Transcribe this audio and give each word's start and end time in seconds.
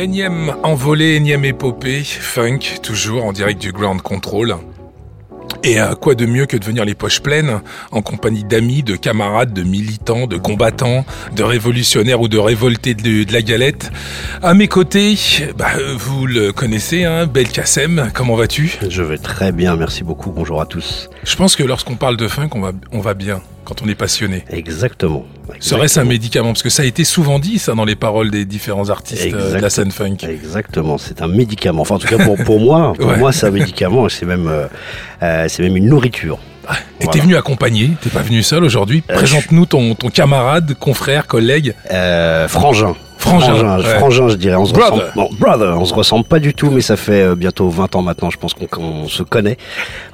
Énième 0.00 0.54
envolée, 0.62 1.16
énième 1.16 1.44
épopée, 1.44 2.02
funk, 2.02 2.60
toujours 2.82 3.26
en 3.26 3.34
direct 3.34 3.60
du 3.60 3.70
Ground 3.70 4.00
Control. 4.00 4.56
Et 5.62 5.78
euh, 5.78 5.94
quoi 5.94 6.14
de 6.14 6.24
mieux 6.24 6.46
que 6.46 6.56
de 6.56 6.64
venir 6.64 6.86
les 6.86 6.94
poches 6.94 7.20
pleines, 7.20 7.60
en 7.92 8.00
compagnie 8.00 8.42
d'amis, 8.42 8.82
de 8.82 8.96
camarades, 8.96 9.52
de 9.52 9.62
militants, 9.62 10.26
de 10.26 10.38
combattants, 10.38 11.04
de 11.36 11.42
révolutionnaires 11.42 12.22
ou 12.22 12.28
de 12.28 12.38
révoltés 12.38 12.94
de, 12.94 13.24
de 13.24 13.32
la 13.34 13.42
galette. 13.42 13.90
À 14.42 14.54
mes 14.54 14.68
côtés, 14.68 15.18
bah, 15.58 15.72
vous 15.98 16.24
le 16.24 16.50
connaissez, 16.52 17.04
hein, 17.04 17.26
Belkacem, 17.26 18.10
comment 18.14 18.36
vas-tu? 18.36 18.78
Je 18.88 19.02
vais 19.02 19.18
très 19.18 19.52
bien, 19.52 19.76
merci 19.76 20.02
beaucoup. 20.02 20.30
Bonjour 20.30 20.62
à 20.62 20.64
tous. 20.64 21.10
Je 21.24 21.36
pense 21.36 21.56
que 21.56 21.62
lorsqu'on 21.62 21.96
parle 21.96 22.16
de 22.16 22.26
funk, 22.26 22.48
on 22.54 22.60
va, 22.62 22.72
on 22.92 23.00
va 23.00 23.12
bien 23.12 23.42
quand 23.70 23.82
on 23.86 23.88
est 23.88 23.94
passionné. 23.94 24.44
Exactement. 24.50 25.24
Serait-ce 25.60 26.00
un 26.00 26.04
médicament? 26.04 26.48
Parce 26.48 26.64
que 26.64 26.70
ça 26.70 26.82
a 26.82 26.86
été 26.86 27.04
souvent 27.04 27.38
dit, 27.38 27.58
ça, 27.60 27.74
dans 27.74 27.84
les 27.84 27.94
paroles 27.94 28.30
des 28.32 28.44
différents 28.44 28.90
artistes 28.90 29.32
euh, 29.32 29.54
de 29.54 29.60
la 29.60 29.70
scène 29.70 29.92
funk. 29.92 30.16
Exactement, 30.28 30.98
c'est 30.98 31.22
un 31.22 31.28
médicament. 31.28 31.82
Enfin, 31.82 31.94
en 31.94 31.98
tout 32.00 32.08
cas, 32.08 32.18
pour, 32.24 32.36
pour 32.44 32.58
moi, 32.58 32.94
pour 32.98 33.06
Ouais. 33.10 33.16
moi, 33.16 33.30
c'est 33.32 33.46
un 33.46 33.50
médicament. 33.52 34.06
et 34.06 34.10
C'est 34.10 34.26
même, 34.26 34.48
euh, 34.48 34.66
euh, 35.22 35.46
c'est 35.48 35.62
même 35.62 35.76
une 35.76 35.86
nourriture. 35.88 36.38
Et 36.68 36.72
t'es 37.00 37.04
Voilà. 37.06 37.22
venu 37.22 37.36
accompagné, 37.36 37.90
t'es 38.00 38.10
pas 38.10 38.22
venu 38.22 38.42
seul 38.42 38.64
aujourd'hui. 38.64 39.02
Présente-nous 39.02 39.66
ton, 39.66 39.94
ton 39.94 40.08
camarade, 40.10 40.74
confrère, 40.78 41.26
collègue. 41.28 41.74
Euh, 41.92 42.48
frangin. 42.48 42.94
Frangin, 43.20 43.78
ouais. 43.78 43.84
frangin, 43.98 44.28
je 44.28 44.36
dirais. 44.36 44.56
On 44.56 44.64
se 44.64 44.72
Brother. 44.72 44.92
ressemble, 44.94 45.12
bon, 45.14 45.28
brother, 45.38 45.78
on 45.80 45.84
se 45.84 45.94
ressemble 45.94 46.24
pas 46.24 46.38
du 46.38 46.54
tout, 46.54 46.70
mais 46.70 46.80
ça 46.80 46.96
fait 46.96 47.22
euh, 47.22 47.34
bientôt 47.34 47.68
20 47.68 47.94
ans 47.96 48.02
maintenant, 48.02 48.30
je 48.30 48.38
pense 48.38 48.54
qu'on 48.54 49.08
se 49.08 49.22
connaît. 49.22 49.56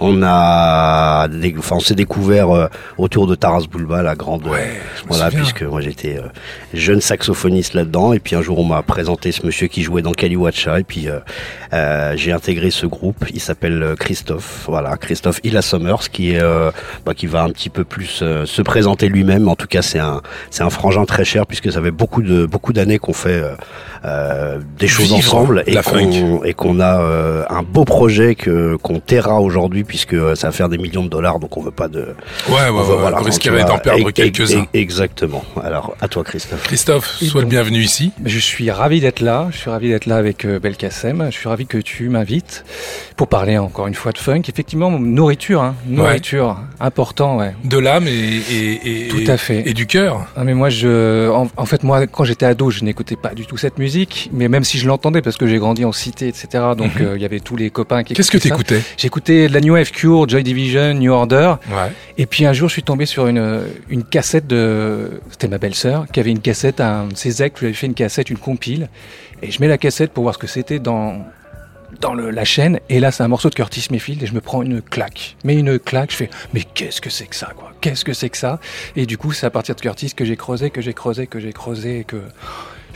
On 0.00 0.22
a, 0.22 1.28
enfin, 1.58 1.76
on 1.76 1.80
s'est 1.80 1.94
découvert 1.94 2.50
euh, 2.50 2.66
autour 2.98 3.26
de 3.26 3.34
Taras 3.34 3.64
Bulba, 3.70 4.02
la 4.02 4.14
grande, 4.16 4.44
Ouais, 4.46 4.58
euh, 4.60 5.02
voilà, 5.08 5.30
puisque 5.30 5.62
moi 5.62 5.80
j'étais 5.80 6.18
euh, 6.18 6.28
jeune 6.74 7.00
saxophoniste 7.00 7.74
là-dedans, 7.74 8.12
et 8.12 8.18
puis 8.18 8.34
un 8.36 8.42
jour 8.42 8.58
on 8.58 8.64
m'a 8.64 8.82
présenté 8.82 9.32
ce 9.32 9.46
monsieur 9.46 9.68
qui 9.68 9.82
jouait 9.82 10.02
dans 10.02 10.12
Kaliwacha, 10.12 10.80
et 10.80 10.84
puis 10.84 11.08
euh, 11.72 12.12
j'ai 12.16 12.32
intégré 12.32 12.70
ce 12.70 12.86
groupe. 12.86 13.24
Il 13.32 13.40
s'appelle 13.40 13.94
Christophe, 13.98 14.64
voilà, 14.66 14.96
Christophe 14.96 15.40
Illa 15.44 15.62
Summers, 15.62 16.10
qui 16.10 16.32
est, 16.32 16.42
euh, 16.42 16.70
bah, 17.04 17.14
qui 17.14 17.26
va 17.26 17.42
un 17.42 17.50
petit 17.50 17.70
peu 17.70 17.84
plus 17.84 18.20
euh, 18.22 18.46
se 18.46 18.62
présenter 18.62 19.08
lui-même. 19.08 19.48
En 19.48 19.54
tout 19.56 19.66
cas, 19.66 19.82
c'est 19.82 19.98
un, 19.98 20.22
c'est 20.50 20.62
un 20.62 20.70
frangin 20.70 21.04
très 21.04 21.24
cher 21.24 21.46
puisque 21.46 21.70
ça 21.72 21.80
fait 21.82 21.90
beaucoup 21.90 22.22
de, 22.22 22.46
beaucoup 22.46 22.72
d'années 22.72 22.95
qu'on 22.98 23.12
fait 23.12 23.42
euh, 24.06 24.60
des 24.78 24.86
choses 24.88 25.06
Vivre 25.12 25.18
ensemble 25.34 25.64
et 25.66 25.74
qu'on, 26.54 26.80
a 26.80 27.00
euh, 27.02 27.44
un 27.50 27.62
beau 27.62 27.84
projet 27.84 28.34
que 28.34 28.76
qu'on 28.76 29.00
taira 29.00 29.40
aujourd'hui 29.40 29.82
puisque 29.84 30.14
euh, 30.14 30.34
ça 30.34 30.46
va 30.48 30.52
faire 30.52 30.68
des 30.68 30.78
millions 30.78 31.02
de 31.04 31.08
dollars, 31.08 31.38
donc 31.40 31.56
on 31.56 31.62
veut 31.62 31.70
pas 31.72 31.88
de, 31.88 32.00
Ouais, 32.48 32.54
ouais, 32.54 32.60
on 32.70 32.82
veut- 32.82 32.94
ouais, 32.96 33.02
on 33.06 33.10
donc, 33.10 33.26
risquerait 33.26 33.62
tu 33.62 33.66
d'en 33.68 33.78
perdre 33.78 34.10
quelques-uns. 34.12 34.62
e- 34.62 34.66
Exactement. 34.74 35.44
Alors, 35.62 35.96
à 36.00 36.08
toi, 36.08 36.22
Christophe. 36.24 36.62
Christophe, 36.64 37.18
Et 37.20 37.26
sois 37.26 37.40
le 37.40 37.46
bienvenu 37.48 37.78
ici. 37.80 38.12
Je 38.24 38.38
suis 38.38 38.70
ravi 38.70 39.00
d'être 39.00 39.20
là. 39.20 39.48
Je 39.50 39.56
suis 39.58 39.70
ravi 39.70 39.88
d'être 39.88 40.06
là 40.06 40.16
avec 40.16 40.44
euh, 40.44 40.58
Belkacem. 40.60 41.26
Je 41.30 41.36
suis 41.36 41.48
ravi 41.48 41.66
que 41.66 41.78
tu 41.78 42.08
m'invites 42.08 42.64
pour 43.16 43.26
parler 43.28 43.58
encore 43.58 43.86
une 43.88 43.94
fois 43.94 44.12
de 44.12 44.18
funk. 44.18 44.42
Effectivement, 44.48 44.90
nourriture, 44.90 45.62
hein, 45.62 45.74
nourriture, 45.86 46.58
important, 46.80 47.38
ouais. 47.38 47.54
De 47.64 47.78
l'âme 47.78 48.06
et, 48.06 48.10
et, 48.10 49.06
et- 49.06 49.08
Tout 49.08 49.24
à 49.30 49.36
fait. 49.36 49.62
et 49.68 49.74
du 49.74 49.86
cœur. 49.86 50.26
Ah, 50.36 50.44
mais 50.44 50.54
moi, 50.54 50.68
je, 50.68 51.28
en, 51.30 51.48
en 51.56 51.66
fait, 51.66 51.82
moi, 51.82 52.06
quand 52.06 52.24
j'étais 52.24 52.46
ado, 52.46 52.70
je 52.70 52.84
n'écoutais 52.84 53.16
pas 53.16 53.34
du 53.34 53.46
tout 53.46 53.56
cette 53.56 53.78
musique, 53.78 53.95
mais 54.32 54.48
même 54.48 54.64
si 54.64 54.78
je 54.78 54.86
l'entendais, 54.86 55.22
parce 55.22 55.36
que 55.36 55.46
j'ai 55.46 55.58
grandi 55.58 55.84
en 55.84 55.92
cité, 55.92 56.28
etc. 56.28 56.48
Donc, 56.76 56.96
Mhm. 57.00 57.06
euh, 57.06 57.16
il 57.16 57.22
y 57.22 57.24
avait 57.24 57.40
tous 57.40 57.56
les 57.56 57.70
copains 57.70 58.02
qui. 58.04 58.14
Qu'est-ce 58.14 58.30
que 58.30 58.38
t'écoutais 58.38 58.82
J'écoutais 58.98 59.48
de 59.48 59.54
la 59.54 59.60
New 59.60 59.72
Wave 59.74 59.90
Cure, 59.90 60.28
Joy 60.28 60.42
Division, 60.42 60.94
New 60.94 61.12
Order. 61.12 61.54
Ouais. 61.70 61.92
Et 62.18 62.26
puis 62.26 62.44
un 62.44 62.52
jour, 62.52 62.68
je 62.68 62.74
suis 62.74 62.82
tombé 62.82 63.06
sur 63.06 63.26
une, 63.26 63.62
une 63.88 64.04
cassette 64.04 64.46
de. 64.46 65.20
C'était 65.30 65.48
ma 65.48 65.58
belle-sœur 65.58 66.06
qui 66.12 66.20
avait 66.20 66.30
une 66.30 66.40
cassette, 66.40 66.80
un 66.80 67.08
ses 67.14 67.42
ex, 67.42 67.60
lui 67.60 67.68
avait 67.68 67.74
fait 67.74 67.86
une 67.86 67.94
cassette, 67.94 68.28
une 68.30 68.38
compile. 68.38 68.88
Et 69.42 69.50
je 69.50 69.60
mets 69.60 69.68
la 69.68 69.78
cassette 69.78 70.12
pour 70.12 70.22
voir 70.24 70.34
ce 70.34 70.38
que 70.38 70.46
c'était 70.46 70.78
dans, 70.78 71.24
dans 72.00 72.14
le, 72.14 72.30
la 72.30 72.44
chaîne. 72.44 72.80
Et 72.88 73.00
là, 73.00 73.10
c'est 73.12 73.22
un 73.22 73.28
morceau 73.28 73.50
de 73.50 73.54
Curtis 73.54 73.86
Mayfield 73.90 74.22
et 74.22 74.26
je 74.26 74.32
me 74.34 74.40
prends 74.40 74.62
une 74.62 74.80
claque. 74.80 75.36
Mais 75.44 75.54
une 75.56 75.78
claque, 75.78 76.10
je 76.10 76.16
fais 76.16 76.30
Mais 76.54 76.62
qu'est-ce 76.74 77.00
que 77.00 77.10
c'est 77.10 77.26
que 77.26 77.36
ça, 77.36 77.52
quoi? 77.56 77.72
Qu'est-ce 77.82 78.04
que 78.04 78.14
c'est 78.14 78.30
que 78.30 78.38
ça? 78.38 78.58
Et 78.96 79.04
du 79.06 79.18
coup, 79.18 79.32
c'est 79.32 79.44
à 79.46 79.50
partir 79.50 79.74
de 79.74 79.80
Curtis 79.80 80.12
que 80.16 80.24
j'ai 80.24 80.36
creusé, 80.36 80.70
que 80.70 80.80
j'ai 80.80 80.94
creusé, 80.94 81.26
que 81.26 81.38
j'ai 81.38 81.52
creusé, 81.52 82.00
et 82.00 82.04
que 82.04 82.16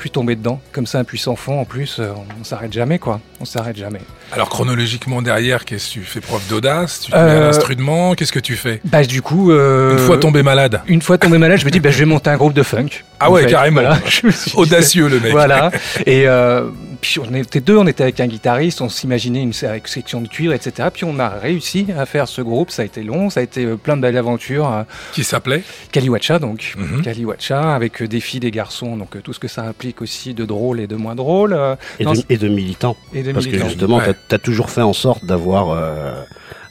tombé 0.09 0.37
dedans. 0.37 0.59
Comme 0.73 0.87
ça, 0.87 0.99
un 0.99 1.05
puissant 1.05 1.37
fond, 1.37 1.61
en 1.61 1.67
plus, 1.67 1.97
euh, 1.99 2.09
on 2.41 2.45
s'arrête 2.45 2.73
jamais, 2.73 2.99
quoi. 2.99 3.21
On 3.41 3.45
s'arrête 3.45 3.77
jamais. 3.77 4.01
Alors 4.33 4.49
chronologiquement 4.49 5.21
derrière, 5.21 5.65
qu'est-ce 5.67 5.89
que 5.89 5.93
tu 5.95 6.01
fais 6.03 6.21
preuve 6.21 6.47
d'audace? 6.49 7.01
Tu 7.01 7.11
te 7.11 7.17
mets 7.17 7.23
à 7.23 7.27
Euh, 7.27 7.47
l'instrument? 7.49 8.15
Qu'est-ce 8.15 8.33
que 8.33 8.39
tu 8.39 8.55
fais? 8.57 8.81
Bah, 8.85 9.03
du 9.05 9.21
coup. 9.21 9.51
euh, 9.51 9.93
Une 9.93 9.99
fois 9.99 10.17
tombé 10.17 10.43
malade. 10.43 10.81
Une 10.87 11.03
fois 11.03 11.19
tombé 11.19 11.37
malade, 11.37 11.59
je 11.59 11.67
me 11.67 11.71
dis, 11.71 11.81
bah, 11.81 11.91
je 11.91 11.99
vais 11.99 12.05
monter 12.07 12.31
un 12.31 12.37
groupe 12.37 12.55
de 12.55 12.63
funk. 12.63 12.89
Ah 13.19 13.31
ouais, 13.31 13.43
fait, 13.43 13.51
carrément. 13.51 13.81
voilà. 13.83 13.99
Je 14.09 14.27
me 14.27 14.31
suis 14.33 14.53
Audacieux 14.55 15.09
le 15.09 15.21
mec. 15.21 15.33
Voilà. 15.33 15.71
Et 16.07 16.27
euh, 16.27 16.69
puis 17.01 17.19
on 17.19 17.33
était 17.35 17.61
deux, 17.61 17.77
on 17.77 17.87
était 17.87 18.03
avec 18.03 18.21
un 18.21 18.27
guitariste, 18.27 18.81
on 18.81 18.89
s'imaginait 18.89 19.43
une 19.43 19.53
section 19.53 20.21
de 20.21 20.29
cuivre, 20.29 20.53
etc. 20.53 20.89
Puis 20.93 21.05
on 21.05 21.19
a 21.19 21.29
réussi 21.29 21.87
à 21.97 22.07
faire 22.07 22.29
ce 22.29 22.43
groupe. 22.43 22.71
Ça 22.71 22.83
a 22.83 22.85
été 22.85 23.03
long, 23.03 23.31
ça 23.31 23.41
a 23.41 23.43
été 23.43 23.65
euh, 23.65 23.77
plein 23.77 23.97
de 23.97 24.03
belles 24.03 24.17
aventures. 24.17 24.71
euh, 24.73 24.83
Qui 25.13 25.25
s'appelait 25.25 25.63
Kaliwacha 25.93 26.39
donc, 26.39 26.75
Mhm. 26.77 27.03
Kaliwacha 27.03 27.75
avec 27.75 28.03
euh, 28.03 28.09
des 28.09 28.21
filles, 28.21 28.41
des 28.41 28.51
garçons, 28.51 28.97
donc 28.97 29.23
tout 29.23 29.33
ce 29.33 29.39
que 29.41 29.49
ça 29.49 29.63
implique 29.63 30.03
aussi 30.03 30.35
de 30.35 30.45
drôle 30.45 30.81
et 30.81 30.87
de 30.87 30.97
moins 30.97 31.15
drôle. 31.15 31.57
Et 31.99 32.05
non, 32.05 32.13
de, 32.13 32.21
et 32.29 32.37
de 32.37 32.49
militants. 32.49 32.97
et 33.15 33.23
de 33.23 33.33
Parce 33.33 33.47
que 33.47 33.51
militants. 33.51 33.69
justement, 33.69 33.97
Ouais. 33.99 34.15
tu 34.29 34.35
as, 34.35 34.39
toujours 34.39 34.71
fait 34.71 34.83
en 34.83 34.93
sorte 34.93 35.25
d'avoir 35.25 35.71
euh, 35.71 36.23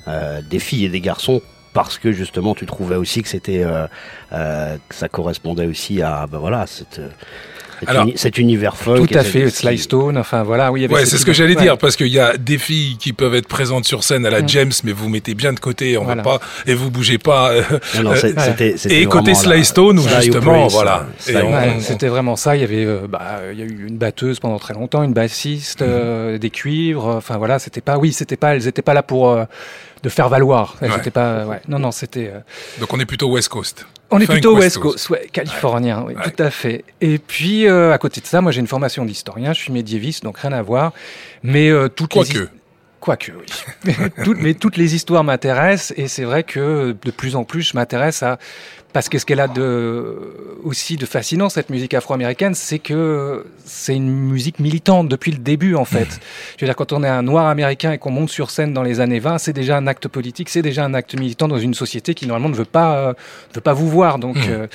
euh, 0.07 0.41
des 0.49 0.59
filles 0.59 0.85
et 0.85 0.89
des 0.89 1.01
garçons 1.01 1.41
parce 1.73 1.97
que 1.99 2.11
justement 2.11 2.55
tu 2.55 2.65
trouvais 2.65 2.95
aussi 2.95 3.21
que 3.21 3.29
c'était 3.29 3.63
euh, 3.63 3.85
euh, 4.33 4.75
que 4.89 4.95
ça 4.95 5.07
correspondait 5.07 5.67
aussi 5.67 6.01
à 6.01 6.25
ben 6.25 6.39
voilà 6.39 6.65
cette, 6.65 6.97
euh, 6.97 7.09
cet, 7.57 7.58
Alors, 7.87 8.03
uni- 8.03 8.13
cet 8.17 8.37
univers 8.37 8.75
folk. 8.77 9.09
Tout 9.09 9.17
à 9.17 9.23
fait, 9.23 9.49
Sly 9.49 9.77
Stone, 9.77 10.17
enfin 10.17 10.43
voilà, 10.43 10.71
oui. 10.71 10.79
il 10.79 10.83
y 10.83 10.85
avait 10.85 10.93
Ouais, 10.95 11.05
c'est 11.05 11.17
ce 11.17 11.25
que 11.25 11.33
j'allais 11.33 11.55
ouais. 11.55 11.61
dire, 11.61 11.77
parce 11.77 11.95
qu'il 11.95 12.07
y 12.07 12.19
a 12.19 12.37
des 12.37 12.57
filles 12.57 12.97
qui 12.97 13.13
peuvent 13.13 13.35
être 13.35 13.47
présentes 13.47 13.85
sur 13.85 14.03
scène 14.03 14.25
à 14.25 14.29
la. 14.29 14.45
James, 14.45 14.71
mais 14.83 14.91
vous 14.93 15.09
mettez 15.09 15.35
bien 15.35 15.53
de 15.53 15.59
côté, 15.59 15.97
on 15.97 16.03
Voilà. 16.05 16.23
va 16.23 16.39
pas, 16.39 16.45
et 16.65 16.73
vous 16.73 16.89
bougez 16.89 17.17
pas. 17.17 17.51
euh, 17.51 17.61
Non, 17.97 18.03
non, 18.03 18.09
Ouais. 18.11 18.17
c'était, 18.17 18.77
c'était 18.77 19.01
Et 19.01 19.05
côté 19.05 19.33
Sly 19.35 19.63
Stone, 19.65 19.99
où 19.99 20.07
justement, 20.07 20.67
voilà. 20.67 21.05
euh, 21.29 21.41
Ouais, 21.43 21.77
c'était 21.81 22.07
vraiment 22.07 22.35
ça. 22.35 22.55
Il 22.55 22.61
y 22.61 22.63
avait, 22.63 22.85
euh, 22.85 23.07
bah, 23.07 23.39
il 23.51 23.59
y 23.59 23.61
a 23.61 23.65
eu 23.65 23.85
une 23.87 23.97
batteuse 23.97 24.39
pendant 24.39 24.57
très 24.59 24.73
longtemps, 24.73 25.03
une 25.03 25.13
bassiste, 25.13 25.81
euh, 25.81 26.37
des 26.37 26.49
cuivres. 26.49 27.05
Enfin 27.07 27.37
voilà, 27.37 27.59
c'était 27.59 27.81
pas, 27.81 27.97
oui, 27.97 28.11
c'était 28.13 28.37
pas, 28.37 28.55
elles 28.55 28.67
étaient 28.67 28.81
pas 28.81 28.93
là 28.93 29.03
pour 29.03 29.29
euh, 29.29 29.43
de 30.03 30.09
faire 30.09 30.29
valoir. 30.29 30.75
Elles 30.81 30.91
Ouais. 30.91 30.97
étaient 30.97 31.11
pas, 31.11 31.45
ouais. 31.45 31.59
Non, 31.67 31.79
non, 31.79 31.91
c'était. 31.91 32.31
euh, 32.33 32.39
Donc 32.79 32.93
on 32.93 32.99
est 32.99 33.05
plutôt 33.05 33.29
West 33.29 33.49
Coast. 33.49 33.85
On 34.11 34.19
est 34.19 34.27
plutôt 34.27 34.53
West 34.55 34.77
West 34.77 34.77
Coast. 34.79 35.09
Ouais, 35.09 35.27
californien, 35.31 36.03
oui, 36.07 36.13
Ouais. 36.15 36.23
tout 36.31 36.41
à 36.43 36.49
fait. 36.49 36.83
Et 37.01 37.17
puis 37.19 37.67
euh, 37.67 37.93
à 37.93 37.97
côté 37.97 38.21
de 38.21 38.25
ça, 38.25 38.41
moi 38.41 38.51
j'ai 38.51 38.59
une 38.59 38.67
formation 38.67 39.05
d'historien. 39.05 39.53
Je 39.53 39.59
suis 39.61 39.71
médiéviste, 39.73 40.23
donc 40.23 40.37
rien 40.39 40.51
à 40.51 40.61
voir. 40.61 40.93
Mais 41.43 41.69
euh, 41.69 41.87
toutes 41.89 42.15
les 42.15 42.23
Quoique. 42.99 43.31
Oui. 43.31 43.93
toutes, 44.23 44.39
mais 44.41 44.53
toutes 44.53 44.77
les 44.77 44.95
histoires 44.95 45.23
m'intéressent 45.23 45.93
et 45.97 46.07
c'est 46.07 46.23
vrai 46.25 46.43
que 46.43 46.95
de 47.01 47.11
plus 47.11 47.35
en 47.35 47.43
plus 47.45 47.61
je 47.61 47.75
m'intéresse 47.75 48.23
à 48.23 48.37
parce 48.91 49.07
que 49.07 49.19
ce 49.19 49.25
qu'elle 49.27 49.39
a 49.39 49.47
de 49.47 50.57
aussi 50.63 50.97
de 50.97 51.05
fascinant 51.05 51.47
cette 51.49 51.69
musique 51.69 51.93
afro-américaine, 51.93 52.55
c'est 52.55 52.79
que 52.79 53.45
c'est 53.63 53.95
une 53.95 54.09
musique 54.09 54.59
militante 54.59 55.07
depuis 55.07 55.31
le 55.31 55.37
début 55.37 55.75
en 55.75 55.85
fait. 55.85 56.19
Je 56.57 56.65
veux 56.65 56.67
dire 56.67 56.75
quand 56.75 56.91
on 56.91 57.03
est 57.03 57.07
un 57.07 57.21
noir 57.21 57.45
américain 57.45 57.91
et 57.91 57.99
qu'on 57.99 58.09
monte 58.09 58.29
sur 58.31 58.49
scène 58.49 58.73
dans 58.73 58.81
les 58.81 58.99
années 58.99 59.19
20, 59.19 59.37
c'est 59.37 59.53
déjà 59.53 59.77
un 59.77 59.85
acte 59.85 60.07
politique, 60.07 60.49
c'est 60.49 60.63
déjà 60.63 60.83
un 60.85 60.95
acte 60.95 61.13
militant 61.17 61.47
dans 61.47 61.59
une 61.59 61.75
société 61.75 62.15
qui 62.15 62.25
normalement 62.25 62.49
ne 62.49 62.55
veut 62.55 62.65
pas 62.65 62.97
euh, 62.97 63.13
veut 63.53 63.61
pas 63.61 63.73
vous 63.73 63.87
voir. 63.87 64.17
Donc 64.17 64.37
Mhm. 64.37 64.43
euh, 64.49 64.67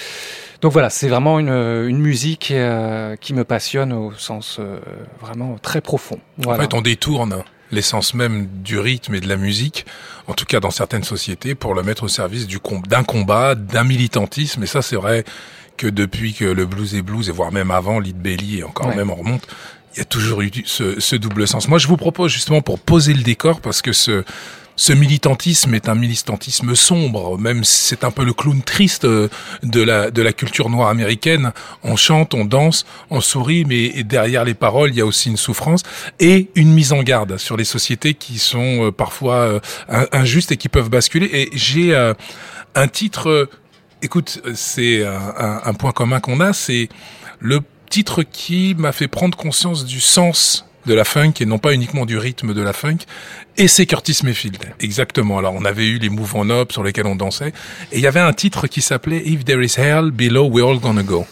donc 0.61 0.73
voilà, 0.73 0.89
c'est 0.89 1.09
vraiment 1.09 1.39
une, 1.41 1.49
une 1.51 1.99
musique 1.99 2.51
euh, 2.51 3.17
qui 3.17 3.35
me 3.35 3.45
passionne 3.45 3.93
au 3.93 4.13
sens 4.15 4.59
euh, 4.61 4.79
vraiment 5.21 5.57
très 5.61 5.83
profond. 5.83 6.21
Voilà. 6.39 6.61
En 6.61 6.63
fait, 6.63 6.75
on 6.75 6.81
détourne 6.81 7.43
l'essence 7.75 8.15
même 8.15 8.47
du 8.63 8.79
rythme 8.79 9.15
et 9.15 9.21
de 9.21 9.29
la 9.29 9.37
musique, 9.37 9.85
en 10.27 10.33
tout 10.35 10.45
cas 10.47 10.61
dans 10.61 10.71
certaines 10.71 11.05
sociétés, 11.05 11.55
pour 11.55 11.75
le 11.75 11.83
mettre 11.83 12.05
au 12.05 12.09
service 12.09 12.47
du 12.47 12.59
d'un 12.89 13.05
combat, 13.05 13.55
d'un 13.55 13.85
militantisme. 13.85 14.63
Et 14.63 14.67
ça, 14.67 14.81
c'est 14.83 14.97
vrai 14.97 15.25
que 15.77 15.87
depuis 15.87 16.33
que 16.35 16.45
le 16.45 16.67
blues 16.67 16.95
est 16.95 17.03
blues, 17.03 17.29
et 17.29 17.33
voire 17.33 17.53
même 17.53 17.71
avant, 17.71 17.99
Lead 17.99 18.17
Belly, 18.17 18.61
et 18.61 18.65
encore 18.65 18.87
Ouais. 18.89 18.97
même 18.97 19.11
on 19.11 19.17
remonte, 19.17 19.47
il 19.95 19.99
y 19.99 20.03
a 20.03 20.05
toujours 20.05 20.41
eu 20.43 20.51
ce, 20.65 20.99
ce 21.01 21.17
double 21.17 21.47
sens. 21.47 21.69
Moi, 21.69 21.79
je 21.79 21.87
vous 21.89 21.97
propose 21.97 22.33
justement 22.33 22.63
pour 22.63 22.79
poser 22.79 23.13
le 23.13 23.23
décor, 23.23 23.61
parce 23.61 23.83
que 23.83 23.93
ce, 23.93 24.25
ce 24.77 24.93
militantisme 24.93 25.75
est 25.75 25.89
un 25.89 25.95
militantisme 25.95 26.75
sombre, 26.75 27.39
même 27.39 27.65
si 27.65 27.83
c'est 27.83 28.05
un 28.05 28.11
peu 28.11 28.25
le 28.25 28.33
clown 28.33 28.63
triste 28.63 29.05
euh, 29.05 29.29
de 29.63 29.83
la, 29.83 30.11
de 30.11 30.23
la 30.23 30.33
culture 30.33 30.69
noire 30.71 30.89
américaine. 30.89 31.53
On 31.83 31.97
chante, 31.97 32.35
on 32.35 32.45
danse, 32.45 32.85
on 33.11 33.21
sourit, 33.21 33.65
mais 33.65 34.03
derrière 34.03 34.45
les 34.45 34.55
paroles, 34.55 34.91
il 34.91 34.97
y 34.97 35.01
a 35.01 35.07
aussi 35.07 35.29
une 35.31 35.37
souffrance 35.37 35.83
et 36.19 36.51
une 36.55 36.73
mise 36.73 36.93
en 36.93 37.03
garde 37.03 37.37
sur 37.37 37.57
les 37.57 37.65
sociétés 37.65 38.15
qui 38.15 38.39
sont 38.39 38.87
euh, 38.87 38.91
parfois 38.91 39.35
euh, 39.35 39.61
injustes 40.13 40.53
et 40.53 40.57
qui 40.57 40.69
peuvent 40.69 40.91
basculer. 40.91 41.31
Et 41.33 41.51
j'ai 41.53 41.95
un 42.75 42.89
titre, 42.89 43.49
écoute, 44.03 44.41
c'est 44.55 45.05
un, 45.05 45.61
un 45.65 45.75
point 45.75 45.93
commun 45.93 46.21
qu'on 46.21 46.41
a, 46.41 46.53
c'est 46.53 46.89
le 47.39 47.61
titre 47.91 48.23
qui 48.23 48.75
m'a 48.77 48.93
fait 48.93 49.09
prendre 49.09 49.37
conscience 49.37 49.85
du 49.85 50.01
sens 50.01 50.67
de 50.87 50.95
la 50.95 51.05
funk 51.05 51.35
et 51.41 51.47
non 51.47 51.59
pas 51.59 51.75
uniquement 51.75 52.07
du 52.07 52.19
rythme 52.19 52.55
de 52.55 52.63
la 52.63 52.73
funk. 52.73 52.99
Et 53.57 53.69
c'est 53.69 53.87
Curtis 53.87 54.19
Mayfield, 54.25 54.59
exactement. 54.81 55.39
Alors 55.39 55.55
on 55.55 55.65
avait 55.65 55.87
eu 55.87 55.99
les 55.99 56.11
on 56.35 56.51
up 56.51 56.73
sur 56.73 56.83
lesquels 56.83 57.07
on 57.07 57.17
dansait, 57.17 57.53
et 57.93 57.99
il 57.99 58.01
y 58.01 58.07
avait 58.07 58.21
un 58.21 58.33
titre 58.33 58.67
qui 58.67 58.83
s'appelait 58.83 59.23
If 59.25 59.45
There 59.45 59.65
Is 59.65 59.75
Hell 59.79 60.11
Below, 60.11 60.51
We're 60.51 60.69
All 60.69 60.79
Gonna 60.79 61.03
Go. 61.03 61.27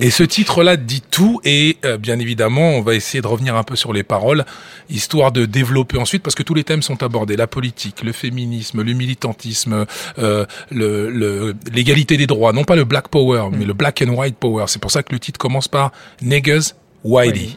Et 0.00 0.10
ce 0.10 0.22
titre-là 0.22 0.76
dit 0.76 1.00
tout 1.00 1.40
et 1.44 1.78
euh, 1.84 1.96
bien 1.96 2.18
évidemment, 2.18 2.72
on 2.72 2.82
va 2.82 2.94
essayer 2.94 3.22
de 3.22 3.26
revenir 3.26 3.56
un 3.56 3.62
peu 3.62 3.76
sur 3.76 3.92
les 3.92 4.02
paroles, 4.02 4.44
histoire 4.88 5.32
de 5.32 5.46
développer 5.46 5.98
ensuite, 5.98 6.22
parce 6.22 6.34
que 6.34 6.42
tous 6.42 6.54
les 6.54 6.64
thèmes 6.64 6.82
sont 6.82 7.02
abordés 7.02 7.36
la 7.36 7.46
politique, 7.46 8.02
le 8.02 8.12
féminisme, 8.12 8.82
le 8.82 8.92
militantisme, 8.92 9.86
euh, 10.18 10.44
l'égalité 10.70 12.16
des 12.16 12.26
droits, 12.26 12.52
non 12.52 12.64
pas 12.64 12.76
le 12.76 12.84
black 12.84 13.08
power, 13.08 13.44
mais 13.50 13.64
mm. 13.64 13.68
le 13.68 13.72
black 13.72 14.04
and 14.06 14.10
white 14.10 14.36
power. 14.36 14.64
C'est 14.68 14.80
pour 14.80 14.90
ça 14.90 15.02
que 15.02 15.12
le 15.12 15.18
titre 15.18 15.38
commence 15.38 15.68
par 15.68 15.92
Niggas 16.20 16.74
Whitey. 17.02 17.56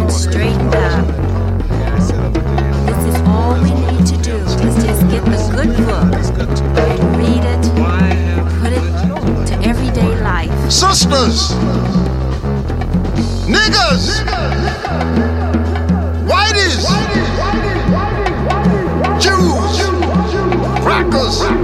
and 0.00 0.12
straightened 0.12 0.74
up. 0.74 1.06
This 2.86 3.14
is 3.14 3.20
all 3.26 3.54
we 3.62 3.70
need 3.70 4.06
to 4.06 4.16
do 4.22 4.36
is 4.36 4.76
just 4.84 5.02
get 5.08 5.24
the 5.24 5.38
good 5.54 5.70
book 5.86 6.12
and 6.78 7.16
read 7.16 7.44
it, 7.44 7.64
put 8.60 8.72
it 8.72 8.84
to 9.46 9.54
everyday 9.68 10.20
life. 10.22 10.52
Sisters, 10.70 11.52
whiteys, 16.28 16.86
Jews, 19.20 19.76
crackers. 20.82 21.55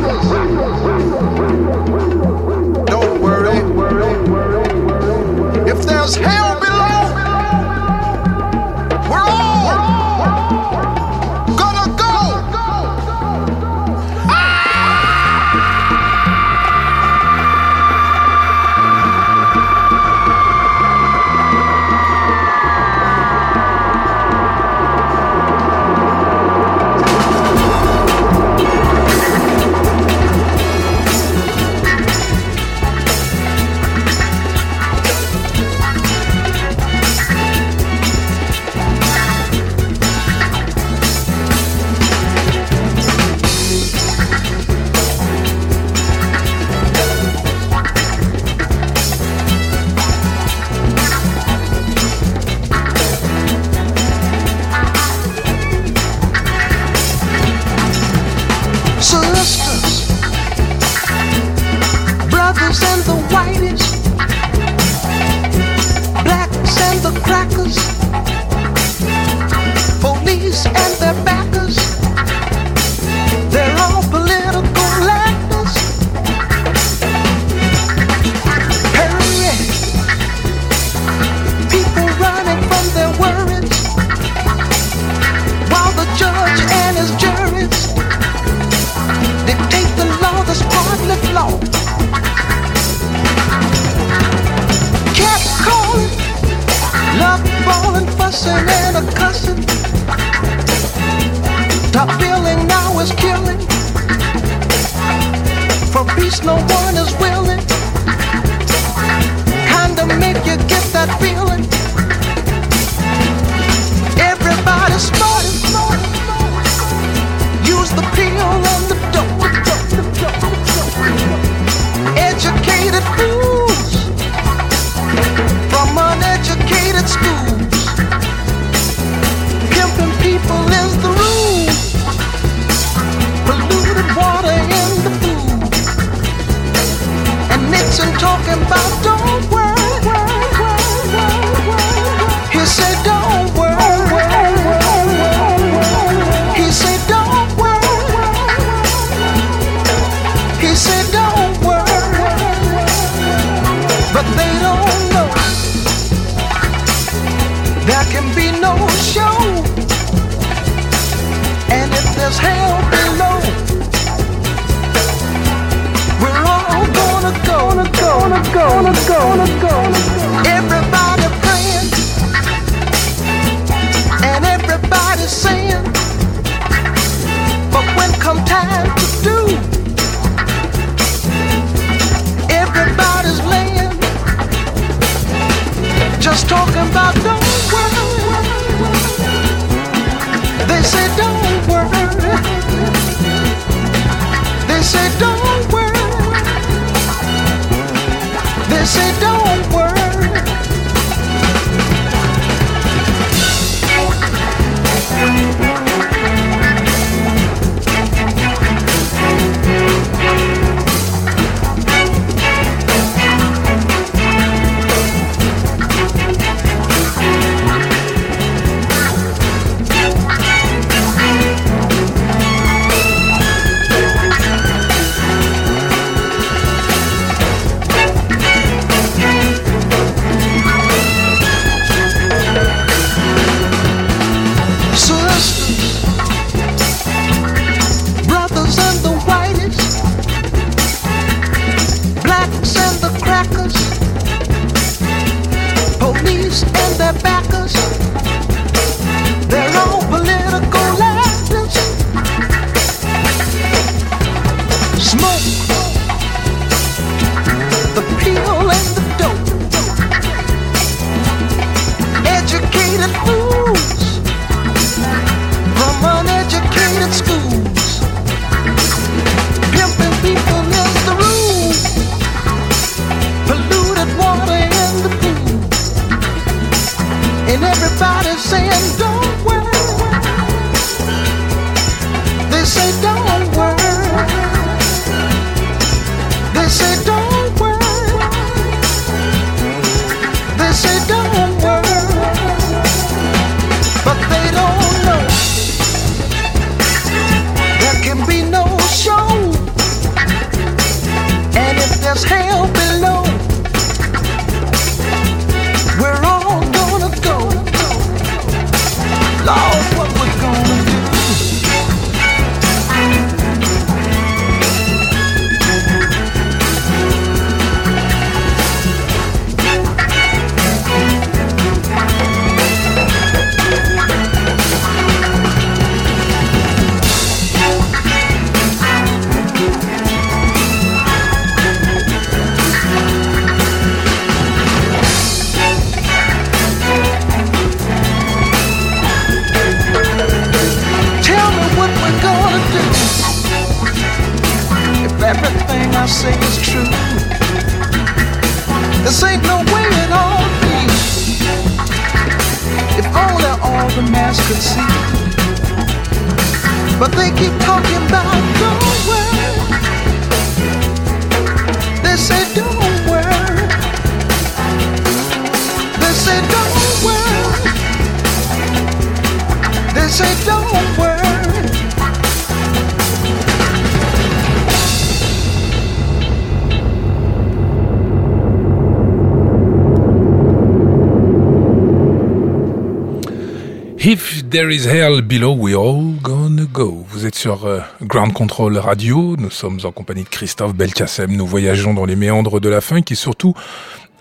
There 384.63 384.73
is 384.73 384.87
hell 384.87 385.21
below, 385.23 385.57
we're 385.57 385.75
all 385.75 386.15
gonna 386.23 386.67
go. 386.67 387.05
Vous 387.09 387.27
êtes 387.27 387.35
sur 387.35 387.65
euh, 387.67 387.81
Ground 388.01 388.33
Control 388.33 388.79
Radio. 388.79 389.35
Nous 389.37 389.51
sommes 389.51 389.81
en 389.83 389.91
compagnie 389.91 390.23
de 390.23 390.29
Christophe 390.29 390.73
Belkacem. 390.73 391.37
Nous 391.37 391.49
voyageons 391.49 391.95
dans 391.95 392.05
les 392.05 392.15
méandres 392.15 392.61
de 392.61 392.69
la 392.69 392.81
funk 392.81 393.03
et 393.11 393.17
surtout, 393.17 393.55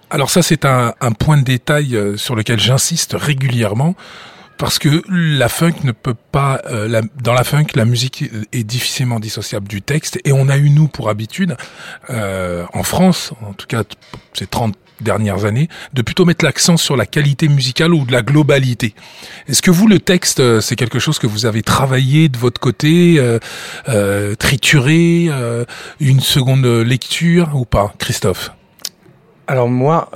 alors 0.10 0.32
ça 0.32 0.42
c'est 0.42 0.66
un, 0.66 0.94
point 1.20 1.38
de 1.38 1.44
détail 1.44 1.96
euh, 1.96 2.18
sur 2.18 2.36
lequel 2.36 2.60
j'insiste 2.60 3.16
régulièrement. 3.16 3.94
Parce 4.58 4.80
que 4.80 5.04
la 5.10 5.48
funk 5.48 5.76
ne 5.84 5.92
peut 5.92 6.16
pas, 6.32 6.60
euh, 6.72 7.04
dans 7.22 7.34
la 7.34 7.44
funk, 7.44 7.68
la 7.76 7.86
musique 7.86 8.24
est 8.52 8.64
difficilement 8.64 9.20
dissociable 9.20 9.68
du 9.68 9.84
texte. 9.84 10.20
Et 10.26 10.32
on 10.32 10.50
a 10.50 10.58
eu, 10.58 10.72
nous, 10.72 10.88
pour 10.88 11.10
habitude, 11.10 11.56
en 12.10 12.84
France, 12.84 13.34
en 13.46 13.54
tout 13.54 13.68
cas 13.68 13.84
ces 14.34 14.48
30 14.48 14.76
dernières 15.02 15.46
années, 15.46 15.68
de 15.94 16.02
plutôt 16.02 16.26
mettre 16.26 16.46
l'accent 16.46 16.78
sur 16.78 16.96
la 16.96 17.06
qualité 17.06 17.48
musicale 17.48 17.94
ou 17.94 18.06
de 18.06 18.12
la 18.12 18.22
globalité. 18.22 18.94
Est-ce 19.48 19.62
que 19.62 19.72
vous, 19.72 19.88
le 19.88 20.00
texte, 20.00 20.40
euh, 20.40 20.62
c'est 20.62 20.76
quelque 20.76 21.00
chose 21.00 21.20
que 21.20 21.28
vous 21.28 21.46
avez 21.46 21.62
travaillé 21.62 22.30
de 22.30 22.38
votre 22.38 22.60
côté, 22.60 23.16
euh, 23.18 23.40
euh, 23.90 24.36
trituré, 24.36 25.28
euh, 25.30 25.66
une 26.00 26.20
seconde 26.20 26.66
lecture 26.66 27.52
ou 27.56 27.66
pas, 27.66 27.94
Christophe? 28.00 28.52
Alors 29.48 29.68
moi, 29.68 30.10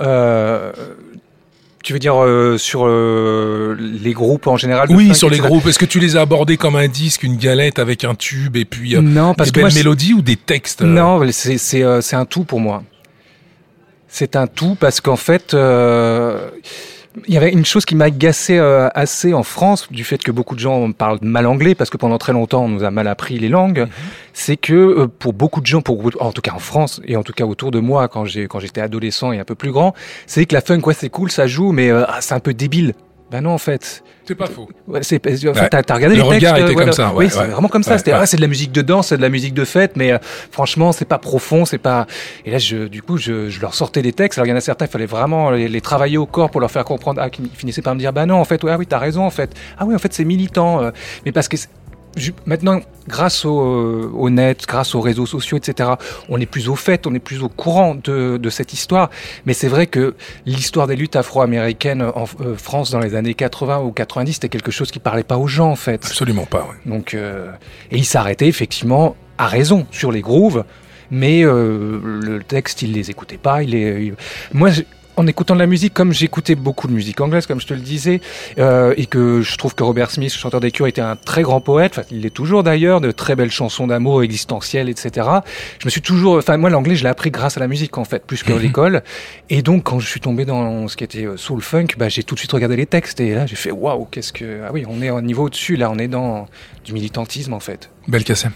tu 1.86 1.92
veux 1.92 2.00
dire 2.00 2.20
euh, 2.20 2.58
sur 2.58 2.84
euh, 2.84 3.76
les 3.78 4.12
groupes 4.12 4.48
en 4.48 4.56
général 4.56 4.88
Oui, 4.90 5.14
sur 5.14 5.30
les 5.30 5.38
groupes. 5.38 5.68
Est-ce 5.68 5.78
que 5.78 5.84
tu 5.84 6.00
les 6.00 6.16
as 6.16 6.22
abordés 6.22 6.56
comme 6.56 6.74
un 6.74 6.88
disque, 6.88 7.22
une 7.22 7.36
galette 7.36 7.78
avec 7.78 8.02
un 8.02 8.16
tube 8.16 8.56
et 8.56 8.64
puis 8.64 8.96
euh, 8.96 9.00
Non, 9.00 9.34
parce 9.34 9.52
des 9.52 9.60
que 9.60 9.64
belles 9.64 9.74
mélodies 9.74 10.12
ou 10.12 10.20
des 10.20 10.34
textes 10.34 10.82
Non, 10.82 11.20
c'est 11.30 12.16
un 12.16 12.24
tout 12.24 12.42
pour 12.42 12.58
moi. 12.58 12.82
C'est 14.08 14.36
un 14.36 14.46
tout 14.46 14.76
parce 14.78 15.00
qu'en 15.00 15.16
fait, 15.16 15.54
euh, 15.54 16.50
il 17.26 17.34
y 17.34 17.36
avait 17.36 17.50
une 17.50 17.64
chose 17.64 17.84
qui 17.84 17.94
m'a 17.94 18.06
agacé 18.06 18.58
euh, 18.58 18.88
assez 18.94 19.32
en 19.32 19.42
France 19.42 19.88
du 19.90 20.04
fait 20.04 20.22
que 20.22 20.30
beaucoup 20.30 20.54
de 20.54 20.60
gens 20.60 20.92
parlent 20.92 21.18
mal 21.22 21.46
anglais 21.46 21.74
parce 21.74 21.90
que 21.90 21.96
pendant 21.96 22.18
très 22.18 22.32
longtemps 22.32 22.64
on 22.64 22.68
nous 22.68 22.84
a 22.84 22.90
mal 22.90 23.08
appris 23.08 23.38
les 23.38 23.48
langues. 23.48 23.80
Mhm. 23.80 23.88
C'est 24.32 24.56
que 24.56 24.74
euh, 24.74 25.06
pour 25.06 25.32
beaucoup 25.32 25.60
de 25.60 25.66
gens, 25.66 25.80
pour 25.80 26.10
en 26.20 26.32
tout 26.32 26.42
cas 26.42 26.52
en 26.52 26.58
France 26.58 27.00
et 27.04 27.16
en 27.16 27.22
tout 27.22 27.32
cas 27.32 27.44
autour 27.44 27.70
de 27.70 27.80
moi 27.80 28.08
quand 28.08 28.24
j'ai 28.24 28.46
quand 28.48 28.60
j'étais 28.60 28.80
adolescent 28.80 29.32
et 29.32 29.38
un 29.38 29.44
peu 29.44 29.54
plus 29.54 29.72
grand, 29.72 29.94
c'est 30.26 30.44
que 30.46 30.54
la 30.54 30.60
funk 30.60 30.80
ouais 30.84 30.94
c'est 30.94 31.10
cool, 31.10 31.30
ça 31.30 31.46
joue, 31.46 31.72
mais 31.72 31.90
euh, 31.90 32.04
ah, 32.06 32.18
c'est 32.20 32.34
un 32.34 32.40
peu 32.40 32.54
débile. 32.54 32.94
Ben 33.30 33.40
non 33.40 33.50
en 33.50 33.58
fait. 33.58 34.04
C'est 34.24 34.34
pas 34.36 34.46
faux. 34.46 34.68
Ouais, 34.86 35.02
c'est, 35.02 35.16
en 35.16 35.30
fait, 35.30 35.48
Ouais. 35.48 35.68
t'as, 35.68 35.94
regardé 35.94 36.16
Le 36.16 36.22
les 36.22 36.28
textes 36.28 36.46
regard 36.46 36.56
était 36.58 36.70
euh, 36.72 36.74
comme 36.74 36.92
ça, 36.92 37.08
ouais, 37.10 37.26
oui, 37.26 37.30
c'est 37.30 37.44
vraiment 37.44 37.68
comme 37.68 37.82
ça. 37.82 37.96
C'était, 37.98 38.12
ah, 38.12 38.24
c'est 38.26 38.36
de 38.36 38.42
la 38.42 38.46
musique 38.48 38.72
de 38.72 38.82
danse, 38.82 39.08
c'est 39.08 39.16
de 39.16 39.22
la 39.22 39.28
musique 39.28 39.54
de 39.54 39.64
fête, 39.64 39.96
mais 39.96 40.12
euh, 40.12 40.18
franchement, 40.50 40.92
c'est 40.92 41.04
pas 41.04 41.18
profond, 41.18 41.64
c'est 41.64 41.78
pas. 41.78 42.06
Et 42.44 42.50
là, 42.50 42.58
je, 42.58 42.86
du 42.88 43.02
coup, 43.02 43.18
je, 43.18 43.48
je 43.48 43.60
leur 43.60 43.74
sortais 43.74 44.02
des 44.02 44.12
textes. 44.12 44.38
Alors, 44.38 44.46
il 44.46 44.50
y 44.50 44.52
en 44.52 44.56
a 44.56 44.60
certains, 44.60 44.86
il 44.86 44.90
fallait 44.90 45.06
vraiment 45.06 45.50
les, 45.50 45.68
les 45.68 45.80
travailler 45.80 46.18
au 46.18 46.26
corps 46.26 46.50
pour 46.50 46.60
leur 46.60 46.70
faire 46.70 46.84
comprendre. 46.84 47.20
Ah, 47.22 47.30
qui 47.30 47.48
finissaient 47.54 47.82
par 47.82 47.94
me 47.94 48.00
dire, 48.00 48.12
bah 48.12 48.26
non, 48.26 48.36
en 48.36 48.44
fait, 48.44 48.62
ouais, 48.64 48.70
ah 48.72 48.78
oui, 48.78 48.86
t'as 48.86 48.98
raison, 48.98 49.22
en 49.24 49.30
fait. 49.30 49.54
Ah 49.78 49.84
oui, 49.86 49.94
en 49.94 49.98
fait, 49.98 50.12
c'est 50.12 50.24
militant. 50.24 50.82
euh, 50.82 50.90
mais 51.24 51.32
parce 51.32 51.48
que 51.48 51.56
Maintenant, 52.46 52.80
grâce 53.08 53.44
au, 53.44 53.60
euh, 53.60 54.10
au 54.14 54.30
net, 54.30 54.64
grâce 54.66 54.94
aux 54.94 55.00
réseaux 55.00 55.26
sociaux, 55.26 55.58
etc., 55.58 55.90
on 56.28 56.40
est 56.40 56.46
plus 56.46 56.68
au 56.68 56.76
fait, 56.76 57.06
on 57.06 57.14
est 57.14 57.20
plus 57.20 57.42
au 57.42 57.48
courant 57.48 57.94
de, 57.94 58.38
de 58.38 58.50
cette 58.50 58.72
histoire. 58.72 59.10
Mais 59.44 59.52
c'est 59.52 59.68
vrai 59.68 59.86
que 59.86 60.14
l'histoire 60.46 60.86
des 60.86 60.96
luttes 60.96 61.16
afro-américaines 61.16 62.02
en 62.02 62.24
euh, 62.40 62.56
France 62.56 62.90
dans 62.90 63.00
les 63.00 63.14
années 63.14 63.34
80 63.34 63.80
ou 63.80 63.92
90, 63.92 64.32
c'était 64.34 64.48
quelque 64.48 64.70
chose 64.70 64.90
qui 64.90 64.98
parlait 64.98 65.24
pas 65.24 65.36
aux 65.36 65.46
gens, 65.46 65.70
en 65.70 65.76
fait. 65.76 66.04
Absolument 66.04 66.46
pas. 66.46 66.60
ouais. 66.60 66.90
Donc, 66.90 67.14
euh, 67.14 67.50
et 67.90 67.96
il 67.98 68.06
s'arrêtait 68.06 68.48
effectivement 68.48 69.16
à 69.38 69.46
raison 69.46 69.86
sur 69.90 70.12
les 70.12 70.22
grooves. 70.22 70.64
mais 71.10 71.44
euh, 71.44 72.00
le 72.02 72.42
texte, 72.42 72.82
il 72.82 72.92
les 72.92 73.10
écoutait 73.10 73.38
pas. 73.38 73.62
Il 73.62 73.70
les, 73.70 74.14
Moi, 74.52 74.70
en 75.16 75.26
écoutant 75.26 75.54
de 75.54 75.60
la 75.60 75.66
musique, 75.66 75.94
comme 75.94 76.12
j'écoutais 76.12 76.54
beaucoup 76.54 76.88
de 76.88 76.92
musique 76.92 77.20
anglaise, 77.20 77.46
comme 77.46 77.60
je 77.60 77.66
te 77.66 77.74
le 77.74 77.80
disais, 77.80 78.20
euh, 78.58 78.94
et 78.96 79.06
que 79.06 79.40
je 79.40 79.56
trouve 79.56 79.74
que 79.74 79.82
Robert 79.82 80.10
Smith, 80.10 80.32
le 80.32 80.38
chanteur 80.38 80.60
des 80.60 80.70
Cures, 80.70 80.86
était 80.86 81.00
un 81.00 81.16
très 81.16 81.42
grand 81.42 81.60
poète, 81.60 81.92
enfin, 81.92 82.06
il 82.10 82.20
l'est 82.20 82.30
toujours 82.30 82.62
d'ailleurs, 82.62 83.00
de 83.00 83.10
très 83.10 83.34
belles 83.34 83.50
chansons 83.50 83.86
d'amour 83.86 84.22
existentielles, 84.22 84.88
etc. 84.88 85.28
Je 85.78 85.86
me 85.86 85.90
suis 85.90 86.02
toujours, 86.02 86.36
enfin 86.36 86.56
moi 86.56 86.70
l'anglais, 86.70 86.96
je 86.96 87.02
l'ai 87.02 87.08
appris 87.08 87.30
grâce 87.30 87.56
à 87.56 87.60
la 87.60 87.68
musique 87.68 87.96
en 87.98 88.04
fait, 88.04 88.24
plus 88.24 88.42
que 88.42 88.52
à 88.52 88.58
l'école. 88.58 89.02
Et 89.50 89.62
donc 89.62 89.84
quand 89.84 89.98
je 89.98 90.06
suis 90.06 90.20
tombé 90.20 90.44
dans 90.44 90.88
ce 90.88 90.96
qui 90.96 91.04
était 91.04 91.26
euh, 91.26 91.36
soul 91.36 91.62
funk, 91.62 91.88
bah, 91.98 92.08
j'ai 92.08 92.22
tout 92.22 92.34
de 92.34 92.40
suite 92.40 92.52
regardé 92.52 92.76
les 92.76 92.86
textes 92.86 93.20
et 93.20 93.34
là 93.34 93.46
j'ai 93.46 93.56
fait 93.56 93.70
waouh, 93.70 94.06
qu'est-ce 94.10 94.32
que, 94.32 94.62
ah 94.66 94.70
oui, 94.72 94.84
on 94.88 95.02
est 95.02 95.10
au 95.10 95.20
niveau 95.20 95.44
au-dessus, 95.44 95.76
là 95.76 95.90
on 95.90 95.98
est 95.98 96.08
dans 96.08 96.46
du 96.84 96.92
militantisme 96.92 97.52
en 97.52 97.60
fait. 97.60 97.90
Belkacem. 98.08 98.52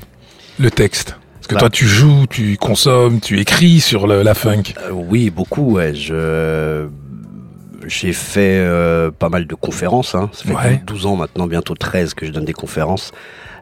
Le 0.59 0.71
texte. 0.71 1.17
Parce 1.40 1.47
que 1.49 1.54
Bah. 1.54 1.61
toi, 1.61 1.70
tu 1.70 1.87
joues, 1.87 2.26
tu 2.28 2.56
consommes, 2.59 3.18
tu 3.20 3.40
écris 3.40 3.80
sur 3.80 4.06
le- 4.06 4.23
la 4.23 4.35
funk. 4.35 4.75
Euh, 4.85 4.90
oui, 4.92 5.30
beaucoup. 5.30 5.73
Ouais. 5.76 5.94
Je 5.94 6.87
j'ai 7.87 8.12
fait 8.12 8.59
euh, 8.61 9.11
pas 9.11 9.30
mal 9.30 9.47
de 9.47 9.54
conférences. 9.54 10.14
Hein. 10.14 10.28
Ça 10.32 10.44
fait 10.44 10.54
Ouais. 10.54 10.82
12 10.87 11.06
ans 11.06 11.16
maintenant, 11.16 11.47
bientôt 11.47 11.75
13 11.75 12.12
que 12.14 12.26
je 12.26 12.30
donne 12.30 12.44
des 12.44 12.52
conférences 12.52 13.11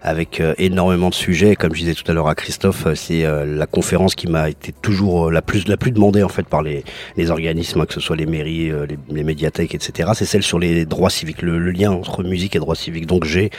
avec 0.02 0.40
euh, 0.40 0.54
énormément 0.58 1.08
de 1.10 1.14
sujets. 1.14 1.56
Comme 1.56 1.74
je 1.74 1.80
disais 1.80 1.94
tout 1.94 2.08
à 2.10 2.14
l'heure 2.14 2.28
à 2.28 2.34
Christophe, 2.34 2.86
euh, 2.86 2.94
c'est 2.94 3.24
euh, 3.24 3.44
la 3.44 3.66
conférence 3.66 4.14
qui 4.14 4.26
m'a 4.28 4.48
été 4.50 4.72
toujours 4.82 5.28
euh, 5.28 5.30
la 5.30 5.42
plus 5.42 5.66
la 5.68 5.76
plus 5.76 5.90
demandée 5.92 6.22
en 6.22 6.28
fait 6.28 6.46
par 6.46 6.62
les, 6.62 6.84
les 7.16 7.30
organismes, 7.30 7.80
hein, 7.80 7.86
que 7.86 7.94
ce 7.94 8.00
soit 8.00 8.16
les 8.16 8.26
mairies, 8.26 8.70
euh, 8.70 8.86
les, 8.86 8.98
les 9.14 9.24
médiathèques, 9.24 9.74
etc. 9.74 10.10
C'est 10.14 10.24
celle 10.24 10.42
sur 10.42 10.58
les 10.58 10.84
droits 10.86 11.10
civiques, 11.10 11.42
le, 11.42 11.58
le 11.58 11.70
lien 11.70 11.90
entre 11.90 12.22
musique 12.22 12.54
et 12.56 12.58
droits 12.58 12.74
civiques. 12.76 13.06
Donc 13.06 13.24
j'ai 13.24 13.50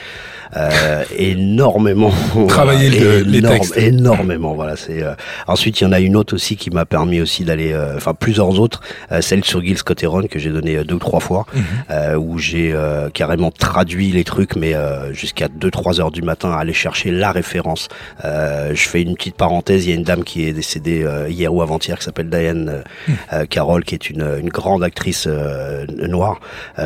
euh, 0.56 1.04
énormément 1.16 2.12
Travaillé 2.48 2.90
le- 2.90 3.20
les 3.26 3.42
textes. 3.42 3.76
énormément. 3.76 4.54
Voilà, 4.54 4.76
c'est 4.76 5.02
euh, 5.02 5.14
ensuite 5.46 5.80
il 5.80 5.84
y 5.84 5.86
en 5.86 5.92
a 5.92 6.00
une 6.00 6.16
autre 6.16 6.34
aussi 6.34 6.56
qui 6.56 6.70
m'a 6.70 6.84
permis 6.84 7.20
aussi 7.20 7.44
d'aller, 7.44 7.72
euh, 7.72 7.96
enfin 7.96 8.14
plusieurs 8.14 8.58
autres, 8.60 8.80
euh, 9.12 9.20
celle 9.20 9.44
sur 9.44 9.62
Gil 9.62 9.78
Scott 9.78 10.02
Heron 10.02 10.22
que 10.28 10.38
j'ai 10.38 10.50
donné 10.50 10.82
deux 10.84 10.94
ou 10.96 10.98
trois 10.98 11.20
fois, 11.20 11.46
euh, 11.90 12.16
où 12.16 12.38
j'ai 12.38 12.72
euh, 12.72 13.08
carrément 13.10 13.50
traduit 13.50 14.10
les 14.10 14.24
trucs, 14.24 14.56
mais 14.56 14.74
euh, 14.74 15.12
jusqu'à 15.12 15.46
2-3 15.48 16.00
heures 16.00 16.10
du 16.10 16.22
matin 16.22 16.29
à 16.52 16.58
aller 16.58 16.72
chercher 16.72 17.10
la 17.10 17.32
référence. 17.32 17.88
Euh, 18.24 18.70
je 18.74 18.88
fais 18.88 19.02
une 19.02 19.14
petite 19.14 19.36
parenthèse, 19.36 19.86
il 19.86 19.90
y 19.90 19.92
a 19.92 19.96
une 19.96 20.04
dame 20.04 20.24
qui 20.24 20.46
est 20.46 20.52
décédée 20.52 21.02
euh, 21.04 21.28
hier 21.28 21.52
ou 21.52 21.62
avant-hier 21.62 21.98
qui 21.98 22.04
s'appelle 22.04 22.28
Diane 22.30 22.68
euh, 22.68 22.82
Mhm. 23.08 23.16
euh, 23.32 23.46
Carroll, 23.46 23.84
qui 23.84 23.94
est 23.94 24.10
une, 24.10 24.26
une 24.40 24.48
grande 24.48 24.82
actrice 24.84 25.24
euh, 25.26 25.84
noire, 26.08 26.40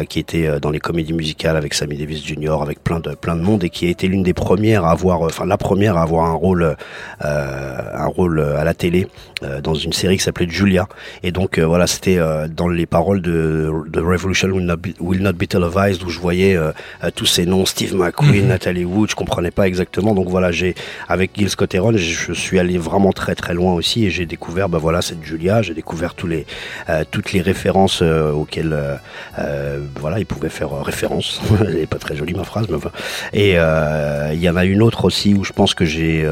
qui 0.08 0.18
était 0.18 0.60
dans 0.60 0.70
les 0.70 0.80
comédies 0.80 1.12
musicales 1.12 1.56
avec 1.56 1.74
Sammy 1.74 1.96
Davis 1.96 2.24
Jr., 2.24 2.56
avec 2.62 2.82
plein 2.82 3.00
de 3.00 3.10
plein 3.14 3.36
de 3.36 3.40
monde, 3.42 3.64
et 3.64 3.70
qui 3.70 3.86
a 3.86 3.90
été 3.90 4.06
l'une 4.08 4.22
des 4.22 4.34
premières 4.34 4.84
à 4.84 4.90
avoir, 4.92 5.22
enfin 5.22 5.46
la 5.46 5.56
première 5.56 5.96
à 5.96 6.02
avoir 6.02 6.24
un 6.26 6.32
rôle, 6.32 6.76
un 7.20 8.06
rôle 8.06 8.40
à 8.40 8.64
la 8.64 8.74
télé 8.74 9.06
dans 9.62 9.74
une 9.74 9.92
série 9.92 10.16
qui 10.16 10.22
s'appelait 10.24 10.48
Julia. 10.48 10.88
Et 11.22 11.32
donc 11.32 11.58
voilà, 11.58 11.86
c'était 11.86 12.18
dans 12.48 12.68
les 12.68 12.86
paroles 12.86 13.20
de, 13.22 13.70
de 13.88 14.00
Revolution 14.00 14.48
Will 14.48 14.64
Not 14.66 14.76
Be, 14.76 14.88
Will 15.00 15.22
Not 15.22 15.34
Be 15.34 15.46
Televised 15.46 16.02
où 16.02 16.08
je 16.10 16.18
voyais 16.20 16.56
tous 17.14 17.26
ces 17.26 17.46
noms, 17.46 17.64
Steve 17.66 17.94
McQueen, 17.94 18.48
Natalie 18.48 18.84
Wood, 18.84 19.10
je 19.10 19.14
comprenais 19.34 19.50
pas 19.50 19.66
exactement. 19.66 20.14
Donc 20.14 20.28
voilà, 20.28 20.52
j'ai 20.52 20.74
avec 21.08 21.32
Gil 21.34 21.50
Scott 21.50 21.74
Heron, 21.74 21.96
je, 21.96 22.32
suis 22.32 22.58
allé 22.60 22.78
vraiment 22.78 23.12
très 23.12 23.34
très 23.34 23.52
loin 23.52 23.72
aussi 23.74 24.06
et 24.06 24.10
j'ai 24.10 24.26
découvert, 24.26 24.68
bah 24.68 24.78
voilà, 24.78 25.02
cette 25.02 25.24
Julia, 25.24 25.60
j'ai 25.60 25.74
découvert 25.74 26.14
tous 26.14 26.28
les 26.28 26.46
euh, 26.88 27.02
toutes 27.10 27.32
les 27.32 27.40
références 27.40 28.00
euh, 28.02 28.30
auxquelles 28.30 28.76
euh, 29.38 29.80
voilà, 29.98 30.20
il 30.20 30.26
pouvait 30.26 30.48
faire 30.48 30.70
référence. 30.82 31.40
Elle 31.66 31.78
est 31.78 31.86
pas 31.86 31.98
très 31.98 32.14
jolie 32.14 32.34
ma 32.34 32.44
phrase, 32.44 32.66
mais 32.68 32.76
enfin. 32.76 32.92
Et 33.32 33.54
il 34.34 34.40
y 34.40 34.48
en 34.48 34.56
a 34.56 34.64
une 34.64 34.82
autre 34.82 35.04
aussi 35.04 35.34
où 35.34 35.42
je 35.42 35.52
pense 35.52 35.74
que 35.74 35.84
j'ai 35.84 36.28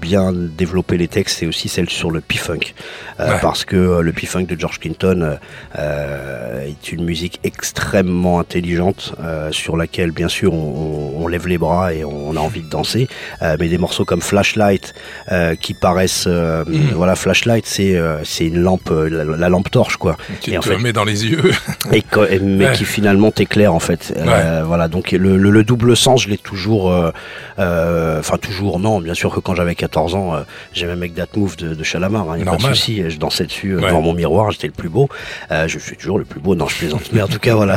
bien 0.00 0.32
développé 0.32 0.96
les 0.96 1.08
textes, 1.08 1.38
c'est 1.38 1.46
aussi 1.46 1.68
celle 1.68 1.90
sur 1.90 2.10
le 2.10 2.20
P-Funk. 2.20 2.74
Ouais. 3.18 3.38
Parce 3.40 3.64
que 3.64 4.00
le 4.00 4.12
P-Funk 4.12 4.44
de 4.44 4.58
George 4.58 4.78
Clinton 4.78 5.38
est 5.76 6.92
une 6.92 7.04
musique 7.04 7.40
extrêmement 7.42 8.38
intelligente 8.38 9.14
sur 9.50 9.76
laquelle, 9.76 10.12
bien 10.12 10.28
sûr, 10.28 10.52
on, 10.52 10.58
on- 10.58 11.24
on 11.24 11.28
lève 11.28 11.48
les 11.48 11.58
bras 11.58 11.94
et 11.94 12.04
on 12.04 12.36
a 12.36 12.40
envie 12.44 12.62
de 12.62 12.68
danser. 12.70 13.08
Euh, 13.42 13.56
mais 13.58 13.68
des 13.68 13.78
morceaux 13.78 14.04
comme 14.04 14.20
Flashlight 14.20 14.94
euh, 15.32 15.54
qui 15.54 15.74
paraissent, 15.74 16.24
euh, 16.26 16.64
Mhm. 16.66 16.90
voilà, 16.94 17.14
Flashlight, 17.16 17.66
c'est 17.66 17.96
euh, 17.96 18.18
c'est 18.24 18.46
une 18.46 18.58
lampe, 18.60 18.90
euh, 18.90 19.08
la, 19.08 19.24
la 19.36 19.48
lampe 19.48 19.70
torche, 19.70 19.96
quoi. 19.96 20.12
En 20.12 20.60
te 20.60 20.68
fait- 20.68 20.78
mets 20.78 20.92
dans 20.92 21.04
les 21.04 21.26
yeux. 21.26 21.52
et 21.92 22.02
mais 22.40 22.66
Ouais. 22.66 22.72
qui 22.72 22.84
finalement 22.84 23.30
t'éclaire 23.30 23.74
en 23.74 23.80
fait. 23.80 24.12
Euh, 24.16 24.62
voilà, 24.66 24.88
donc 24.88 25.12
le, 25.12 25.36
le, 25.36 25.50
le 25.50 25.64
double 25.64 25.96
sens, 25.96 26.22
je 26.22 26.28
l'ai 26.28 26.38
toujours, 26.38 26.90
euh, 26.90 27.10
euh, 27.58 28.18
enfin 28.20 28.36
toujours 28.38 28.78
non, 28.78 29.00
bien 29.00 29.14
sûr 29.14 29.32
que 29.34 29.40
quand 29.40 29.54
j'avais 29.54 29.74
14 29.74 30.14
ans, 30.14 30.34
euh, 30.34 30.40
j'aimais 30.72 30.96
Make 30.96 31.14
That 31.14 31.26
Move 31.36 31.56
de, 31.56 31.74
de 31.74 31.82
Chalamar, 31.84 32.30
hein, 32.30 32.38
y 32.38 32.42
a 32.42 32.44
pas 32.44 32.56
de 32.56 32.62
souci, 32.62 33.02
je 33.08 33.18
dansais 33.18 33.44
dessus 33.46 33.76
Ouais. 33.76 33.82
devant 33.82 34.02
mon 34.02 34.12
miroir, 34.14 34.50
j'étais 34.50 34.66
le 34.66 34.72
plus 34.72 34.88
beau, 34.88 35.08
je 35.50 35.78
suis 35.78 35.96
toujours 35.96 36.18
le 36.18 36.24
plus 36.24 36.40
beau, 36.40 36.54
non 36.54 36.66
je 36.68 36.76
plaisante, 36.76 37.10
mais 37.12 37.22
en 37.22 37.28
tout 37.28 37.38
cas 37.38 37.54
voilà. 37.54 37.76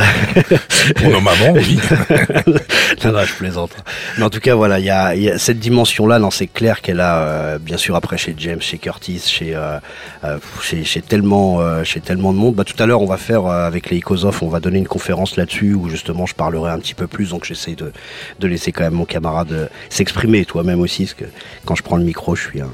Pour 0.96 1.10
nos 1.12 1.22
mamans, 1.22 1.54
oui. 1.54 1.80
non, 3.04 3.12
non, 3.12 3.24
je 3.24 3.34
plaisante. 3.34 3.72
Mais 4.18 4.24
en 4.24 4.30
tout 4.30 4.40
cas, 4.40 4.56
voilà, 4.58 4.80
il 4.80 4.86
y 4.86 4.90
a, 4.90 5.16
y 5.16 5.30
a 5.30 5.38
cette 5.38 5.60
dimension-là. 5.60 6.20
Non, 6.20 6.32
c'est 6.32 6.48
clair 6.48 6.82
qu'elle 6.82 7.00
a, 7.00 7.20
euh, 7.20 7.60
bien 7.60 7.78
sûr, 7.78 7.96
après 7.96 8.18
chez 8.18 8.36
James, 8.38 8.62
chez 8.62 8.78
Curtis, 8.78 9.20
chez, 9.20 9.56
euh, 9.56 9.80
euh, 10.24 10.40
chez, 10.62 11.02
tellement, 11.02 11.84
chez 11.84 12.02
tellement 12.02 12.34
de 12.34 12.38
monde. 12.38 12.56
Bah, 12.56 12.64
tout 12.64 12.82
à 12.82 12.86
l'heure, 12.86 13.02
on 13.02 13.08
va 13.08 13.18
faire 13.18 13.46
avec 13.46 13.90
les 13.90 13.98
Icosof, 13.98 14.44
on 14.44 14.50
va 14.50 14.60
donner 14.60 14.80
une 14.80 14.88
conférence 14.88 15.38
là-dessus 15.38 15.74
où 15.74 15.90
justement, 15.90 16.26
je 16.26 16.36
parlerai 16.36 16.72
un 16.72 16.80
petit 16.80 16.96
peu 16.96 17.08
plus. 17.08 17.30
Donc, 17.30 17.46
j'essaie 17.46 17.76
de, 17.76 17.92
de 18.40 18.48
laisser 18.48 18.72
quand 18.72 18.84
même 18.84 18.94
mon 18.94 19.06
camarade 19.06 19.70
s'exprimer, 19.90 20.46
toi-même 20.46 20.82
aussi, 20.82 21.06
parce 21.06 21.14
que 21.14 21.26
quand 21.66 21.76
je 21.76 21.84
prends 21.84 21.98
le 21.98 22.04
micro, 22.04 22.36
je 22.36 22.44
suis 22.44 22.62
un, 22.62 22.70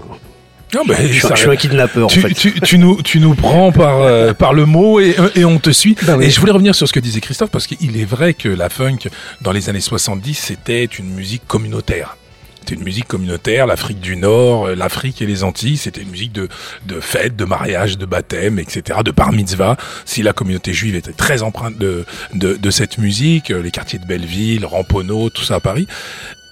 Non, 0.74 0.82
mais 0.88 0.96
je, 1.08 1.14
suis, 1.14 1.22
ça- 1.22 1.36
je 1.36 1.42
suis 1.42 1.50
un 1.50 1.56
kidnappeur, 1.56 2.08
tu, 2.08 2.20
en 2.20 2.22
fait. 2.28 2.34
tu, 2.34 2.60
tu 2.62 2.78
nous, 2.78 3.02
tu 3.02 3.20
nous 3.20 3.36
prends 3.36 3.72
par, 3.72 4.02
euh, 4.02 4.34
par 4.34 4.54
le 4.54 4.66
mot 4.66 5.00
et, 5.00 5.16
et 5.36 5.46
on 5.46 5.60
te 5.60 5.70
suit. 5.72 5.96
Oui. 6.18 6.26
Et 6.26 6.30
je 6.30 6.40
voulais 6.40 6.52
revenir 6.52 6.74
sur 6.76 6.88
ce 6.88 6.94
que 6.94 7.00
disait 7.00 7.22
Christophe 7.22 7.52
parce 7.52 7.68
qu'il 7.68 7.98
est 7.98 8.06
vrai 8.06 8.34
que 8.34 8.50
la 8.50 8.70
funk 8.70 9.00
dans 9.42 9.52
les 9.52 9.70
années 9.70 9.80
70 9.82 10.34
c'était 10.34 10.86
une 10.86 11.14
musique 11.14 11.44
communautaire. 11.48 12.18
C'était 12.60 12.76
une 12.76 12.84
musique 12.84 13.08
communautaire, 13.08 13.68
l'Afrique 13.68 14.00
du 14.00 14.16
Nord, 14.16 14.68
euh, 14.68 14.76
l'Afrique 14.76 15.22
et 15.22 15.26
les 15.26 15.44
Antilles, 15.44 15.76
c'était 15.76 16.00
une 16.02 16.10
musique 16.10 16.32
de, 16.32 16.48
de 16.88 17.02
fête, 17.02 17.36
de 17.36 17.44
mariage, 17.44 17.98
de 17.98 18.06
baptême, 18.06 18.58
etc., 18.58 19.00
de 19.04 19.12
bar 19.12 19.34
mitzvah. 19.34 19.76
Si 20.06 20.24
la 20.24 20.32
communauté 20.32 20.72
juive 20.72 20.96
était 20.96 21.12
très 21.12 21.42
empreinte 21.44 21.78
de, 21.78 22.06
de, 22.34 22.54
de 22.56 22.72
cette 22.72 23.00
musique, 23.00 23.52
euh, 23.52 23.62
les 23.62 23.70
quartiers 23.72 24.00
de 24.00 24.06
Belleville, 24.06 24.66
Ramponneau, 24.66 25.30
tout 25.30 25.44
ça 25.44 25.56
à 25.56 25.60
Paris. 25.60 25.88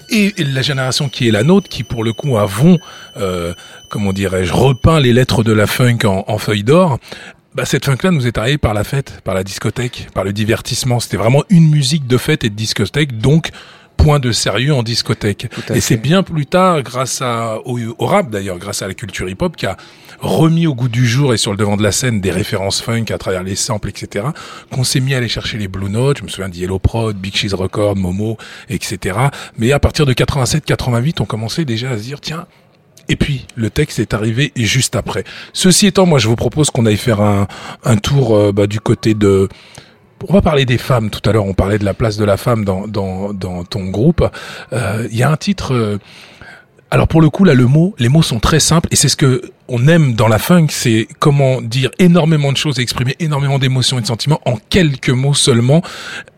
Et, 0.09 0.33
et 0.41 0.43
la 0.43 0.61
génération 0.61 1.07
qui 1.07 1.29
est 1.29 1.31
la 1.31 1.43
nôtre, 1.43 1.69
qui 1.69 1.83
pour 1.83 2.03
le 2.03 2.11
coup 2.11 2.37
avons, 2.37 2.77
euh, 3.15 3.53
comment 3.91 4.13
dirais-je, 4.13 4.53
repeint 4.53 4.99
les 4.99 5.13
lettres 5.13 5.43
de 5.43 5.51
la 5.51 5.67
funk 5.67 5.99
en, 6.05 6.23
en 6.27 6.37
feuille 6.37 6.63
d'or, 6.63 6.97
bah, 7.53 7.65
cette 7.65 7.85
funk-là 7.85 8.11
nous 8.11 8.25
est 8.25 8.37
arrivée 8.37 8.57
par 8.57 8.73
la 8.73 8.85
fête, 8.85 9.19
par 9.25 9.35
la 9.35 9.43
discothèque, 9.43 10.07
par 10.13 10.23
le 10.23 10.31
divertissement. 10.31 11.01
C'était 11.01 11.17
vraiment 11.17 11.43
une 11.49 11.69
musique 11.69 12.07
de 12.07 12.17
fête 12.17 12.45
et 12.45 12.49
de 12.49 12.55
discothèque, 12.55 13.17
donc 13.17 13.49
point 13.97 14.19
de 14.19 14.31
sérieux 14.31 14.73
en 14.73 14.81
discothèque. 14.81 15.47
Et 15.75 15.81
c'est 15.81 15.97
bien 15.97 16.23
plus 16.23 16.45
tard, 16.45 16.81
grâce 16.81 17.21
à, 17.21 17.57
au, 17.65 17.77
au 17.99 18.05
rap 18.05 18.29
d'ailleurs, 18.29 18.57
grâce 18.57 18.81
à 18.81 18.87
la 18.87 18.93
culture 18.93 19.29
hip-hop, 19.29 19.57
qui 19.57 19.65
a 19.65 19.75
remis 20.21 20.67
au 20.67 20.73
goût 20.73 20.87
du 20.87 21.05
jour 21.05 21.33
et 21.33 21.37
sur 21.37 21.51
le 21.51 21.57
devant 21.57 21.75
de 21.75 21.83
la 21.83 21.91
scène 21.91 22.21
des 22.21 22.31
références 22.31 22.81
funk 22.81 23.05
à 23.09 23.17
travers 23.17 23.43
les 23.43 23.55
samples, 23.55 23.89
etc., 23.89 24.25
qu'on 24.71 24.85
s'est 24.85 25.01
mis 25.01 25.13
à 25.13 25.17
aller 25.17 25.27
chercher 25.27 25.57
les 25.57 25.67
Blue 25.67 25.89
Notes, 25.89 26.19
je 26.19 26.23
me 26.23 26.29
souviens 26.29 26.49
d'Yellow 26.49 26.79
Prod, 26.79 27.17
Big 27.17 27.35
Cheese 27.35 27.53
Record, 27.53 27.97
Momo, 27.97 28.37
etc. 28.69 29.19
Mais 29.57 29.73
à 29.73 29.79
partir 29.79 30.05
de 30.05 30.13
87-88, 30.13 31.15
on 31.19 31.25
commençait 31.25 31.65
déjà 31.65 31.91
à 31.91 31.97
se 31.97 32.03
dire, 32.03 32.21
tiens, 32.21 32.47
et 33.09 33.15
puis, 33.15 33.45
le 33.55 33.69
texte 33.69 33.99
est 33.99 34.13
arrivé 34.13 34.51
juste 34.55 34.95
après. 34.95 35.23
Ceci 35.53 35.87
étant, 35.87 36.05
moi, 36.05 36.19
je 36.19 36.27
vous 36.27 36.35
propose 36.35 36.69
qu'on 36.69 36.85
aille 36.85 36.97
faire 36.97 37.21
un, 37.21 37.47
un 37.83 37.97
tour 37.97 38.35
euh, 38.35 38.51
bah, 38.51 38.67
du 38.67 38.79
côté 38.79 39.13
de... 39.13 39.49
On 40.27 40.33
va 40.33 40.41
parler 40.41 40.65
des 40.65 40.77
femmes. 40.77 41.09
Tout 41.09 41.27
à 41.29 41.33
l'heure, 41.33 41.45
on 41.45 41.53
parlait 41.53 41.79
de 41.79 41.85
la 41.85 41.93
place 41.93 42.17
de 42.17 42.25
la 42.25 42.37
femme 42.37 42.63
dans, 42.63 42.87
dans, 42.87 43.33
dans 43.33 43.63
ton 43.63 43.85
groupe. 43.85 44.23
Euh, 44.73 45.07
Il 45.11 45.17
y 45.17 45.23
a 45.23 45.31
un 45.31 45.37
titre... 45.37 45.99
alors 46.91 47.07
pour 47.07 47.21
le 47.21 47.29
coup 47.29 47.45
là 47.45 47.53
le 47.53 47.65
mot, 47.65 47.95
les 47.99 48.09
mots 48.09 48.21
sont 48.21 48.39
très 48.39 48.59
simples 48.59 48.89
et 48.91 48.97
c'est 48.97 49.07
ce 49.07 49.15
que 49.15 49.41
on 49.69 49.87
aime 49.87 50.15
dans 50.15 50.27
la 50.27 50.37
funk, 50.37 50.67
c'est 50.69 51.07
comment 51.19 51.61
dire 51.61 51.89
énormément 51.97 52.51
de 52.51 52.57
choses, 52.57 52.77
et 52.77 52.81
exprimer 52.81 53.15
énormément 53.21 53.57
d'émotions 53.57 53.97
et 53.97 54.01
de 54.01 54.05
sentiments 54.05 54.41
en 54.45 54.57
quelques 54.69 55.09
mots 55.09 55.33
seulement. 55.33 55.81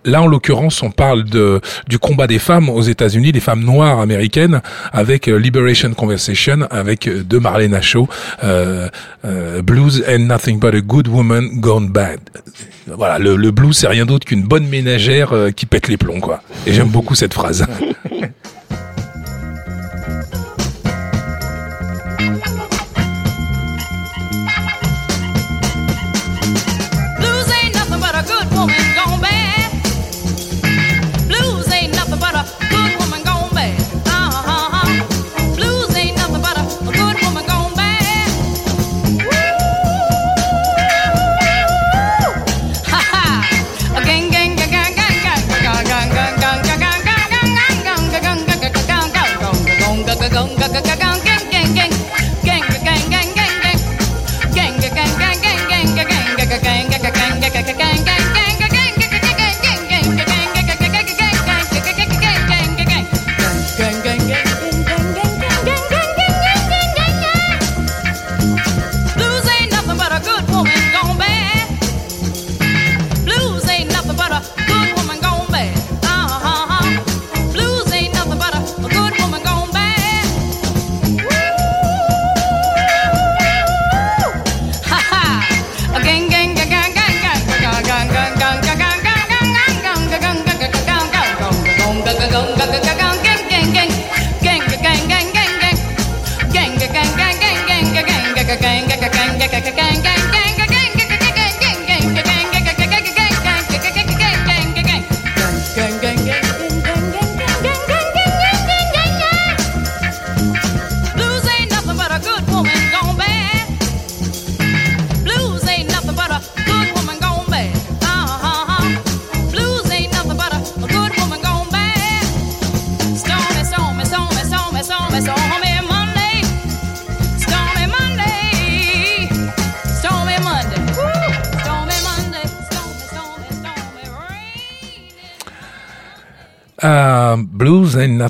Là 0.06 0.22
en 0.22 0.28
l'occurrence, 0.28 0.84
on 0.84 0.92
parle 0.92 1.24
de 1.24 1.60
du 1.88 1.98
combat 1.98 2.28
des 2.28 2.38
femmes 2.38 2.70
aux 2.70 2.84
États-Unis, 2.84 3.32
des 3.32 3.40
femmes 3.40 3.64
noires 3.64 4.00
américaines, 4.00 4.62
avec 4.92 5.28
euh, 5.28 5.38
Liberation 5.38 5.92
Conversation, 5.96 6.68
avec 6.70 7.08
euh, 7.08 7.24
de 7.24 7.40
Marlena 7.40 7.82
Shaw, 7.82 8.08
euh, 8.44 8.88
euh, 9.26 9.64
Blues 9.64 10.04
and 10.08 10.20
Nothing 10.20 10.60
But 10.60 10.76
a 10.76 10.82
Good 10.82 11.08
Woman 11.08 11.60
Gone 11.60 11.90
Bad. 11.90 12.20
Voilà, 12.86 13.18
le, 13.18 13.36
le 13.36 13.50
blues 13.50 13.76
c'est 13.76 13.88
rien 13.88 14.06
d'autre 14.06 14.28
qu'une 14.28 14.44
bonne 14.44 14.68
ménagère 14.68 15.34
qui 15.56 15.66
pète 15.66 15.88
les 15.88 15.98
plombs 15.98 16.20
quoi. 16.20 16.44
Et 16.68 16.74
j'aime 16.74 16.90
beaucoup 16.90 17.16
cette 17.16 17.34
phrase. 17.34 17.66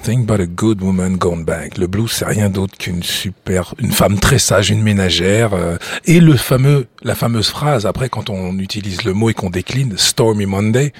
nothing 0.04 0.26
but 0.26 0.42
a 0.42 0.46
good 0.46 0.82
woman 0.82 1.16
gone 1.16 1.46
back. 1.46 1.78
Le 1.78 1.88
blues, 1.88 2.12
c'est 2.12 2.26
rien 2.26 2.50
d'autre 2.50 2.78
qu'une 2.78 3.04
super, 3.04 3.74
une 3.80 3.94
femme 3.94 4.20
très 4.20 4.38
sage, 4.38 4.70
une 4.70 4.82
ménagère. 4.82 5.54
euh, 5.54 5.78
et 6.04 6.20
le 6.20 6.36
fameux, 6.36 6.88
la 7.04 7.16
fameuse 7.16 7.48
phrase, 7.48 7.86
après, 7.86 8.10
quand 8.10 8.30
on 8.30 8.60
utilise 8.60 9.06
le 9.06 9.13
mot 9.13 9.30
et 9.30 9.34
qu'on 9.34 9.50
décline, 9.50 9.94
Stormy 9.98 10.46
Monday, 10.46 10.92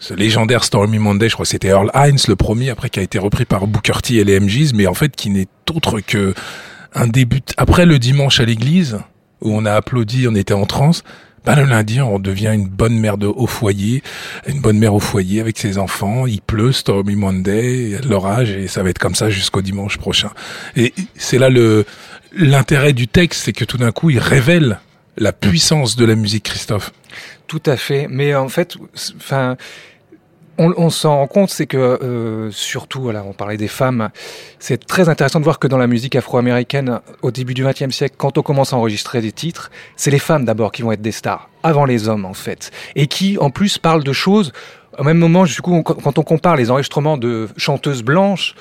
ce 0.00 0.12
légendaire 0.12 0.64
Stormy 0.64 0.98
Monday, 0.98 1.28
je 1.28 1.34
crois 1.34 1.44
que 1.44 1.50
c'était 1.50 1.68
Earl 1.68 1.92
Hines, 1.94 2.18
le 2.26 2.34
premier, 2.34 2.70
après, 2.70 2.90
qui 2.90 2.98
a 2.98 3.02
été 3.04 3.20
repris 3.20 3.44
par 3.44 3.68
Booker 3.68 4.02
T 4.02 4.16
et 4.16 4.24
les 4.24 4.40
MGs, 4.40 4.72
mais 4.74 4.88
en 4.88 4.94
fait, 4.94 5.14
qui 5.14 5.30
n'est 5.30 5.46
autre 5.72 6.00
que 6.00 6.34
un 6.94 7.06
début, 7.06 7.42
après 7.56 7.86
le 7.86 8.00
dimanche 8.00 8.40
à 8.40 8.44
l'église, 8.44 8.98
où 9.40 9.54
on 9.54 9.64
a 9.64 9.72
applaudi, 9.72 10.26
on 10.28 10.34
était 10.34 10.52
en 10.52 10.66
transe, 10.66 11.04
ben 11.44 11.56
le 11.56 11.64
lundi, 11.64 12.00
on 12.00 12.18
devient 12.18 12.50
une 12.54 12.68
bonne 12.68 12.98
mère 12.98 13.18
de 13.18 13.26
au 13.26 13.46
foyer, 13.46 14.02
une 14.46 14.60
bonne 14.60 14.78
mère 14.78 14.94
au 14.94 15.00
foyer 15.00 15.40
avec 15.40 15.58
ses 15.58 15.78
enfants. 15.78 16.26
Il 16.26 16.40
pleut, 16.40 16.72
Stormy 16.72 17.16
Monday, 17.16 17.98
l'orage, 18.08 18.50
et 18.50 18.68
ça 18.68 18.82
va 18.82 18.90
être 18.90 18.98
comme 18.98 19.14
ça 19.14 19.30
jusqu'au 19.30 19.62
dimanche 19.62 19.98
prochain. 19.98 20.30
Et 20.76 20.94
c'est 21.16 21.38
là 21.38 21.48
le 21.48 21.84
l'intérêt 22.34 22.92
du 22.92 23.08
texte, 23.08 23.42
c'est 23.44 23.52
que 23.52 23.64
tout 23.64 23.78
d'un 23.78 23.92
coup, 23.92 24.10
il 24.10 24.18
révèle 24.18 24.80
la 25.18 25.32
puissance 25.32 25.96
de 25.96 26.04
la 26.04 26.14
musique, 26.14 26.44
Christophe. 26.44 26.92
Tout 27.46 27.62
à 27.66 27.76
fait. 27.76 28.06
Mais 28.08 28.34
en 28.34 28.48
fait, 28.48 28.76
enfin, 29.16 29.56
on, 30.58 30.74
on 30.76 30.90
s'en 30.90 31.16
rend 31.16 31.26
compte, 31.26 31.50
c'est 31.50 31.66
que 31.66 31.76
euh, 31.76 32.50
surtout, 32.50 33.02
voilà, 33.02 33.24
on 33.24 33.32
parlait 33.32 33.56
des 33.56 33.68
femmes. 33.68 34.10
C'est 34.58 34.86
très 34.86 35.08
intéressant 35.08 35.38
de 35.38 35.44
voir 35.44 35.58
que 35.58 35.66
dans 35.66 35.78
la 35.78 35.86
musique 35.86 36.16
afro-américaine, 36.16 37.00
au 37.22 37.30
début 37.30 37.54
du 37.54 37.64
XXe 37.64 37.90
siècle, 37.90 38.16
quand 38.18 38.38
on 38.38 38.42
commence 38.42 38.72
à 38.72 38.76
enregistrer 38.76 39.20
des 39.20 39.32
titres, 39.32 39.70
c'est 39.96 40.10
les 40.10 40.18
femmes 40.18 40.44
d'abord 40.44 40.72
qui 40.72 40.82
vont 40.82 40.92
être 40.92 41.02
des 41.02 41.12
stars, 41.12 41.48
avant 41.62 41.84
les 41.84 42.08
hommes 42.08 42.24
en 42.24 42.34
fait, 42.34 42.70
et 42.96 43.06
qui 43.06 43.38
en 43.38 43.50
plus 43.50 43.78
parlent 43.78 44.04
de 44.04 44.12
choses. 44.12 44.52
Au 44.98 45.04
même 45.04 45.18
moment, 45.18 45.44
du 45.44 45.60
coup, 45.62 45.82
quand 45.82 46.18
on 46.18 46.22
compare 46.22 46.56
les 46.56 46.70
enregistrements 46.70 47.16
de 47.16 47.48
chanteuses 47.56 48.02
blanches, 48.02 48.54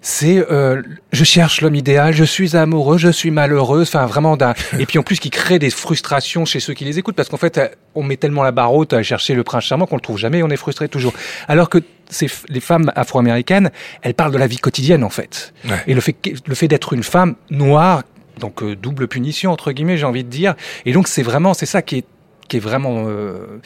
c'est 0.00 0.38
euh, 0.50 0.82
je 1.12 1.24
cherche 1.24 1.60
l'homme 1.60 1.74
idéal, 1.74 2.12
je 2.12 2.24
suis 2.24 2.56
amoureux, 2.56 2.98
je 2.98 3.08
suis 3.08 3.30
malheureux, 3.30 3.82
enfin 3.82 4.06
vraiment 4.06 4.36
d'un 4.36 4.54
et 4.78 4.86
puis 4.86 4.98
en 4.98 5.02
plus 5.02 5.18
qui 5.18 5.30
crée 5.30 5.58
des 5.58 5.70
frustrations 5.70 6.44
chez 6.44 6.60
ceux 6.60 6.74
qui 6.74 6.84
les 6.84 6.98
écoutent 6.98 7.16
parce 7.16 7.28
qu'en 7.28 7.36
fait 7.36 7.60
on 7.94 8.02
met 8.02 8.16
tellement 8.16 8.42
la 8.42 8.52
barre 8.52 8.74
haute 8.74 8.92
à 8.92 9.02
chercher 9.02 9.34
le 9.34 9.44
prince 9.44 9.64
charmant 9.64 9.86
qu'on 9.86 9.96
le 9.96 10.00
trouve 10.00 10.18
jamais 10.18 10.38
et 10.38 10.42
on 10.42 10.50
est 10.50 10.56
frustré 10.56 10.88
toujours. 10.88 11.12
Alors 11.48 11.68
que 11.68 11.78
ces 12.08 12.28
les 12.48 12.60
femmes 12.60 12.92
afro-américaines, 12.94 13.70
elles 14.02 14.14
parlent 14.14 14.32
de 14.32 14.38
la 14.38 14.46
vie 14.46 14.58
quotidienne 14.58 15.02
en 15.02 15.10
fait. 15.10 15.54
Ouais. 15.64 15.82
Et 15.86 15.94
le 15.94 16.00
fait 16.00 16.16
le 16.46 16.54
fait 16.54 16.68
d'être 16.68 16.92
une 16.92 17.02
femme 17.02 17.34
noire 17.50 18.02
donc 18.38 18.62
euh, 18.62 18.76
double 18.76 19.08
punition 19.08 19.50
entre 19.50 19.72
guillemets, 19.72 19.96
j'ai 19.96 20.06
envie 20.06 20.24
de 20.24 20.30
dire 20.30 20.54
et 20.84 20.92
donc 20.92 21.08
c'est 21.08 21.22
vraiment 21.22 21.54
c'est 21.54 21.66
ça 21.66 21.82
qui 21.82 21.98
est 21.98 22.06
qui 22.48 22.58
est 22.58 22.60
vraiment 22.60 23.06
euh, 23.08 23.60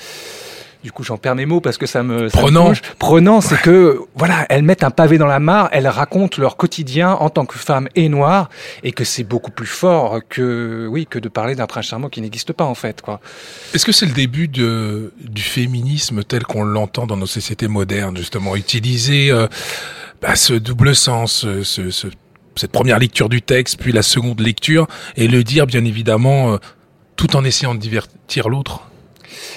du 0.82 0.92
coup, 0.92 1.02
j'en 1.04 1.18
perds 1.18 1.34
mes 1.34 1.46
mots 1.46 1.60
parce 1.60 1.76
que 1.78 1.86
ça 1.86 2.02
me 2.02 2.28
ça 2.28 2.38
me 2.38 2.42
Prenant. 2.42 2.68
touche. 2.68 2.82
Prenant, 2.98 3.40
c'est 3.40 3.60
que 3.60 4.00
voilà, 4.14 4.46
elles 4.48 4.62
mettent 4.62 4.82
un 4.84 4.90
pavé 4.90 5.18
dans 5.18 5.26
la 5.26 5.38
mare, 5.40 5.68
elles 5.72 5.86
racontent 5.88 6.40
leur 6.40 6.56
quotidien 6.56 7.12
en 7.12 7.28
tant 7.30 7.44
que 7.46 7.58
femme 7.58 7.88
et 7.96 8.08
noire, 8.08 8.48
et 8.82 8.92
que 8.92 9.04
c'est 9.04 9.24
beaucoup 9.24 9.50
plus 9.50 9.66
fort 9.66 10.20
que 10.28 10.86
oui 10.90 11.06
que 11.06 11.18
de 11.18 11.28
parler 11.28 11.54
d'un 11.54 11.66
prince 11.66 11.86
charmant 11.86 12.08
qui 12.08 12.20
n'existe 12.22 12.52
pas 12.52 12.64
en 12.64 12.74
fait 12.74 13.02
quoi. 13.02 13.20
Est-ce 13.74 13.84
que 13.84 13.92
c'est 13.92 14.06
le 14.06 14.12
début 14.12 14.48
de, 14.48 15.12
du 15.20 15.42
féminisme 15.42 16.24
tel 16.24 16.44
qu'on 16.44 16.64
l'entend 16.64 17.06
dans 17.06 17.16
nos 17.16 17.26
sociétés 17.26 17.68
modernes, 17.68 18.16
justement? 18.16 18.56
Utiliser 18.56 19.30
euh, 19.30 19.46
bah, 20.22 20.34
ce 20.36 20.54
double 20.54 20.94
sens, 20.96 21.32
ce, 21.32 21.62
ce- 21.62 21.90
ce- 21.90 22.06
cette 22.56 22.72
première 22.72 22.98
lecture 22.98 23.28
du 23.28 23.42
texte, 23.42 23.78
puis 23.80 23.92
la 23.92 24.02
seconde 24.02 24.40
lecture, 24.40 24.86
et 25.16 25.28
le 25.28 25.44
dire, 25.44 25.66
bien 25.66 25.84
évidemment, 25.84 26.54
euh, 26.54 26.56
tout 27.16 27.36
en 27.36 27.44
essayant 27.44 27.74
de 27.74 27.80
divertir 27.80 28.48
l'autre? 28.48 28.89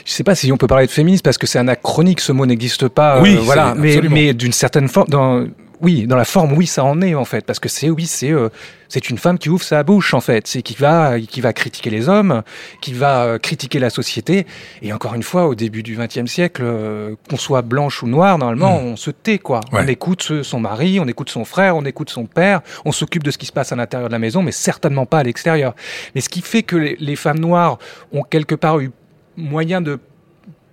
Je 0.05 0.11
sais 0.11 0.23
pas 0.23 0.35
si 0.35 0.51
on 0.51 0.57
peut 0.57 0.67
parler 0.67 0.85
de 0.87 0.91
féminisme 0.91 1.23
parce 1.23 1.37
que 1.37 1.47
c'est 1.47 1.59
anachronique, 1.59 2.21
ce 2.21 2.31
mot 2.31 2.45
n'existe 2.45 2.87
pas. 2.87 3.21
Oui, 3.21 3.35
euh, 3.35 3.39
voilà, 3.41 3.73
c'est- 3.81 4.01
mais 4.09 4.33
d'une 4.33 4.53
certaine 4.53 4.87
forme, 4.87 5.07
dans 5.09 5.45
oui, 5.81 6.07
dans 6.07 6.15
la 6.15 6.23
forme, 6.23 6.53
oui, 6.53 6.65
ça 6.65 6.85
en 6.85 7.01
est 7.01 7.13
en 7.13 7.25
fait, 7.25 7.45
parce 7.45 7.59
que 7.59 7.67
c'est 7.67 7.89
oui, 7.89 8.05
c'est 8.05 8.31
euh, 8.31 8.47
c'est 8.87 9.09
une 9.09 9.17
femme 9.17 9.37
qui 9.37 9.49
ouvre 9.49 9.63
sa 9.63 9.83
bouche 9.83 10.13
en 10.13 10.21
fait, 10.21 10.47
c'est 10.47 10.61
qui 10.61 10.75
va 10.75 11.19
qui 11.19 11.41
va 11.41 11.51
critiquer 11.51 11.89
les 11.89 12.07
hommes, 12.07 12.41
qui 12.79 12.93
va 12.93 13.23
euh, 13.25 13.37
critiquer 13.37 13.79
la 13.79 13.89
société. 13.89 14.45
Et 14.81 14.93
encore 14.93 15.13
une 15.13 15.23
fois, 15.23 15.45
au 15.47 15.55
début 15.55 15.83
du 15.83 15.97
XXe 15.97 16.31
siècle, 16.31 16.61
euh, 16.63 17.15
qu'on 17.29 17.35
soit 17.35 17.63
blanche 17.63 18.01
ou 18.01 18.07
noire, 18.07 18.37
normalement, 18.37 18.77
on 18.77 18.95
se 18.95 19.11
tait 19.11 19.39
quoi. 19.39 19.59
Ouais. 19.73 19.81
On 19.83 19.87
écoute 19.89 20.41
son 20.43 20.59
mari, 20.61 21.01
on 21.01 21.07
écoute 21.09 21.29
son 21.29 21.43
frère, 21.43 21.75
on 21.75 21.83
écoute 21.83 22.09
son 22.11 22.27
père, 22.27 22.61
on 22.85 22.93
s'occupe 22.93 23.23
de 23.23 23.31
ce 23.31 23.37
qui 23.37 23.45
se 23.47 23.51
passe 23.51 23.73
à 23.73 23.75
l'intérieur 23.75 24.07
de 24.07 24.13
la 24.13 24.19
maison, 24.19 24.41
mais 24.41 24.53
certainement 24.53 25.05
pas 25.05 25.17
à 25.19 25.23
l'extérieur. 25.23 25.75
Mais 26.15 26.21
ce 26.21 26.29
qui 26.29 26.41
fait 26.41 26.63
que 26.63 26.77
les, 26.77 26.95
les 26.97 27.17
femmes 27.17 27.39
noires 27.39 27.77
ont 28.13 28.23
quelque 28.23 28.55
part 28.55 28.79
eu 28.79 28.91
moyen 29.37 29.81
de 29.81 29.99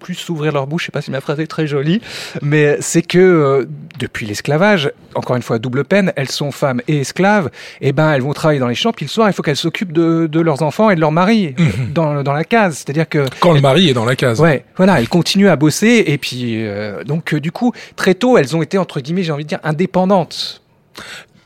plus 0.01 0.15
s'ouvrir 0.15 0.53
leur 0.53 0.67
bouche, 0.67 0.83
je 0.83 0.87
sais 0.87 0.93
pas 0.93 1.03
si 1.03 1.11
ma 1.11 1.21
phrase 1.21 1.39
est 1.41 1.47
très 1.47 1.67
jolie, 1.67 2.01
mais 2.43 2.79
c'est 2.81 3.03
que 3.03 3.19
euh, 3.19 3.67
depuis 3.99 4.27
l'esclavage, 4.27 4.91
encore 5.15 5.37
une 5.37 5.43
fois 5.43 5.59
double 5.59 5.85
peine, 5.85 6.13
elles 6.17 6.31
sont 6.31 6.51
femmes 6.51 6.81
et 6.89 7.01
esclaves, 7.01 7.51
et 7.81 7.93
ben 7.93 8.11
elles 8.13 8.23
vont 8.23 8.33
travailler 8.33 8.59
dans 8.59 8.69
les 8.69 8.75
champs, 8.75 8.93
puis 8.93 9.05
le 9.05 9.11
soir 9.11 9.29
il 9.29 9.35
faut 9.35 9.43
qu'elles 9.43 9.57
s'occupent 9.57 9.93
de, 9.93 10.27
de 10.27 10.41
leurs 10.41 10.63
enfants 10.63 10.91
et 10.91 10.95
de 10.95 11.01
leurs 11.01 11.13
maris 11.13 11.55
euh, 11.61 11.65
dans, 11.95 12.23
dans 12.23 12.33
la 12.33 12.45
case, 12.45 12.79
c'est-à-dire 12.79 13.09
que 13.09 13.27
Quand 13.41 13.53
le 13.53 13.61
mari 13.61 13.91
est 13.91 13.95
dans 13.95 14.07
la 14.07 14.17
case. 14.17 14.41
Ouais, 14.41 14.65
voilà, 14.77 14.99
elles 14.99 15.09
continuent 15.09 15.49
à 15.49 15.57
bosser 15.57 16.03
et 16.07 16.19
puis 16.19 16.67
euh, 16.67 17.05
donc 17.05 17.35
euh, 17.35 17.41
du 17.41 17.53
coup 17.53 17.73
très 17.95 18.15
tôt 18.15 18.39
elles 18.39 18.57
ont 18.57 18.63
été 18.63 18.79
entre 18.79 19.01
guillemets 19.01 19.23
j'ai 19.23 19.33
envie 19.33 19.45
de 19.45 19.51
dire 19.51 19.61
indépendantes. 19.63 20.63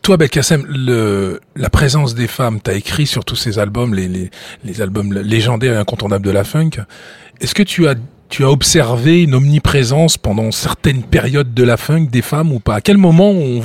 Toi, 0.05 0.19
Belkacem, 0.19 0.67
le, 0.69 1.41
la 1.57 1.71
présence 1.71 2.15
des 2.15 2.27
femmes, 2.27 2.61
t'as 2.61 2.75
écrit 2.75 3.07
sur 3.07 3.25
tous 3.25 3.37
ces 3.37 3.59
albums, 3.59 3.95
les, 3.95 4.07
les, 4.07 4.31
les 4.63 4.83
albums 4.83 5.15
légendaires 5.15 5.73
et 5.73 5.79
incontournables 5.79 6.27
de 6.27 6.31
la 6.31 6.45
funk. 6.45 6.73
Est-ce 7.41 7.55
que 7.55 7.63
tu 7.63 7.89
as, 7.89 7.95
tu 8.29 8.45
as 8.45 8.51
observé 8.51 9.23
une 9.23 9.35
omniprésence 9.35 10.19
pendant 10.19 10.51
certaines 10.51 11.05
périodes 11.05 11.55
de 11.55 11.65
la 11.65 11.79
funk 11.79 12.09
des 12.13 12.21
femmes 12.21 12.53
ou 12.53 12.61
pas? 12.61 12.75
À 12.75 12.81
quel 12.83 12.99
moment 12.99 13.31
on, 13.31 13.63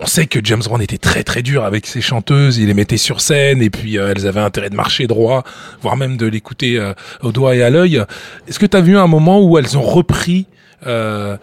on 0.00 0.06
sait 0.06 0.26
que 0.26 0.40
James 0.42 0.60
Brown 0.64 0.82
était 0.82 0.98
très 0.98 1.22
très 1.22 1.40
dur 1.40 1.62
avec 1.62 1.86
ses 1.86 2.00
chanteuses, 2.00 2.58
il 2.58 2.66
les 2.66 2.74
mettait 2.74 2.96
sur 2.96 3.20
scène 3.20 3.62
et 3.62 3.70
puis 3.70 3.96
euh, 3.96 4.12
elles 4.12 4.26
avaient 4.26 4.40
intérêt 4.40 4.70
de 4.70 4.76
marcher 4.76 5.06
droit, 5.06 5.44
voire 5.82 5.96
même 5.96 6.16
de 6.16 6.26
l'écouter 6.26 6.80
euh, 6.80 6.94
au 7.22 7.30
doigt 7.30 7.54
et 7.54 7.62
à 7.62 7.70
l'œil. 7.70 8.02
Est-ce 8.48 8.58
que 8.58 8.66
tu 8.66 8.76
as 8.76 8.80
vu 8.80 8.98
un 8.98 9.06
moment 9.06 9.40
où 9.40 9.56
elles 9.56 9.78
ont 9.78 9.82
repris 9.82 10.46
euh, 10.88 11.36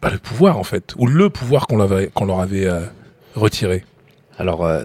bah, 0.00 0.10
le 0.12 0.18
pouvoir 0.18 0.58
en 0.58 0.64
fait, 0.64 0.94
ou 0.96 1.08
le 1.08 1.28
pouvoir 1.28 1.66
qu'on 1.66 1.78
leur 1.78 1.90
avait, 1.90 2.10
qu'on 2.14 2.26
leur 2.26 2.38
avait 2.38 2.66
euh, 2.66 2.82
retiré 3.34 3.84
Alors, 4.38 4.64
euh, 4.64 4.84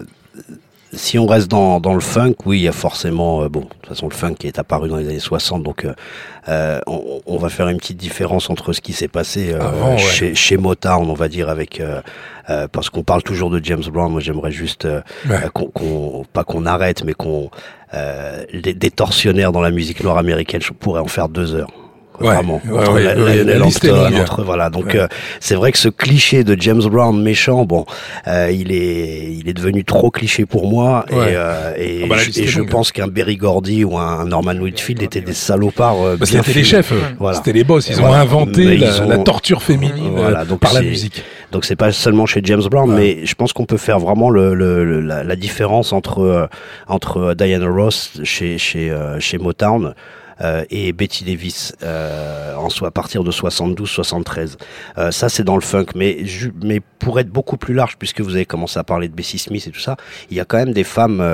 si 0.92 1.18
on 1.20 1.26
reste 1.26 1.48
dans, 1.48 1.78
dans 1.78 1.94
le 1.94 2.00
funk, 2.00 2.34
oui, 2.46 2.58
il 2.58 2.62
y 2.62 2.68
a 2.68 2.72
forcément, 2.72 3.42
euh, 3.42 3.48
bon, 3.48 3.60
de 3.60 3.64
toute 3.66 3.86
façon, 3.86 4.08
le 4.08 4.14
funk 4.14 4.34
qui 4.34 4.48
est 4.48 4.58
apparu 4.58 4.88
dans 4.88 4.96
les 4.96 5.08
années 5.08 5.20
60, 5.20 5.62
donc 5.62 5.84
euh, 5.84 5.94
euh, 6.48 6.80
on, 6.88 7.20
on 7.26 7.36
va 7.36 7.48
faire 7.48 7.68
une 7.68 7.76
petite 7.78 7.96
différence 7.96 8.50
entre 8.50 8.72
ce 8.72 8.80
qui 8.80 8.92
s'est 8.92 9.06
passé 9.06 9.52
euh, 9.52 9.60
Avant, 9.60 9.92
ouais. 9.92 9.98
chez, 9.98 10.34
chez 10.34 10.56
Motown, 10.56 11.08
on 11.08 11.14
va 11.14 11.28
dire, 11.28 11.48
avec, 11.48 11.78
euh, 11.78 12.00
euh, 12.48 12.66
parce 12.66 12.90
qu'on 12.90 13.04
parle 13.04 13.22
toujours 13.22 13.50
de 13.50 13.60
James 13.62 13.84
Brown, 13.92 14.10
moi 14.10 14.20
j'aimerais 14.20 14.50
juste, 14.50 14.84
euh, 14.84 15.00
Ouais. 15.28 15.38
qu'on, 15.54 15.66
qu'on- 15.66 16.24
pas 16.32 16.42
qu'on 16.42 16.66
arrête, 16.66 17.04
mais 17.04 17.14
qu'on, 17.14 17.50
euh, 17.94 18.44
des, 18.52 18.74
des 18.74 18.90
tortionnaires 18.90 19.52
dans 19.52 19.60
la 19.60 19.70
musique 19.70 20.02
noire 20.02 20.18
américaine, 20.18 20.60
je 20.60 20.72
pourrais 20.72 21.00
en 21.00 21.06
faire 21.08 21.28
deux 21.28 21.54
heures. 21.54 21.70
Ouais, 22.20 22.34
Vraiment, 22.34 22.60
ouais, 22.68 22.78
entre 22.78 22.92
ouais, 22.92 23.02
la- 23.02 23.14
Lionel 23.14 23.62
Hampton, 23.62 24.10
entre 24.20 24.42
voilà. 24.44 24.68
Donc 24.70 24.86
Ouais. 24.86 24.96
euh, 25.00 25.06
c'est 25.40 25.54
vrai 25.54 25.72
que 25.72 25.78
ce 25.78 25.88
cliché 25.88 26.44
de 26.44 26.54
James 26.60 26.82
Brown 26.82 27.20
méchant, 27.22 27.64
bon, 27.64 27.86
euh, 28.26 28.50
il 28.52 28.72
est 28.72 29.32
il 29.32 29.48
est 29.48 29.54
devenu 29.54 29.84
trop 29.84 30.10
cliché 30.10 30.44
pour 30.44 30.68
moi 30.70 31.04
Ouais. 31.10 31.32
et, 31.32 31.34
euh, 31.36 31.72
et, 31.78 32.00
Ah 32.04 32.06
bah, 32.08 32.16
je- 32.18 32.60
et 32.60 32.66
pense 32.66 32.92
qu'un 32.92 33.06
Berry 33.06 33.36
Gordy 33.36 33.84
ou 33.84 33.96
un 33.96 34.26
Norman 34.26 34.52
Whitfield 34.54 35.02
étaient 35.02 35.20
des 35.22 35.32
salopards. 35.32 36.02
euh, 36.04 36.16
qu'ils 36.18 36.36
étaient 36.36 36.52
les 36.52 36.64
chefs. 36.64 36.92
Voilà. 37.18 37.36
C'était 37.38 37.52
les 37.52 37.64
boss. 37.64 37.88
Ils 37.88 37.98
ont 38.00 38.06
Voilà. 38.06 38.20
inventé 38.22 38.64
la, 38.64 38.74
ils 38.88 39.02
ont- 39.02 39.08
la 39.08 39.18
torture 39.18 39.62
féminine 39.62 40.10
Voilà, 40.14 40.40
euh, 40.40 40.44
donc 40.44 40.60
par 40.60 40.74
la 40.74 40.82
musique. 40.82 41.24
Donc 41.52 41.64
c'est 41.64 41.76
pas 41.76 41.90
seulement 41.90 42.26
chez 42.26 42.40
James 42.44 42.62
Brown, 42.70 42.92
mais 42.94 43.24
je 43.24 43.34
pense 43.34 43.52
qu'on 43.52 43.64
peut 43.64 43.76
faire 43.76 43.98
vraiment 43.98 44.30
le, 44.30 44.54
le- 44.54 44.84
le- 44.84 45.00
la, 45.00 45.24
la 45.24 45.36
différence 45.36 45.92
entre 45.92 46.20
euh, 46.20 46.46
entre 46.86 47.34
Diana 47.34 47.66
Ross 47.66 48.12
chez 48.24 48.58
chez 48.58 48.90
euh, 48.90 49.18
chez 49.20 49.38
Motown. 49.38 49.94
Euh, 50.40 50.64
et 50.70 50.92
Betty 50.92 51.24
Davis 51.24 51.74
euh, 51.82 52.54
en 52.56 52.68
soit 52.68 52.88
à 52.88 52.90
partir 52.90 53.24
de 53.24 53.30
72-73. 53.30 54.56
Euh, 54.98 55.10
ça 55.10 55.28
c'est 55.28 55.44
dans 55.44 55.56
le 55.56 55.62
funk, 55.62 55.86
mais 55.94 56.24
mais 56.62 56.80
pour 56.98 57.18
être 57.18 57.30
beaucoup 57.30 57.56
plus 57.56 57.74
large, 57.74 57.96
puisque 57.98 58.20
vous 58.20 58.34
avez 58.34 58.44
commencé 58.44 58.78
à 58.78 58.84
parler 58.84 59.08
de 59.08 59.14
Bessie 59.14 59.38
Smith 59.38 59.66
et 59.66 59.70
tout 59.70 59.80
ça, 59.80 59.96
il 60.30 60.36
y 60.36 60.40
a 60.40 60.44
quand 60.44 60.58
même 60.58 60.72
des 60.72 60.84
femmes 60.84 61.24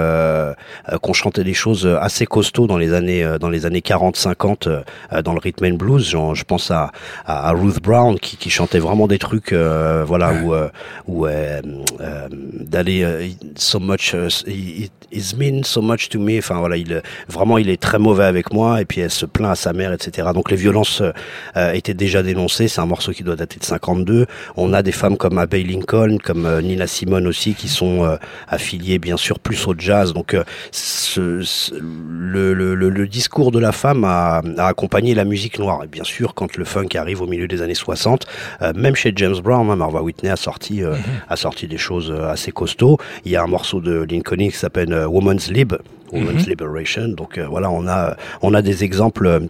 qui 0.88 1.10
ont 1.10 1.12
chanté 1.12 1.44
des 1.44 1.54
choses 1.54 1.86
assez 2.00 2.26
costauds 2.26 2.66
dans 2.66 2.78
les 2.78 2.92
années 2.92 3.36
dans 3.40 3.50
les 3.50 3.66
années 3.66 3.80
40-50 3.80 4.68
euh, 4.68 4.82
euh, 5.12 5.22
dans 5.22 5.32
le 5.32 5.40
rhythm 5.40 5.64
and 5.66 5.76
blues. 5.76 6.08
Genre, 6.08 6.34
je 6.34 6.44
pense 6.44 6.70
à, 6.70 6.92
à, 7.24 7.52
Ruth 7.52 7.80
Brown 7.82 8.18
qui, 8.18 8.36
qui 8.36 8.50
chantait 8.50 8.78
vraiment 8.78 9.06
des 9.06 9.18
trucs, 9.18 9.52
euh, 9.52 10.04
voilà, 10.06 10.32
où 10.34 10.54
où 11.06 11.26
euh, 11.26 11.60
euh, 12.00 12.28
d'aller 12.30 13.36
so 13.56 13.78
much, 13.78 14.14
it 14.46 15.36
mean 15.36 15.64
so 15.64 15.82
much 15.82 16.08
to 16.08 16.18
me. 16.18 16.38
Enfin 16.38 16.58
voilà, 16.58 16.76
il 16.76 17.02
vraiment 17.28 17.58
il 17.58 17.68
est 17.68 17.80
très 17.80 17.98
mauvais 17.98 18.24
avec 18.24 18.52
moi 18.52 18.80
et 18.80 18.84
puis 18.84 18.95
elle 19.00 19.10
se 19.10 19.26
plaint 19.26 19.50
à 19.50 19.54
sa 19.54 19.72
mère, 19.72 19.92
etc. 19.92 20.28
Donc 20.34 20.50
les 20.50 20.56
violences 20.56 21.02
euh, 21.56 21.72
étaient 21.72 21.94
déjà 21.94 22.22
dénoncées. 22.22 22.68
C'est 22.68 22.80
un 22.80 22.86
morceau 22.86 23.12
qui 23.12 23.22
doit 23.22 23.36
dater 23.36 23.58
de 23.58 23.64
52. 23.64 24.26
On 24.56 24.72
a 24.72 24.82
des 24.82 24.92
femmes 24.92 25.16
comme 25.16 25.38
Abbey 25.38 25.62
Lincoln, 25.62 26.18
comme 26.22 26.46
euh, 26.46 26.60
Nina 26.62 26.86
Simone 26.86 27.26
aussi, 27.26 27.54
qui 27.54 27.68
sont 27.68 28.04
euh, 28.04 28.16
affiliées 28.48 28.98
bien 28.98 29.16
sûr 29.16 29.38
plus 29.38 29.66
au 29.66 29.74
jazz. 29.76 30.12
Donc 30.12 30.34
euh, 30.34 30.44
ce 30.72 31.06
ce, 31.16 31.40
ce- 31.42 31.74
le, 31.74 32.52
le, 32.52 32.74
le, 32.74 32.90
le 32.90 33.06
discours 33.08 33.50
de 33.52 33.58
la 33.58 33.72
femme 33.72 34.04
a, 34.04 34.42
a 34.58 34.66
accompagné 34.66 35.14
la 35.14 35.24
musique 35.24 35.58
noire. 35.58 35.82
Et 35.84 35.86
bien 35.86 36.04
sûr, 36.04 36.34
quand 36.34 36.56
le 36.56 36.64
funk 36.64 36.88
arrive 36.94 37.22
au 37.22 37.26
milieu 37.26 37.48
des 37.48 37.62
années 37.62 37.74
60, 37.74 38.26
euh, 38.62 38.72
même 38.76 38.94
chez 38.96 39.12
James 39.16 39.38
Brown, 39.42 39.70
hein, 39.70 39.76
Marva 39.76 40.02
Whitney 40.02 40.30
a 40.30 40.36
sorti, 40.36 40.82
euh, 40.82 40.94
a 41.28 41.36
sorti 41.36 41.66
des 41.68 41.78
choses 41.78 42.10
euh, 42.10 42.28
assez 42.28 42.52
costauds. 42.52 42.98
Il 43.24 43.32
y 43.32 43.36
a 43.36 43.42
un 43.42 43.46
morceau 43.46 43.80
de 43.80 44.04
Lincoln 44.10 44.36
qui 44.36 44.50
s'appelle 44.50 44.92
euh, 44.92 45.06
Woman's 45.06 45.48
Lib, 45.50 45.74
Woman's 46.12 46.46
Liberation. 46.46 47.08
Donc 47.08 47.38
euh, 47.38 47.46
voilà, 47.46 47.70
on 47.70 47.86
a, 47.86 48.16
on 48.42 48.54
a 48.54 48.62
des 48.62 48.84
exemples. 48.84 49.48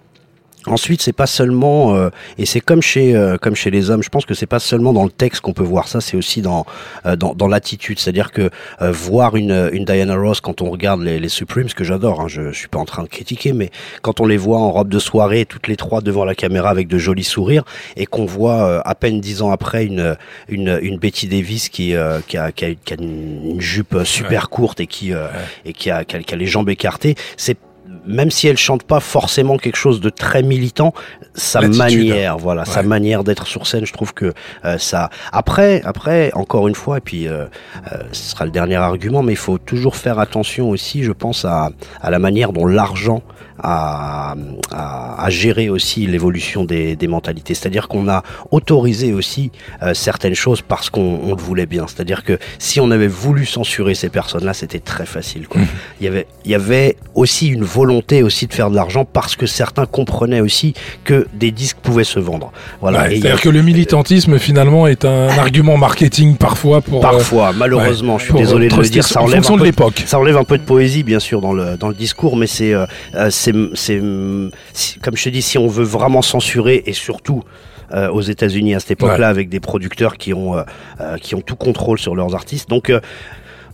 Ensuite, 0.67 1.01
c'est 1.03 1.13
pas 1.13 1.27
seulement 1.27 1.95
euh, 1.95 2.11
et 2.39 2.47
c'est 2.47 2.61
comme 2.61 2.83
chez 2.83 3.15
euh, 3.15 3.37
comme 3.37 3.55
chez 3.55 3.71
les 3.71 3.91
hommes. 3.91 4.03
Je 4.03 4.09
pense 4.09 4.27
que 4.27 4.35
c'est 4.35 4.47
pas 4.47 4.59
seulement 4.59 4.93
dans 4.93 5.05
le 5.05 5.11
texte 5.11 5.41
qu'on 5.41 5.53
peut 5.53 5.63
voir 5.63 5.87
ça, 5.89 6.01
c'est 6.01 6.17
aussi 6.17 6.43
dans 6.43 6.67
euh, 7.07 7.17
dans, 7.17 7.35
dans 7.35 7.47
l'attitude. 7.49 7.99
C'est-à-dire 7.99 8.33
que 8.33 8.51
euh, 8.83 8.93
voir 8.93 9.37
une 9.37 9.71
une 9.73 9.85
Diana 9.85 10.17
Ross 10.17 10.41
quand 10.41 10.63
on 10.63 10.71
regarde 10.71 11.03
les, 11.03 11.19
les 11.21 11.29
Supremes, 11.29 11.69
que 11.69 11.85
j'adore, 11.85 12.21
hein, 12.21 12.29
je, 12.29 12.51
je 12.51 12.59
suis 12.59 12.69
pas 12.69 12.79
en 12.79 12.85
train 12.85 13.03
de 13.03 13.09
critiquer, 13.09 13.53
mais 13.53 13.71
quand 14.03 14.21
on 14.21 14.27
les 14.27 14.37
voit 14.37 14.59
en 14.59 14.71
robe 14.73 14.89
de 14.89 14.99
soirée, 14.99 15.45
toutes 15.45 15.69
les 15.69 15.77
trois 15.77 16.01
devant 16.01 16.25
la 16.25 16.35
caméra 16.35 16.71
avec 16.71 16.89
de 16.89 16.99
jolis 16.99 17.25
sourires, 17.25 17.65
et 17.97 18.07
qu'on 18.07 18.27
voit 18.27 18.65
euh, 18.65 18.81
à 18.85 18.95
peine 18.95 19.21
dix 19.21 19.43
ans 19.43 19.51
après 19.51 19.85
une 19.85 20.17
une 20.49 20.79
une 20.83 20.99
Betty 20.99 21.29
Davis 21.29 21.69
qui 21.69 21.95
euh, 21.95 22.21
qui 22.27 22.37
a 22.37 22.51
qui 22.53 22.65
a, 22.65 22.75
qui 22.75 22.95
a 22.95 22.97
une, 23.01 23.53
une 23.53 23.61
jupe 23.61 23.99
super 24.05 24.49
courte 24.49 24.81
et 24.81 24.87
qui 24.87 25.13
euh, 25.13 25.29
et 25.65 25.73
qui 25.73 25.91
a, 25.91 26.05
qui 26.05 26.17
a 26.17 26.23
qui 26.23 26.35
a 26.35 26.37
les 26.37 26.47
jambes 26.47 26.69
écartées, 26.69 27.15
c'est 27.37 27.57
même 28.07 28.31
si 28.31 28.49
elle 28.49 28.57
chante 28.57 28.83
pas 28.83 29.01
forcément 29.01 29.57
quelque 29.57 29.77
chose 29.77 30.01
de 30.01 30.11
très 30.11 30.43
militant, 30.43 30.93
sa 31.35 31.61
manière, 31.61 32.39
voilà, 32.39 32.65
sa 32.65 32.83
manière 32.83 33.25
d'être 33.25 33.47
sur 33.47 33.67
scène, 33.67 33.85
je 33.85 33.93
trouve 33.93 34.15
que 34.15 34.33
euh, 34.65 34.79
ça. 34.79 35.11
Après, 35.33 35.83
après, 35.85 36.31
encore 36.35 36.69
une 36.69 36.75
fois, 36.75 36.99
et 36.99 37.01
puis 37.01 37.29
euh, 37.29 37.47
euh, 37.93 37.99
ce 38.13 38.31
sera 38.31 38.45
le 38.45 38.51
dernier 38.51 38.77
argument, 38.77 39.23
mais 39.23 39.33
il 39.33 39.39
faut 39.39 39.59
toujours 39.59 39.97
faire 39.97 40.19
attention 40.19 40.71
aussi, 40.71 41.03
je 41.03 41.13
pense 41.13 41.45
à, 41.45 41.71
à 42.01 42.11
la 42.11 42.19
manière 42.19 42.53
dont 42.53 42.67
l'argent 42.67 43.23
a, 43.63 44.35
a, 44.73 45.25
a 45.25 45.31
géré 45.31 45.69
aussi 45.69 46.07
l'évolution 46.07 46.65
des, 46.65 46.97
des 46.97 47.07
mentalités. 47.09 47.55
C'est-à-dire 47.55 47.89
qu'on 47.89 48.09
a 48.09 48.23
autorisé 48.51 49.13
aussi 49.13 49.51
euh, 49.83 49.95
certaines 49.95 50.35
choses 50.35 50.63
parce 50.63 50.91
qu'on 50.91 51.21
on 51.25 51.35
le 51.35 51.43
voulait 51.43 51.67
bien. 51.67 51.87
C'est-à-dire 51.87 52.25
que 52.25 52.39
si 52.59 52.81
on 52.81 52.91
avait 52.91 53.07
voulu 53.07 53.47
censurer 53.47 53.95
ces 53.95 54.09
personnes-là, 54.09 54.55
c'était 54.55 54.79
très 54.79 55.07
facile. 55.07 55.49
Quoi. 55.49 55.61
Il 56.01 56.05
y 56.05 56.09
avait, 56.09 56.27
il 56.45 56.51
y 56.51 56.55
avait 56.55 56.97
aussi 57.15 57.49
une 57.49 57.65
volonté 57.65 58.23
aussi 58.23 58.47
de 58.47 58.53
faire 58.55 58.71
de 58.71 58.77
l'argent 58.77 59.05
parce 59.05 59.37
que 59.37 59.47
certains 59.47 59.87
comprenaient 59.87 60.41
aussi 60.41 60.75
que 61.05 61.27
des 61.35 61.51
disques 61.51 61.79
pouvaient 61.83 62.05
se 62.05 62.19
vendre. 62.19 62.53
Voilà. 62.81 63.01
Ouais, 63.01 63.05
a- 63.07 63.11
C'est-à-dire 63.11 63.41
que 63.41 63.49
le 63.49 63.63
militantisme 63.63 64.39
finalement 64.39 64.87
est 64.87 65.05
un 65.05 65.29
argument 65.39 65.77
marketing 65.77 66.37
parfois 66.37 66.81
pour. 66.81 66.99
euh, 66.99 67.03
Parfois, 67.11 67.53
malheureusement, 67.53 68.15
ouais, 68.15 68.19
je 68.19 68.25
suis 68.25 68.33
pour 68.33 68.41
désolé 68.41 68.69
de 68.69 68.77
le 68.77 68.83
dire, 68.89 69.05
ça 69.05 69.21
en 69.21 69.25
enlève, 69.25 69.43
de 69.43 69.71
peu, 69.71 69.91
ça 70.07 70.19
enlève 70.19 70.37
un 70.37 70.45
peu 70.45 70.59
de 70.59 70.63
poésie, 70.65 71.03
bien 71.03 71.19
sûr, 71.21 71.41
dans 71.41 71.53
le, 71.53 71.77
dans 71.77 71.89
le 71.89 71.95
discours, 71.95 72.37
mais 72.37 72.47
c'est, 72.47 72.73
euh, 72.75 72.87
euh, 73.15 73.31
c'est, 73.75 73.99
comme 75.03 75.17
je 75.17 75.25
te 75.25 75.29
dis, 75.29 75.43
si 75.43 75.59
on 75.59 75.69
veut 75.69 75.85
vraiment 75.85 76.23
censurer, 76.23 76.83
et 76.87 76.93
surtout 76.93 77.43
euh, 77.93 78.09
aux 78.11 78.21
États-Unis 78.23 78.75
à 78.75 78.81
cette 78.81 78.93
époque-là, 78.93 79.29
avec 79.29 79.49
des 79.49 79.61
producteurs 79.61 80.17
qui 80.17 80.33
ont, 80.35 80.57
euh, 80.57 80.63
euh, 81.01 81.17
qui 81.19 81.35
ont 81.35 81.41
tout 81.41 81.57
contrôle 81.57 81.99
sur 81.99 82.15
leurs 82.15 82.35
artistes, 82.35 82.69
donc. 82.69 82.93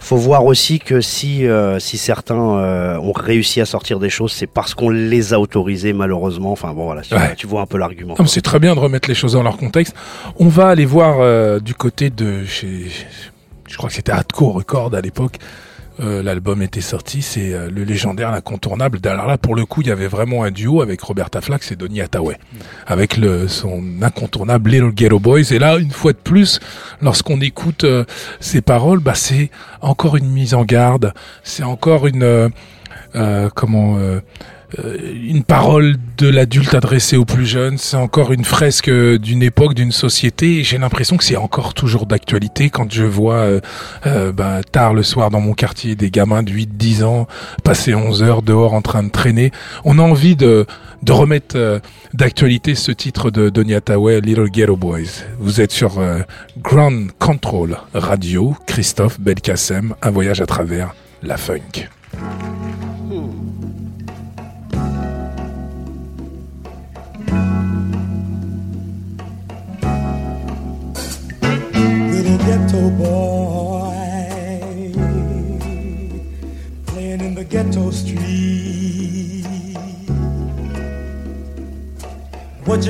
faut 0.05 0.17
voir 0.17 0.45
aussi 0.47 0.81
que 0.81 1.01
si 1.01 1.47
euh, 1.47 1.79
si 1.79 1.97
certains 1.97 2.35
euh, 2.59 2.97
ont 2.99 3.13
réussi 3.13 3.61
à 3.61 3.65
sortir 3.67 4.01
des 4.01 4.11
choses, 4.11 4.33
c'est 4.33 4.49
parce 4.49 4.75
qu'on 4.75 4.91
les 4.91 5.33
a 5.33 5.39
autorisés 5.39 5.93
malheureusement. 5.93 6.51
Enfin 6.51 6.75
bon 6.75 6.87
voilà, 6.87 7.03
tu, 7.03 7.15
Ouais. 7.15 7.37
tu 7.37 7.47
vois 7.47 7.61
un 7.63 7.67
peu 7.67 7.79
l'argument. 7.79 8.17
C'est 8.27 8.43
très 8.43 8.59
bien 8.59 8.75
de 8.75 8.81
remettre 8.81 9.09
les 9.09 9.15
choses 9.15 9.35
dans 9.35 9.45
leur 9.45 9.57
contexte. 9.57 9.95
On 10.41 10.49
va 10.49 10.67
aller 10.71 10.87
voir 10.87 11.19
euh, 11.21 11.61
du 11.61 11.75
côté 11.75 12.11
de 12.11 12.45
chez, 12.45 12.87
je 13.69 13.77
crois 13.77 13.91
que 13.91 13.95
c'était 13.95 14.11
Hardcore 14.11 14.55
Record 14.55 14.93
à 14.93 15.01
l'époque. 15.01 15.37
Euh, 16.03 16.23
L'album 16.23 16.63
était 16.63 16.81
sorti, 16.81 17.23
c'est 17.23 17.53
euh, 17.53 17.71
le 17.71 17.85
légendaire, 17.85 18.31
l'incontournable. 18.31 18.99
Alors 19.05 19.27
là, 19.27 19.39
pour 19.39 19.55
le 19.55 19.65
coup, 19.65 19.83
il 19.83 19.89
y 19.89 19.91
avait 19.91 20.09
vraiment 20.09 20.45
un 20.45 20.51
duo 20.51 20.83
avec 20.83 21.01
Roberta 21.01 21.41
Flack 21.41 21.63
et 21.71 21.77
Donny 21.77 22.01
Hathaway, 22.01 22.39
avec 22.87 23.17
le, 23.17 23.49
son 23.49 23.83
incontournable 24.03 24.71
Little 24.71 24.93
Ghetto 24.93 25.19
Boys. 25.19 25.53
Et 25.53 25.59
là, 25.59 25.79
une 25.79 25.91
fois 25.91 26.13
de 26.13 26.19
plus, 26.19 26.61
lorsqu'on 27.01 27.41
écoute 27.41 27.85
euh, 27.85 28.05
ces 28.41 28.63
paroles, 28.63 29.01
bah, 29.01 29.15
c'est 29.15 29.51
encore 29.81 30.17
une 30.17 30.29
mise 30.29 30.55
en 30.55 30.65
garde, 30.65 31.13
c'est 31.43 31.63
encore 31.63 32.07
une, 32.07 32.23
euh, 32.23 32.49
euh, 33.15 33.49
comment, 33.55 33.99
une 34.79 35.45
parole 35.45 35.97
de 36.19 36.29
l'adulte 36.29 36.75
adressée 36.75 37.17
aux 37.17 37.25
plus 37.25 37.47
jeunes. 37.47 37.79
C'est 37.79 37.97
encore 37.97 38.33
une 38.33 38.45
fresque 38.45 38.89
euh, 38.89 39.19
d'une 39.19 39.43
époque, 39.43 39.75
d'une 39.75 39.93
société. 39.93 40.63
J'ai 40.65 40.79
l'impression 40.79 41.17
que 41.17 41.25
c'est 41.25 41.37
encore 41.37 41.75
toujours 41.75 42.07
d'actualité 42.07 42.71
quand 42.71 42.93
je 42.93 43.05
vois 43.05 43.35
euh, 43.35 43.61
euh, 44.07 44.33
ben, 44.33 44.61
tard 44.71 44.95
le 44.95 45.03
soir 45.03 45.31
dans 45.31 45.41
mon 45.41 45.55
quartier 45.55 45.95
des 45.95 46.11
gamins 46.11 46.43
de 46.43 46.53
8-10 46.53 47.05
ans 47.05 47.27
passer 47.65 47.95
11 47.95 48.23
heures 48.23 48.43
dehors 48.43 48.75
en 48.75 48.83
train 48.83 49.03
de 49.03 49.11
traîner. 49.11 49.53
On 49.85 49.99
a 49.99 50.03
envie 50.03 50.37
de, 50.37 50.67
de 51.03 51.13
remettre 51.13 51.57
euh, 51.57 51.81
d'actualité 52.15 52.75
ce 52.75 52.93
titre 52.93 53.31
de 53.31 53.49
Donny 53.49 53.75
Hathaway, 53.75 54.21
Little 54.21 54.51
Ghetto 54.51 54.77
Boys. 54.77 55.25
Vous 55.39 55.61
êtes 55.61 55.73
sur 55.73 55.99
euh, 55.99 56.21
Ground 56.59 57.11
Control 57.19 57.79
Radio, 57.93 58.57
Christophe 58.67 59.21
Belkacem, 59.21 59.95
un 60.01 60.11
voyage 60.11 60.41
à 60.41 60.47
travers 60.47 60.95
la 61.23 61.37
funk. 61.37 61.89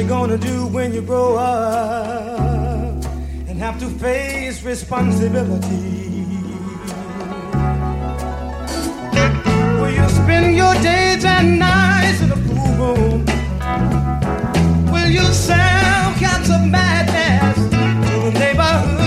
You 0.03 0.09
gonna 0.09 0.37
do 0.37 0.67
when 0.67 0.93
you 0.93 1.01
grow 1.01 1.37
up 1.37 3.05
and 3.47 3.57
have 3.61 3.79
to 3.79 3.87
face 3.87 4.65
responsibility? 4.65 6.25
Will 9.79 9.93
you 9.93 10.09
spend 10.09 10.57
your 10.57 10.75
days 10.83 11.25
and 11.25 11.57
nights 11.57 12.21
in 12.21 12.33
a 12.33 12.37
pool 12.37 12.73
room? 12.83 13.25
Will 14.91 15.09
you 15.09 15.23
sell 15.33 16.13
cats 16.19 16.51
of 16.51 16.67
madness 16.67 17.57
to 17.71 18.21
the 18.25 18.31
neighborhood 18.41 19.02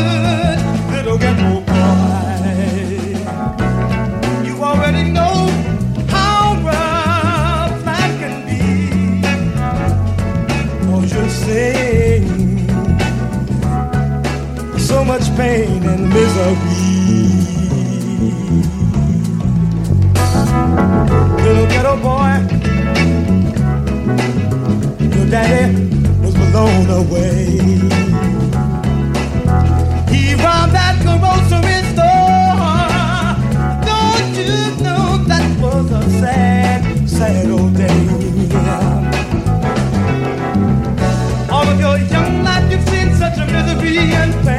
pain 15.36 15.84
and 15.84 16.10
misery. 16.10 16.56
Little 21.43 21.67
ghetto 21.67 21.95
boy 21.98 22.56
your 25.15 25.28
daddy 25.30 25.74
was 26.24 26.36
blown 26.36 26.89
away. 27.02 27.58
He 30.13 30.36
robbed 30.36 30.74
that 30.74 30.95
grocery 31.04 31.80
store. 31.91 32.56
Don't 33.89 34.34
you 34.39 34.84
know 34.84 35.17
that 35.28 35.48
was 35.62 35.91
a 35.91 36.04
sad, 36.19 37.10
sad 37.10 37.50
old 37.50 37.76
day? 37.76 38.08
All 41.52 41.67
of 41.67 41.80
your 41.80 41.98
young 41.98 42.43
life 42.43 42.71
you've 42.71 42.88
seen 42.89 43.13
such 43.15 43.38
a 43.38 43.45
misery 43.45 43.98
and 44.13 44.34
pain. 44.45 44.55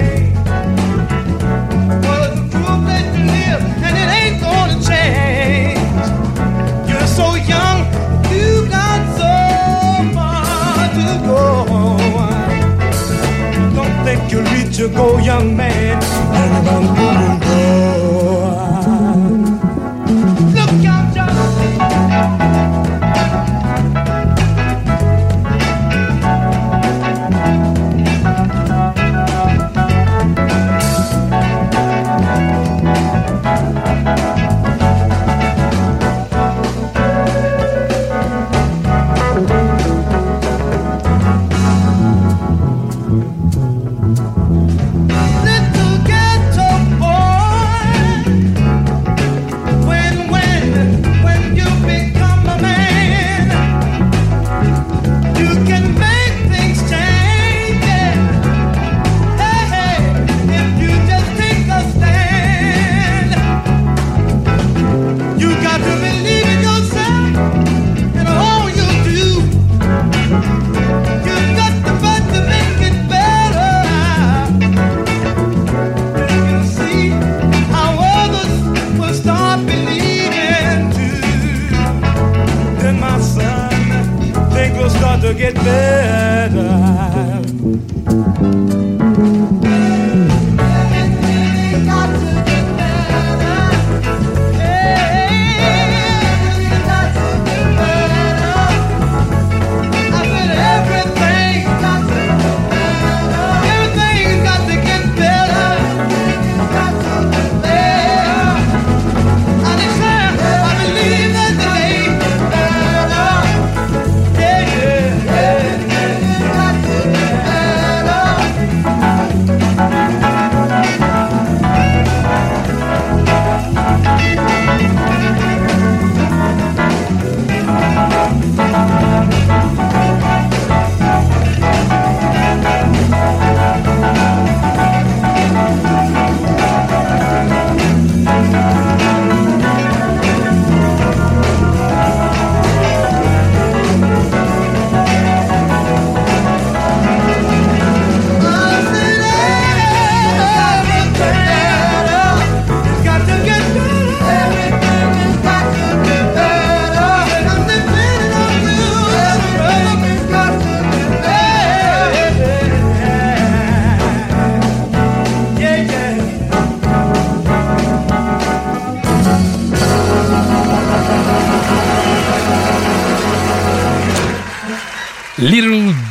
go, 14.89 15.19
young 15.19 15.57
man. 15.57 15.87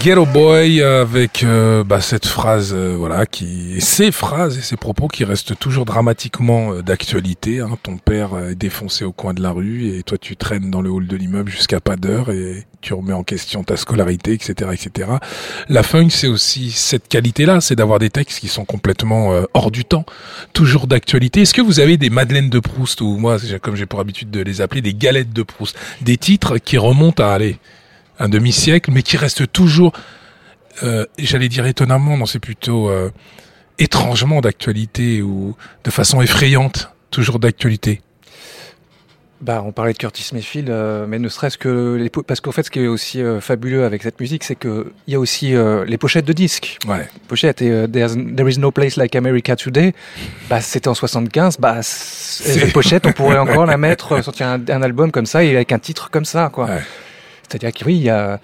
Ghetto 0.06 0.28
Boy 0.28 0.84
avec 0.84 1.44
euh, 1.44 1.84
bah, 1.84 2.00
cette 2.00 2.28
phrase, 2.28 2.76
euh, 2.76 2.94
voilà, 2.96 3.26
qui, 3.26 3.82
ces 3.82 4.12
phrases 4.12 4.56
et 4.56 4.62
ces 4.62 4.78
propos 4.78 5.08
qui 5.08 5.24
restent 5.24 5.58
toujours 5.58 5.84
dramatiquement 5.84 6.74
euh, 6.74 6.84
d'actualité. 6.84 7.60
Hein. 7.60 7.76
Ton 7.82 7.98
père 7.98 8.38
est 8.38 8.54
défoncé 8.54 9.04
au 9.04 9.12
coin 9.12 9.34
de 9.34 9.41
la 9.41 9.50
rue 9.50 9.88
et 9.88 10.04
toi 10.04 10.20
tu 10.20 10.38
traînes 10.38 10.70
dans 10.70 10.84
le 10.84 10.91
hall 10.91 11.08
de 11.08 11.15
l'immeuble 11.15 11.50
jusqu'à 11.50 11.80
pas 11.80 11.96
d'heure 11.96 12.30
et 12.30 12.68
tu 12.82 12.94
remets 12.94 13.13
en 13.13 13.24
question 13.24 13.63
ta 13.63 13.78
scolarité, 13.78 14.34
etc., 14.34 14.70
etc. 14.74 15.10
La 15.70 15.82
funk, 15.82 16.10
c'est 16.12 16.28
aussi 16.28 16.70
cette 16.70 17.08
qualité-là, 17.08 17.60
c'est 17.60 17.76
d'avoir 17.76 17.98
des 17.98 18.12
textes 18.12 18.41
qui 18.41 18.48
sont 18.48 18.63
complètement 18.63 19.34
euh, 19.34 19.46
hors 19.56 19.72
du 19.72 19.86
temps, 19.86 20.06
toujours 20.54 20.86
d'actualité. 20.86 21.41
Est-ce 21.41 21.54
que 21.56 21.63
vous 21.63 21.80
avez 21.80 21.98
des 21.98 22.12
Madeleines 22.12 22.52
de 22.52 22.60
Proust 22.60 23.02
ou 23.02 23.18
moi, 23.18 23.38
comme 23.60 23.76
j'ai 23.76 23.88
pour 23.88 24.02
habitude 24.02 24.30
de 24.30 24.41
les 24.41 24.62
appeler, 24.62 24.84
des 24.84 24.94
galettes 24.94 25.34
de 25.34 25.41
Proust, 25.41 25.76
des 26.02 26.18
titres 26.18 26.60
qui 26.60 26.78
remontent 26.78 27.24
à 27.24 27.30
aller 27.30 27.58
un 28.19 28.30
demi-siècle, 28.30 28.91
mais 28.91 29.01
qui 29.01 29.17
restent 29.17 29.51
toujours, 29.51 29.93
euh, 30.84 31.06
j'allais 31.17 31.49
dire 31.49 31.65
étonnamment, 31.65 32.17
non, 32.17 32.25
c'est 32.25 32.39
plutôt 32.39 32.90
euh, 32.90 33.12
étrangement 33.79 34.42
d'actualité 34.42 35.21
ou 35.21 35.56
de 35.83 35.92
façon 35.92 36.21
effrayante, 36.21 36.90
toujours 37.12 37.40
d'actualité. 37.40 38.02
Bah, 39.42 39.62
on 39.65 39.73
parlait 39.73 39.92
de 39.92 39.98
Curtis 39.98 40.29
Mayfield, 40.31 40.69
euh, 40.69 41.06
mais 41.08 41.19
ne 41.19 41.27
serait-ce 41.27 41.58
que 41.58 41.96
les 42.00 42.10
parce 42.10 42.40
qu'en 42.40 42.54
fait, 42.54 42.63
ce 42.63 42.71
qui 42.71 42.79
est 42.79 42.87
aussi 42.87 43.21
euh, 43.21 43.42
fabuleux 43.42 43.83
avec 43.83 44.02
cette 44.02 44.19
musique, 44.19 44.46
c'est 44.46 44.56
que 44.56 44.94
il 45.08 45.13
y 45.13 45.15
a 45.15 45.19
aussi 45.19 45.54
euh, 45.54 45.83
les 45.85 45.98
pochettes 45.98 46.25
de 46.25 46.31
disques. 46.31 46.77
Ouais. 46.87 47.08
Pochettes 47.27 47.62
et 47.62 47.85
There 47.92 48.50
is 48.50 48.58
no 48.58 48.71
place 48.71 48.96
like 48.96 49.13
America 49.15 49.58
today. 49.58 49.94
Bah, 50.50 50.62
c'était 50.62 50.87
en 50.87 50.94
75. 50.94 51.58
Bah, 51.60 51.79
cette 51.81 52.71
pochette, 52.71 53.06
on 53.06 53.12
pourrait 53.12 53.37
encore 53.37 53.65
la 53.65 53.77
mettre, 53.77 54.23
sortir 54.23 54.48
un, 54.48 54.62
un 54.69 54.81
album 54.81 55.12
comme 55.12 55.25
ça 55.25 55.44
et 55.44 55.54
avec 55.54 55.73
un 55.73 55.79
titre 55.79 56.10
comme 56.10 56.25
ça, 56.25 56.50
quoi. 56.52 56.65
Ouais. 56.67 56.81
C'est-à-dire 57.50 57.71
que 57.71 57.85
oui, 57.85 57.96
il 57.98 58.04
y 58.04 58.10
a 58.10 58.39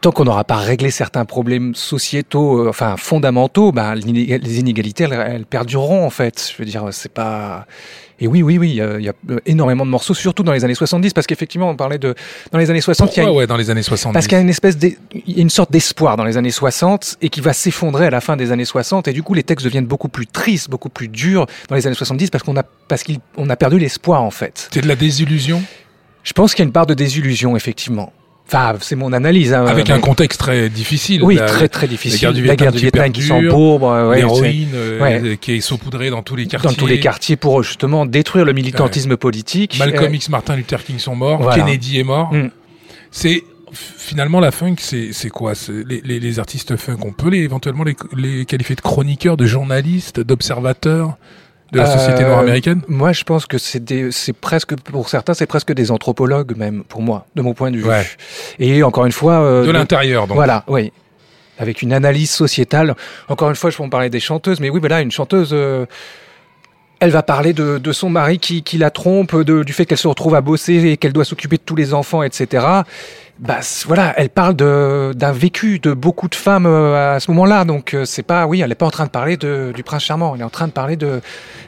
tant 0.00 0.12
qu'on 0.12 0.24
n'aura 0.24 0.44
pas 0.44 0.56
réglé 0.56 0.92
certains 0.92 1.24
problèmes 1.24 1.74
sociétaux, 1.74 2.66
euh, 2.66 2.68
enfin 2.68 2.96
fondamentaux, 2.96 3.72
l'iné- 3.96 4.38
les 4.38 4.60
inégalités, 4.60 5.04
elles, 5.04 5.12
elles 5.12 5.44
perdureront 5.46 6.06
en 6.06 6.10
fait. 6.10 6.52
Je 6.56 6.62
veux 6.62 6.68
dire, 6.68 6.84
c'est 6.92 7.12
pas. 7.12 7.66
Et 8.20 8.26
oui, 8.28 8.42
oui, 8.42 8.58
oui, 8.58 8.70
il 8.70 8.74
y 8.76 8.80
a- 8.80 8.98
il 8.98 9.04
y, 9.04 9.08
a 9.08 9.12
énormément 9.46 9.84
de 9.86 9.90
morceaux, 9.90 10.14
surtout 10.14 10.42
dans 10.44 10.52
les 10.52 10.64
années 10.64 10.74
70, 10.74 11.12
parce 11.12 11.26
qu'effectivement, 11.26 11.68
on 11.70 11.76
parlait 11.76 11.98
de 11.98 12.14
dans 12.52 12.58
les 12.58 12.68
années 12.70 12.80
60, 12.80 13.08
il 13.08 13.10
y 13.10 13.20
a 13.20 13.24
Pourquoi, 13.24 13.32
une- 13.32 13.38
ouais, 13.38 13.46
dans 13.48 13.56
les 13.56 13.70
années 13.70 13.82
70 13.82 14.12
parce 14.12 14.26
qu'il 14.28 14.36
y 14.36 14.38
a 14.38 14.42
une 14.42 14.48
espèce 14.48 14.76
d'e- 14.76 14.96
il 15.26 15.36
y 15.36 15.38
a 15.40 15.42
une 15.42 15.50
sorte 15.50 15.70
d'espoir 15.72 16.16
dans 16.16 16.24
les 16.24 16.36
années 16.36 16.50
60 16.52 17.16
et 17.22 17.28
qui 17.28 17.40
va 17.40 17.52
s'effondrer 17.52 18.06
à 18.06 18.10
la 18.10 18.20
fin 18.20 18.36
des 18.36 18.50
années 18.52 18.64
60 18.64 19.06
et 19.08 19.12
du 19.12 19.22
coup 19.24 19.34
les 19.34 19.42
textes 19.44 19.64
deviennent 19.64 19.86
beaucoup 19.86 20.08
plus 20.08 20.26
tristes, 20.28 20.68
beaucoup 20.70 20.88
plus 20.90 21.08
durs 21.08 21.46
dans 21.68 21.74
les 21.76 21.86
années 21.88 21.94
70 21.96 22.30
parce 22.30 22.42
qu'on 22.44 22.56
a 22.56 22.62
parce 22.88 23.02
qu'on 23.04 23.50
a 23.50 23.56
perdu 23.56 23.78
l'espoir 23.80 24.22
en 24.22 24.30
fait. 24.32 24.68
C'est 24.72 24.80
de 24.80 24.88
la 24.88 24.96
désillusion? 24.96 25.62
Je 26.24 26.32
pense 26.32 26.54
qu'il 26.54 26.62
y 26.62 26.66
a 26.66 26.68
une 26.68 26.72
part 26.72 26.86
de 26.86 26.94
désillusion 26.94 27.56
effectivement. 27.56 28.12
Enfin, 28.46 28.76
c'est 28.80 28.96
mon 28.96 29.12
analyse. 29.12 29.52
hein, 29.52 29.66
Avec 29.66 29.88
mais- 29.88 29.94
un 29.94 30.00
contexte 30.00 30.40
très 30.40 30.70
difficile. 30.70 31.22
Oui, 31.22 31.34
La- 31.34 31.44
très 31.44 31.68
très 31.68 31.86
difficile. 31.86 32.18
guerre 32.18 32.32
du 32.32 32.44
la 32.44 32.56
guerre 32.56 32.72
du 32.72 32.78
Vietnam 32.78 33.04
Vietnam 33.04 33.12
qui 33.12 33.20
qui 33.20 33.28
perdure, 33.28 33.50
s'embourbe, 33.50 33.82
euh, 33.84 34.08
ouais, 34.08 34.16
L'héroïne 34.16 34.68
c'est- 34.70 34.76
euh, 34.76 35.00
ouais. 35.30 35.36
qui 35.38 35.52
est 35.52 35.60
saupoudrée 35.60 36.08
dans 36.08 36.22
tous 36.22 36.34
les 36.34 36.46
quartiers. 36.46 36.70
dans 36.70 36.74
tous 36.74 36.86
les 36.86 36.98
quartiers 36.98 37.36
pour 37.36 37.62
justement 37.62 38.06
détruire 38.06 38.46
le 38.46 38.54
militantisme 38.54 39.16
politique. 39.18 39.78
Malcolm 39.78 40.12
Euh, 40.12 40.16
X, 40.16 40.30
Martin 40.30 40.56
Luther 40.56 40.82
King 40.82 40.98
sont 40.98 41.14
morts, 41.14 41.42
Voilà. 41.42 41.62
Kennedy 41.62 41.98
est 42.00 42.04
mort. 42.04 42.32
Mm. 42.32 42.48
C'est 43.10 43.42
finalement 43.72 44.40
la 44.40 44.50
funk, 44.50 44.76
c'est 44.78 45.12
c'est 45.12 45.28
quoi? 45.28 45.54
C'est 45.54 45.86
les, 45.86 46.00
les, 46.02 46.18
les 46.18 46.38
artistes 46.38 46.74
funk, 46.76 46.96
on 47.02 47.12
peut 47.12 47.28
les 47.28 47.40
éventuellement 47.40 47.84
les, 47.84 47.96
les 48.16 48.46
qualifier 48.46 48.76
de 48.76 48.80
chroniqueurs, 48.80 49.36
de 49.36 49.44
journalistes, 49.44 50.20
d'observateurs? 50.20 51.18
De 51.72 51.78
la 51.78 51.86
société 51.86 52.22
Euh, 52.24 52.28
noire 52.28 52.38
américaine 52.40 52.80
Moi, 52.88 53.12
je 53.12 53.24
pense 53.24 53.46
que 53.46 53.58
c'est 53.58 54.32
presque, 54.40 54.74
pour 54.76 55.08
certains, 55.08 55.34
c'est 55.34 55.46
presque 55.46 55.72
des 55.72 55.90
anthropologues 55.90 56.56
même, 56.56 56.84
pour 56.84 57.02
moi, 57.02 57.26
de 57.36 57.42
mon 57.42 57.54
point 57.54 57.70
de 57.70 57.76
vue. 57.78 57.84
Ouais. 57.84 58.06
Et 58.58 58.82
encore 58.82 59.06
une 59.06 59.12
fois, 59.12 59.34
euh, 59.40 59.66
De 59.66 59.70
l'intérieur, 59.70 60.26
donc. 60.26 60.36
Voilà, 60.36 60.64
oui. 60.68 60.92
Avec 61.58 61.82
une 61.82 61.92
analyse 61.92 62.30
sociétale. 62.30 62.94
Encore 63.28 63.50
une 63.50 63.56
fois, 63.56 63.70
je 63.70 63.76
peux 63.76 63.82
en 63.82 63.88
parler 63.88 64.10
des 64.10 64.20
chanteuses, 64.20 64.60
mais 64.60 64.70
oui, 64.70 64.80
voilà, 64.80 65.00
une 65.00 65.10
chanteuse. 65.10 65.50
euh, 65.52 65.86
elle 67.00 67.10
va 67.10 67.22
parler 67.22 67.52
de, 67.52 67.78
de 67.78 67.92
son 67.92 68.10
mari 68.10 68.38
qui, 68.38 68.62
qui 68.62 68.78
la 68.78 68.90
trompe, 68.90 69.36
de, 69.36 69.62
du 69.62 69.72
fait 69.72 69.86
qu'elle 69.86 69.98
se 69.98 70.08
retrouve 70.08 70.34
à 70.34 70.40
bosser 70.40 70.74
et 70.74 70.96
qu'elle 70.96 71.12
doit 71.12 71.24
s'occuper 71.24 71.56
de 71.56 71.62
tous 71.62 71.76
les 71.76 71.94
enfants, 71.94 72.22
etc. 72.22 72.66
Bah 73.38 73.60
voilà, 73.86 74.14
elle 74.16 74.30
parle 74.30 74.56
d'un 74.56 75.32
vécu 75.32 75.78
de 75.78 75.92
beaucoup 75.92 76.26
de 76.26 76.34
femmes 76.34 76.66
euh, 76.66 77.14
à 77.14 77.20
ce 77.20 77.30
moment-là. 77.30 77.64
Donc 77.64 77.94
euh, 77.94 78.04
c'est 78.04 78.24
pas, 78.24 78.46
oui, 78.46 78.62
elle 78.62 78.68
n'est 78.68 78.74
pas 78.74 78.86
en 78.86 78.90
train 78.90 79.04
de 79.04 79.10
parler 79.10 79.36
de, 79.36 79.72
du 79.72 79.84
prince 79.84 80.02
charmant. 80.02 80.34
Elle 80.34 80.40
est 80.40 80.44
en 80.44 80.50
train 80.50 80.66
de 80.66 80.72
parler 80.72 80.96
de 80.96 81.20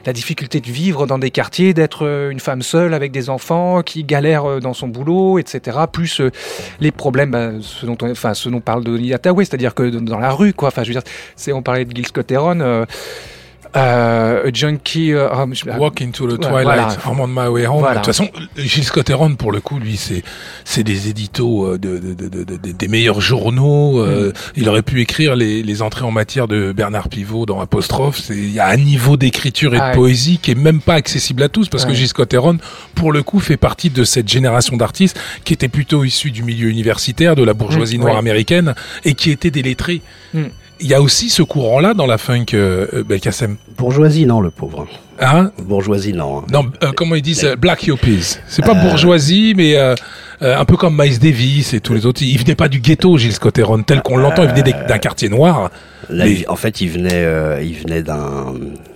la 0.05 0.11
difficulté 0.11 0.59
de 0.59 0.69
vivre 0.69 1.07
dans 1.07 1.17
des 1.17 1.31
quartiers, 1.31 1.73
d'être 1.73 2.05
euh, 2.05 2.29
une 2.29 2.41
femme 2.41 2.61
seule 2.61 2.93
avec 2.93 3.13
des 3.13 3.29
enfants 3.29 3.83
qui 3.83 4.03
galèrent 4.03 4.45
euh, 4.45 4.59
dans 4.59 4.73
son 4.73 4.89
boulot, 4.89 5.39
etc. 5.39 5.77
Plus 5.89 6.21
les 6.81 6.91
problèmes, 6.91 7.31
bah, 7.31 7.51
ce 7.61 7.85
dont, 7.85 7.97
on, 8.01 8.11
enfin, 8.11 8.33
ce 8.33 8.49
dont 8.49 8.59
parle 8.59 8.83
de 8.83 9.13
Hathaway, 9.13 9.45
c'est-à-dire 9.45 9.73
que 9.73 9.83
dans 9.83 10.19
la 10.19 10.31
rue, 10.31 10.53
quoi. 10.53 10.67
Enfin, 10.67 10.83
je 10.83 10.89
veux 10.89 10.93
dire, 10.93 11.03
c'est, 11.37 11.53
on 11.53 11.61
parlait 11.61 11.85
de 11.85 11.95
Gil 11.95 12.05
Scott 12.05 12.29
Heron. 12.29 12.59
Euh, 12.59 12.85
euh, 13.75 14.47
a 14.47 14.53
junkie, 14.53 15.13
euh, 15.13 15.29
ah, 15.31 15.45
je- 15.51 15.65
Walk 15.69 16.01
into 16.01 16.27
the 16.27 16.39
Twilight, 16.39 16.63
voilà. 16.63 16.87
I'm 17.05 17.19
on 17.19 17.27
my 17.27 17.47
way 17.47 17.65
home. 17.65 17.79
Voilà. 17.79 17.95
De 18.01 18.05
toute 18.05 18.07
façon, 18.07 18.29
Gilles 18.57 18.83
Scott 18.83 19.09
Heron, 19.09 19.35
pour 19.35 19.51
le 19.51 19.61
coup, 19.61 19.79
lui, 19.79 19.97
c'est 19.97 20.23
c'est 20.65 20.83
des 20.83 21.07
éditos 21.09 21.65
euh, 21.65 21.77
de, 21.77 21.97
de, 21.97 22.13
de, 22.13 22.27
de- 22.43 22.43
de- 22.57 22.71
des 22.71 22.87
meilleurs 22.87 23.21
journaux. 23.21 24.03
Mm. 24.05 24.09
euh, 24.09 24.31
Il 24.55 24.67
aurait 24.69 24.81
pu 24.81 25.01
écrire 25.01 25.35
les, 25.35 25.63
les 25.63 25.81
entrées 25.81 26.03
en 26.05 26.11
matière 26.11 26.47
de 26.47 26.71
Bernard 26.71 27.07
Pivot 27.09 27.45
dans 27.45 27.59
Apostrophe. 27.61 28.19
C'est- 28.19 28.35
Il 28.35 28.51
y 28.51 28.59
a 28.59 28.67
un 28.67 28.77
niveau 28.77 29.15
d'écriture 29.17 29.73
et 29.73 29.79
Ah 29.81 29.91
de 29.91 29.95
poésie 29.95 30.37
qui 30.41 30.51
est 30.51 30.55
même 30.55 30.81
pas 30.81 30.95
accessible 30.95 31.43
à 31.43 31.49
tous, 31.49 31.69
parce 31.69 31.85
que. 31.85 31.93
Gilles 31.93 32.07
Scott 32.09 32.33
Heron, 32.33 32.57
pour 32.95 33.11
le 33.11 33.23
coup, 33.23 33.39
fait 33.39 33.57
partie 33.57 33.89
de 33.89 34.03
cette 34.03 34.27
génération 34.29 34.75
d'artistes 34.77 35.19
qui 35.43 35.53
était 35.53 35.67
plutôt 35.69 36.03
issue 36.03 36.31
du 36.31 36.43
milieu 36.43 36.69
universitaire, 36.69 37.35
de 37.35 37.43
la 37.43 37.53
bourgeoisie 37.53 37.97
Mm, 37.97 38.01
noire 38.01 38.13
ouais. 38.13 38.19
américaine, 38.19 38.75
et 39.05 39.13
qui 39.13 39.29
était 39.31 39.51
des 39.51 39.61
lettrés. 39.61 40.01
Mm. 40.33 40.43
Il 40.81 40.87
y 40.87 40.93
a 40.93 41.01
aussi 41.01 41.29
ce 41.29 41.43
courant-là 41.43 41.93
dans 41.93 42.07
la 42.07 42.17
funk, 42.17 42.45
euh, 42.53 42.87
euh, 42.93 43.03
Belkacem. 43.03 43.57
Bourgeoisie, 43.77 44.25
non, 44.25 44.41
le 44.41 44.49
pauvre. 44.49 44.87
Hein 45.19 45.51
Bourgeoisie, 45.59 46.13
non. 46.13 46.39
hein. 46.39 46.43
non, 46.51 46.65
euh, 46.83 46.91
comment 46.95 47.13
ils 47.15 47.21
disent 47.21 47.45
Black 47.59 47.83
Yuppies. 47.83 48.37
C'est 48.47 48.65
pas 48.65 48.73
bourgeoisie, 48.73 49.53
mais 49.55 49.77
un 50.41 50.65
peu 50.65 50.75
comme 50.77 50.97
Miles 50.99 51.19
Davis 51.19 51.73
et 51.75 51.79
tous 51.81 51.93
les 51.93 52.05
autres. 52.07 52.23
Il 52.23 52.37
venait 52.39 52.55
pas 52.55 52.67
du 52.67 52.79
ghetto, 52.79 53.17
Gilles 53.17 53.33
Scott 53.33 53.57
Heron, 53.59 53.83
tel 53.83 54.01
qu'on 54.01 54.17
l'entend. 54.17 54.43
Il 54.43 54.49
venait 54.49 54.73
d'un 54.87 54.97
quartier 54.97 55.29
noir. 55.29 55.69
Là, 56.09 56.25
Mais- 56.25 56.31
il- 56.33 56.45
en 56.49 56.55
fait, 56.55 56.81
il 56.81 56.89
venait, 56.89 57.63
il 57.63 57.73
venait 57.75 58.01
d'un 58.01 58.53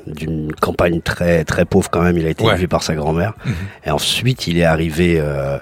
d'une 0.08 0.52
campagne 0.54 1.02
très 1.02 1.44
très 1.44 1.66
pauvre 1.66 1.90
quand 1.92 2.02
même. 2.02 2.18
Il 2.18 2.26
a 2.26 2.30
été 2.30 2.44
Ouais. 2.44 2.52
élevé 2.54 2.68
par 2.68 2.82
sa 2.84 2.94
grand-mère. 2.96 3.34
Mhm. 3.46 3.54
Et 3.88 3.92
ensuite, 3.92 4.48
il 4.48 4.58
est 4.58 4.64
arrivé, 4.64 5.18
euh, 5.20 5.58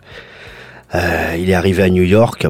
il 1.38 1.50
est 1.50 1.54
arrivé 1.54 1.84
à 1.84 1.90
New 1.90 2.04
York 2.04 2.48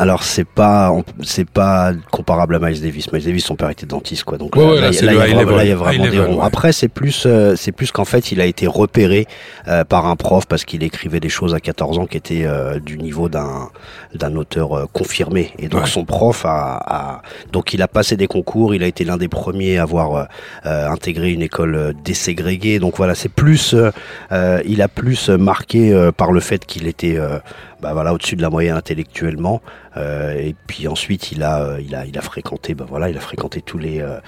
Alors 0.00 0.22
c'est 0.22 0.46
pas 0.46 0.90
c'est 1.22 1.48
pas 1.48 1.92
comparable 2.10 2.54
à 2.54 2.58
Miles 2.58 2.80
Davis. 2.80 3.12
Miles 3.12 3.22
Davis 3.24 3.44
son 3.44 3.54
père 3.54 3.68
était 3.68 3.84
dentiste 3.84 4.24
quoi. 4.24 4.38
Donc 4.38 4.56
Ouais, 4.56 4.80
là, 4.80 4.88
il 4.90 4.94
y 4.94 5.08
a- 5.08 5.12
y 5.12 5.14
vraiment- 5.14 5.90
y 5.90 6.06
a 6.06 6.10
des 6.10 6.20
ronds. 6.20 6.36
ouais. 6.38 6.42
Après 6.42 6.72
c'est 6.72 6.88
plus 6.88 7.24
euh, 7.26 7.54
c'est 7.54 7.70
plus 7.72 7.92
qu'en 7.92 8.06
fait 8.06 8.32
il 8.32 8.40
a 8.40 8.46
été 8.46 8.66
repéré 8.66 9.26
euh, 9.68 9.84
par 9.84 10.06
un 10.06 10.16
prof 10.16 10.46
parce 10.46 10.64
qu'il 10.64 10.82
écrivait 10.84 11.20
des 11.20 11.28
choses 11.28 11.54
à 11.54 11.60
14 11.60 11.98
ans 11.98 12.06
qui 12.06 12.16
étaient 12.16 12.44
euh, 12.46 12.78
du 12.80 12.96
niveau 12.96 13.28
d'un 13.28 13.68
d'un 14.14 14.36
auteur 14.36 14.88
confirmé. 14.94 15.52
Et 15.58 15.68
donc 15.68 15.86
son 15.86 16.06
prof 16.06 16.46
a, 16.46 16.80
a 16.86 17.22
donc 17.52 17.74
il 17.74 17.82
a 17.82 17.88
passé 17.88 18.16
des 18.16 18.26
concours. 18.26 18.74
Il 18.74 18.82
a 18.82 18.86
été 18.86 19.04
l'un 19.04 19.18
des 19.18 19.28
premiers 19.28 19.76
à 19.76 19.82
avoir 19.82 20.28
intégré 20.64 21.30
une 21.30 21.42
école 21.42 21.92
déségrégée. 22.02 22.78
Donc 22.78 22.96
voilà 22.96 23.14
c'est 23.14 23.28
plus 23.28 23.74
il 24.64 24.80
a 24.82 24.88
plus 24.88 25.28
marqué 25.28 26.10
par 26.16 26.32
le 26.32 26.40
fait 26.40 26.64
qu'il 26.64 26.86
était 26.86 27.18
bah 27.82 27.92
voilà 27.92 28.12
au-dessus 28.12 28.36
de 28.36 28.42
la 28.42 28.50
moyenne 28.50 28.76
intellectuellement 28.76 29.62
euh, 29.96 30.32
et 30.34 30.54
puis 30.66 30.86
ensuite 30.88 31.32
il 31.32 31.42
a 31.42 31.62
euh, 31.62 31.80
il 31.80 31.94
a 31.94 32.04
il 32.06 32.16
a 32.18 32.20
fréquenté 32.20 32.74
bah 32.74 32.86
voilà 32.88 33.08
il 33.08 33.16
a 33.16 33.20
fréquenté 33.20 33.62
tous 33.62 33.78
les 33.78 34.00
euh, 34.00 34.18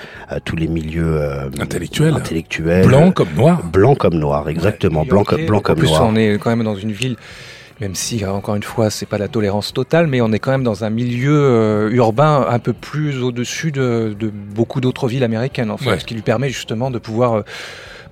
tous 0.44 0.56
les 0.56 0.68
milieux 0.68 1.20
euh, 1.20 1.48
Intellectuels. 1.60 2.14
intellectuels 2.14 2.86
Blanc 2.86 3.12
comme 3.12 3.32
noir. 3.36 3.62
blanc 3.64 3.94
comme 3.94 4.14
noir 4.14 4.48
exactement 4.48 5.04
blanc 5.04 5.24
comme 5.24 5.44
blanc 5.46 5.58
en 5.58 5.60
comme 5.60 5.78
plus, 5.78 5.88
noir 5.88 6.04
on 6.06 6.16
est 6.16 6.38
quand 6.38 6.50
même 6.50 6.64
dans 6.64 6.76
une 6.76 6.92
ville, 6.92 7.16
même 7.80 7.94
si, 7.96 8.24
encore 8.24 8.54
une 8.54 8.62
fois, 8.62 8.90
c'est 8.90 9.06
pas 9.06 9.18
la 9.18 9.26
tolérance 9.26 9.72
totale, 9.72 10.06
mais 10.06 10.20
on 10.20 10.30
est 10.32 10.38
quand 10.38 10.52
même 10.52 10.62
dans 10.62 10.84
un 10.84 10.90
milieu 10.90 11.34
euh, 11.34 11.90
urbain 11.90 12.46
un 12.48 12.60
peu 12.60 12.72
plus 12.72 13.22
au-dessus 13.24 13.72
de, 13.72 14.14
de 14.16 14.28
beaucoup 14.28 14.80
d'autres 14.80 15.08
villes 15.08 15.24
américaines, 15.24 15.70
en 15.70 15.76
fait, 15.78 15.90
Ouais. 15.90 15.98
ce 15.98 16.04
qui 16.04 16.14
lui 16.14 16.22
permet 16.22 16.48
justement 16.48 16.92
de 16.92 16.98
pouvoir 16.98 17.38
euh, 17.38 17.42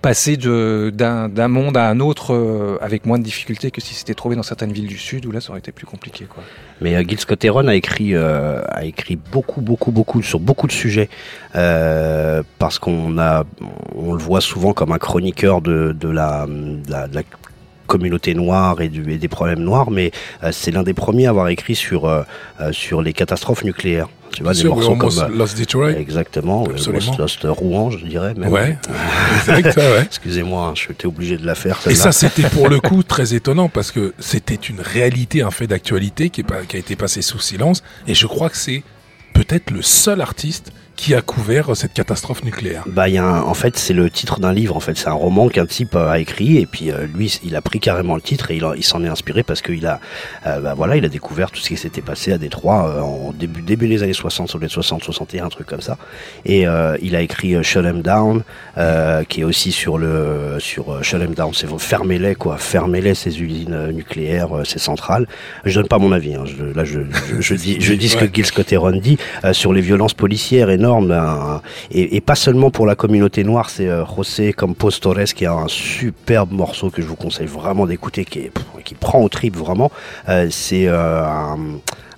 passer 0.03 0.37
d'un 0.37 1.49
monde 1.49 1.77
à 1.77 1.89
un 1.89 2.01
autre 2.01 2.35
euh, 2.35 2.79
avec 2.81 3.07
moins 3.07 3.19
de 3.19 3.25
difficultés 3.25 3.71
que 3.71 3.81
si 3.81 3.95
c'était 3.95 4.15
trouvé 4.15 4.37
dans 4.37 4.43
certaines 4.43 4.73
villes 4.73 4.87
du 4.87 4.99
Sud, 4.99 5.27
où 5.27 5.31
là, 5.31 5.41
ça 5.41 5.51
aurait 5.51 5.59
été 5.59 5.73
plus 5.73 5.87
compliqué. 5.87 6.27
Quoi. 6.29 6.43
Mais 6.81 6.95
euh, 6.95 7.05
Gil 7.07 7.19
Scott 7.19 7.45
Heron 7.45 7.67
a 7.69 7.75
écrit, 7.75 8.15
euh, 8.15 8.63
a 8.69 8.85
écrit 8.85 9.17
beaucoup, 9.17 9.61
beaucoup, 9.61 9.93
beaucoup 9.93 10.23
sur 10.23 10.41
beaucoup 10.41 10.67
de 10.67 10.73
sujets 10.73 11.09
euh, 11.55 12.43
parce 12.59 12.79
qu'on 12.79 13.17
on 13.19 14.13
le 14.13 14.19
voit 14.19 14.41
souvent 14.41 14.73
comme 14.73 14.93
un 14.93 14.99
chroniqueur 14.99 15.61
de, 15.61 15.93
de 15.99 16.09
la, 16.09 16.47
la, 16.89 17.23
communauté 17.87 18.35
noire 18.35 18.81
et, 18.81 18.89
des 18.89 19.29
problèmes 19.29 19.59
noirs, 19.59 19.91
mais 19.91 20.13
c'est 20.53 20.71
l'un 20.71 20.85
des 20.85 20.95
premiers 20.95 21.27
à 21.27 21.31
avoir 21.31 21.49
écrit 21.49 21.75
sur 21.75 22.25
sur 22.71 23.03
les 23.03 23.13
catastrophes 23.13 23.65
nucléaires. 23.65 24.07
Tu 24.33 24.43
vois, 24.43 24.53
des 24.53 24.61
Sur 24.61 24.75
morceaux 24.75 24.93
Almost 24.93 25.21
comme 25.21 25.39
Lost 25.39 25.59
Detroit. 25.59 25.91
exactement. 25.93 26.67
Lost, 26.67 27.19
Lost 27.19 27.41
Rouen, 27.45 27.91
je 27.91 28.05
dirais. 28.05 28.35
Même. 28.35 28.53
Ouais. 28.53 28.79
Exact, 29.59 29.77
ouais. 29.77 30.03
Excusez-moi, 30.03 30.69
hein, 30.69 30.75
j'étais 30.75 31.07
obligé 31.07 31.37
de 31.37 31.47
la 31.47 31.55
faire. 31.55 31.79
Et 31.89 31.95
ça, 31.95 32.13
c'était 32.13 32.49
pour 32.49 32.69
le 32.69 32.81
coup 32.81 33.03
très 33.07 33.35
étonnant 33.35 33.69
parce 33.69 33.91
que 33.91 34.15
c'était 34.19 34.55
une 34.55 34.81
réalité, 34.81 35.43
un 35.43 35.51
fait 35.51 35.67
d'actualité 35.67 36.31
qui 36.31 36.45
a 36.51 36.79
été 36.79 36.97
passé 36.97 37.23
sous 37.23 37.41
silence. 37.41 37.83
Et 38.07 38.15
je 38.15 38.27
crois 38.27 38.51
que 38.51 38.57
c'est 38.57 38.83
peut-être 39.35 39.71
le 39.71 39.83
seul 39.83 40.21
artiste 40.21 40.73
qui 41.01 41.15
a 41.15 41.23
couvert 41.23 41.75
cette 41.75 41.95
catastrophe 41.95 42.45
nucléaire? 42.45 42.85
Bah, 42.87 43.09
y 43.09 43.17
a 43.17 43.25
un- 43.25 43.41
en 43.43 43.55
fait, 43.55 43.79
c'est 43.79 43.95
le 43.95 44.11
titre 44.11 44.39
d'un 44.39 44.53
livre. 44.53 44.77
En 44.77 44.81
fait, 44.81 44.97
c'est 44.99 45.09
un 45.09 45.13
roman 45.15 45.49
qu'un 45.49 45.65
type 45.65 45.95
euh, 45.97 46.11
a 46.11 46.19
écrit 46.19 46.59
et 46.59 46.67
puis 46.67 46.91
euh, 46.91 47.07
lui, 47.15 47.41
il 47.43 47.57
a 47.57 47.63
pris 47.63 47.81
carrément 47.81 48.15
le 48.17 48.21
titre 48.21 48.51
et 48.51 48.57
il, 48.57 48.65
en- 48.67 48.75
il 48.75 48.85
s'en 48.85 49.03
est 49.03 49.09
inspiré 49.09 49.43
parce 49.43 49.63
qu'il 49.63 49.87
a, 49.87 49.99
euh, 50.47 50.61
bah, 50.61 50.75
voilà, 50.77 50.97
il 50.97 51.05
a 51.07 51.09
découvert 51.09 51.51
tout 51.51 51.61
ce 51.61 51.69
qui 51.69 51.79
s'était 51.79 52.03
passé 52.03 52.33
à 52.33 52.39
Détroit 52.39 52.87
euh, 52.89 53.01
en 53.01 53.33
début 53.33 53.63
début 53.63 53.89
des 53.89 54.03
années 54.03 54.13
60, 54.13 54.49
sur 54.51 54.59
les 54.59 54.69
60, 54.69 55.03
61, 55.03 55.47
un 55.47 55.49
truc 55.49 55.67
comme 55.67 55.81
ça. 55.81 55.97
Et 56.45 56.67
euh, 56.67 56.97
il 57.01 57.17
a 57.17 57.23
écrit 57.23 57.57
Shut 57.65 57.85
'Em 57.87 58.03
Down, 58.03 58.43
euh, 58.77 59.25
qui 59.25 59.41
est 59.41 59.45
aussi 59.45 59.73
sur 59.73 59.97
le 59.97 60.57
sur 60.59 61.03
Shut 61.03 61.23
'Em 61.23 61.33
Down. 61.35 61.53
C'est 61.55 61.67
fermez-les 61.79 62.35
quoi, 62.35 62.59
fermez-les 62.59 63.15
ces 63.15 63.41
usines 63.41 63.89
nucléaires, 63.93 64.49
ces 64.65 64.79
centrales. 64.79 65.27
Je 65.65 65.75
donne 65.79 65.89
pas 65.89 65.99
mon 65.99 66.13
avis. 66.13 66.35
Hein. 66.35 66.45
Je, 66.45 66.63
là, 66.77 66.85
je, 66.85 67.01
je, 67.31 67.41
je 67.41 67.55
dis 67.55 67.79
je 67.81 67.95
dis 67.95 68.09
ce 68.11 68.17
que 68.17 68.25
Ouais. 68.25 68.31
Gil 68.35 68.45
Scott 68.45 68.71
Heron 68.71 68.93
dit 68.93 69.17
euh, 69.45 69.55
sur 69.55 69.73
les 69.73 69.81
violences 69.81 70.13
policières 70.13 70.69
énormes 70.69 70.90
ben, 71.01 71.63
et, 71.91 72.21
pas 72.21 72.35
seulement 72.35 72.71
pour 72.71 72.87
la 72.87 72.95
communauté 72.95 73.45
noire 73.45 73.71
c'est 73.71 73.89
euh, 73.89 74.05
José 74.05 74.53
Campos 74.53 74.91
Torres 75.01 75.35
qui 75.35 75.47
a 75.47 75.53
un 75.53 75.69
superbe 75.69 76.53
morceau 76.53 76.91
que 76.91 77.01
je 77.03 77.07
vous 77.07 77.17
conseille 77.17 77.47
vraiment 77.47 77.87
d'écouter 77.87 78.25
qui 78.25 78.95
prend 78.95 79.21
au 79.23 79.29
trip 79.29 79.57
vraiment. 79.57 79.91
Euh, 80.29 80.49
c'est 80.51 80.87
euh, 80.87 81.25
un 81.25 81.59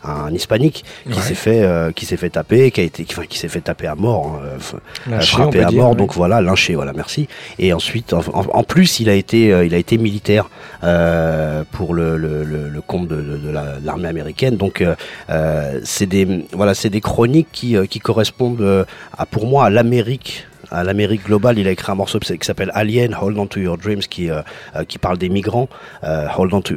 un 0.05 0.33
hispanique 0.35 0.85
qui 1.05 1.17
Ouais. 1.17 1.23
s'est 1.23 1.35
fait 1.35 1.63
euh, 1.63 1.93
qui 1.93 2.07
s'est 2.07 2.17
fait 2.17 2.31
taper 2.31 2.71
qui 2.71 2.81
a 2.81 2.85
été 2.85 3.05
qui, 3.05 3.15
enfin, 3.15 3.27
qui 3.29 3.39
s'est 3.39 3.49
fait 3.49 3.61
taper 3.61 3.87
à 3.87 3.95
mort 3.95 4.41
hein, 4.43 4.47
enfin, 4.57 4.79
Lynché, 5.09 5.37
frappé 5.37 5.63
à 5.63 5.67
dire, 5.69 5.81
mort 5.83 5.91
oui. 5.93 5.97
donc 5.97 6.13
voilà 6.15 6.41
lynché 6.41 6.75
voilà 6.75 6.93
merci 6.93 7.29
et 7.59 7.73
ensuite 7.73 8.13
en, 8.13 8.63
plus 8.65 9.01
il 9.01 9.09
a 9.09 9.15
été 9.15 9.53
euh, 9.53 9.65
il 9.65 9.75
a 9.75 9.79
été 9.79 9.99
militaire 9.99 10.49
euh, 10.85 11.63
pour 11.73 11.95
le, 11.95 12.17
le, 12.17 12.45
le, 12.45 12.69
le 12.69 12.81
compte 12.81 13.09
de, 13.09 13.17
de- 13.17 13.37
de 13.39 13.51
la- 13.51 13.79
de 13.79 13.87
l'armée 13.87 14.09
américaine 14.09 14.57
donc 14.57 14.81
euh, 14.81 14.95
euh, 15.31 15.81
c'est 15.85 16.07
des 16.07 16.47
voilà 16.53 16.75
c'est 16.75 16.91
des 16.91 17.01
chroniques 17.01 17.49
qui 17.53 17.77
euh, 17.77 17.87
qui 17.87 17.99
correspondent 18.01 18.61
euh, 18.61 18.85
à 19.17 19.27
pour 19.27 19.47
moi 19.47 19.65
à 19.67 19.71
l'Amérique 19.71 20.47
à 20.73 20.85
l'Amérique 20.85 21.25
globale, 21.27 21.59
il 21.59 21.68
a 21.68 21.70
écrit 21.70 21.93
un 21.93 21.95
morceau 21.97 22.18
qui 22.18 22.37
s'appelle 22.41 22.70
Alien, 22.75 23.16
Hold 23.20 23.39
On 23.39 23.47
To 23.47 23.61
Your 23.61 23.77
Dreams, 23.79 24.01
qui, 24.01 24.31
euh, 24.31 24.41
euh, 24.77 24.85
qui 24.85 24.99
parle 24.99 25.18
des 25.18 25.29
migrants. 25.29 25.68
Euh, 26.05 26.27
hold 26.37 26.53
on 26.55 26.61
to, 26.62 26.75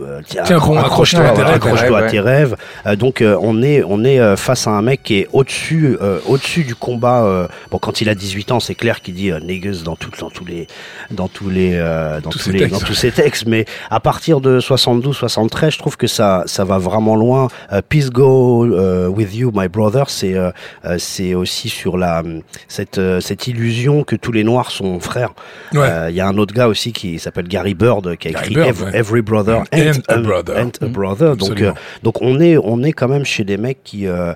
euh, 0.00 0.20
tiens, 0.26 0.42
Tiens, 0.44 0.58
bon, 0.58 0.78
accroche-toi 0.78 1.24
à 1.24 1.30
tes 1.32 1.42
rêves. 1.42 1.54
accroche-toi 1.56 1.98
Ouais, 2.00 2.06
à 2.06 2.10
tes 2.10 2.20
rêves. 2.20 2.56
Euh, 2.86 2.96
donc 2.96 3.22
euh, 3.22 3.36
on 3.40 3.62
est 3.62 3.82
on 3.82 4.04
est 4.04 4.20
euh, 4.20 4.36
face 4.36 4.66
à 4.66 4.70
un 4.70 4.82
mec 4.82 5.02
qui 5.02 5.16
est 5.20 5.28
au-dessus 5.32 5.96
euh, 6.00 6.18
au-dessus 6.26 6.62
du 6.64 6.74
combat. 6.74 7.24
euh, 7.24 7.48
bon, 7.70 7.78
quand 7.78 8.00
il 8.00 8.08
a 8.08 8.14
18 8.14 8.52
ans, 8.52 8.60
c'est 8.60 8.74
clair 8.74 9.00
qu'il 9.00 9.14
dit 9.14 9.30
euh, 9.32 9.40
niggas 9.40 9.82
dans 9.84 9.96
tout, 9.96 10.10
dans 10.20 10.30
tous 10.30 10.44
les 10.44 10.66
dans 11.10 11.28
tous 11.28 11.48
les 11.50 11.72
euh, 11.74 12.20
dans 12.20 12.30
Tous 12.30 12.50
les 12.50 12.58
textes. 12.60 12.74
dans 12.80 12.86
tous 12.86 12.94
ces 12.94 13.10
textes. 13.10 13.46
Mais 13.46 13.64
à 13.90 14.00
partir 14.00 14.40
de 14.40 14.60
72, 14.60 15.16
73, 15.16 15.72
je 15.72 15.78
trouve 15.78 15.96
que 15.96 16.06
ça 16.06 16.42
ça 16.46 16.64
va 16.64 16.78
vraiment 16.78 17.16
loin. 17.16 17.48
Euh, 17.72 17.80
Peace 17.88 18.10
go 18.10 18.66
with 19.08 19.34
you, 19.34 19.50
my 19.54 19.68
brother. 19.68 20.08
C'est 20.10 20.34
c'est 20.98 21.34
aussi 21.34 21.68
sur 21.68 21.96
la 21.96 22.22
cette 22.68 22.98
euh, 22.98 23.20
cette 23.30 23.46
illusion 23.46 24.02
que 24.02 24.16
tous 24.16 24.32
les 24.32 24.42
noirs 24.42 24.72
sont 24.72 24.98
frères. 24.98 25.34
Euh, 25.74 25.80
Ouais. 25.80 26.10
Il 26.12 26.16
y 26.16 26.20
a 26.20 26.26
un 26.26 26.36
autre 26.36 26.52
gars 26.52 26.66
aussi 26.66 26.92
qui 26.92 27.18
s'appelle 27.20 27.46
Gary 27.46 27.74
Bird 27.74 28.16
qui 28.16 28.26
a 28.28 28.30
écrit 28.32 28.54
Bird, 28.54 28.68
Every, 28.70 28.84
ouais. 28.90 28.98
Every 28.98 29.22
Brother 29.22 29.62
And 29.72 29.92
a 30.08 30.16
brother. 30.18 30.56
a 30.58 30.86
brother. 30.86 31.36
Donc 31.36 31.60
euh, 31.62 31.72
donc 32.02 32.20
on 32.22 32.40
est 32.40 32.56
on 32.58 32.82
est 32.82 32.92
quand 32.92 33.06
même 33.08 33.24
chez 33.24 33.44
des 33.44 33.56
mecs 33.56 33.82
qui 33.84 34.06
euh, 34.08 34.34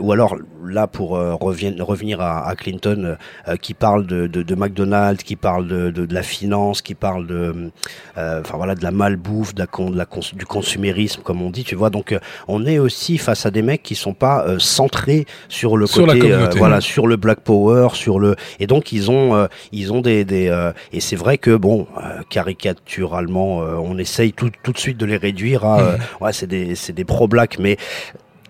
ou 0.00 0.10
alors 0.12 0.36
là 0.64 0.86
pour 0.86 1.16
euh, 1.16 1.34
revien- 1.34 1.74
revenir 1.82 2.20
à, 2.20 2.46
à 2.48 2.54
Clinton 2.54 3.16
euh, 3.48 3.56
qui 3.56 3.74
parle 3.74 4.06
de, 4.06 4.26
de, 4.26 4.42
de 4.42 4.54
McDonald's, 4.54 5.22
qui 5.22 5.36
parle 5.36 5.66
de, 5.66 5.90
de, 5.90 6.06
de 6.06 6.14
la 6.14 6.22
finance, 6.22 6.82
qui 6.82 6.94
parle 6.94 7.26
de 7.26 7.70
euh, 8.18 8.40
enfin 8.40 8.56
voilà 8.56 8.74
de 8.74 8.82
la 8.82 8.90
malbouffe, 8.90 9.54
de 9.54 9.60
la, 9.60 9.66
con- 9.66 9.90
de 9.90 9.96
la 9.96 10.04
cons- 10.06 10.20
du 10.34 10.46
consumérisme 10.46 11.22
comme 11.22 11.42
on 11.42 11.50
dit, 11.50 11.64
tu 11.64 11.74
vois. 11.74 11.90
Donc 11.90 12.12
euh, 12.12 12.18
on 12.48 12.66
est 12.66 12.78
aussi 12.78 13.18
face 13.18 13.46
à 13.46 13.50
des 13.50 13.62
mecs 13.62 13.82
qui 13.82 13.94
sont 13.94 14.14
pas 14.14 14.46
euh, 14.46 14.58
centrés 14.58 15.26
sur 15.48 15.76
le 15.76 15.86
Sur 15.86 16.06
côté 16.06 16.20
voilà 16.58 16.80
sur 16.80 17.06
le 17.06 17.16
black 17.16 17.40
power, 17.40 17.88
sur 17.94 18.18
le 18.20 18.36
et 18.60 18.66
donc 18.66 18.92
ils 18.92 19.10
ont 19.10 19.34
euh, 19.34 19.46
ils 19.72 19.92
ont 19.92 20.00
des, 20.00 20.24
des 20.24 20.48
euh, 20.48 20.72
et 20.92 21.00
c'est 21.00 21.16
vrai 21.16 21.38
que 21.38 21.54
bon 21.56 21.86
euh, 21.98 22.20
caricaturalement 22.28 23.62
euh, 23.62 23.74
on 23.76 23.98
essaye 23.98 24.32
tout, 24.32 24.50
tout 24.62 24.72
de 24.72 24.78
suite 24.78 24.96
de 24.98 25.06
les 25.06 25.16
réduire 25.16 25.64
à 25.64 25.80
euh, 25.80 25.96
ouais 26.20 26.32
c'est 26.32 26.46
des 26.46 26.74
c'est 26.74 26.92
des 26.92 27.04
pro 27.04 27.28
black 27.28 27.58
mais 27.58 27.76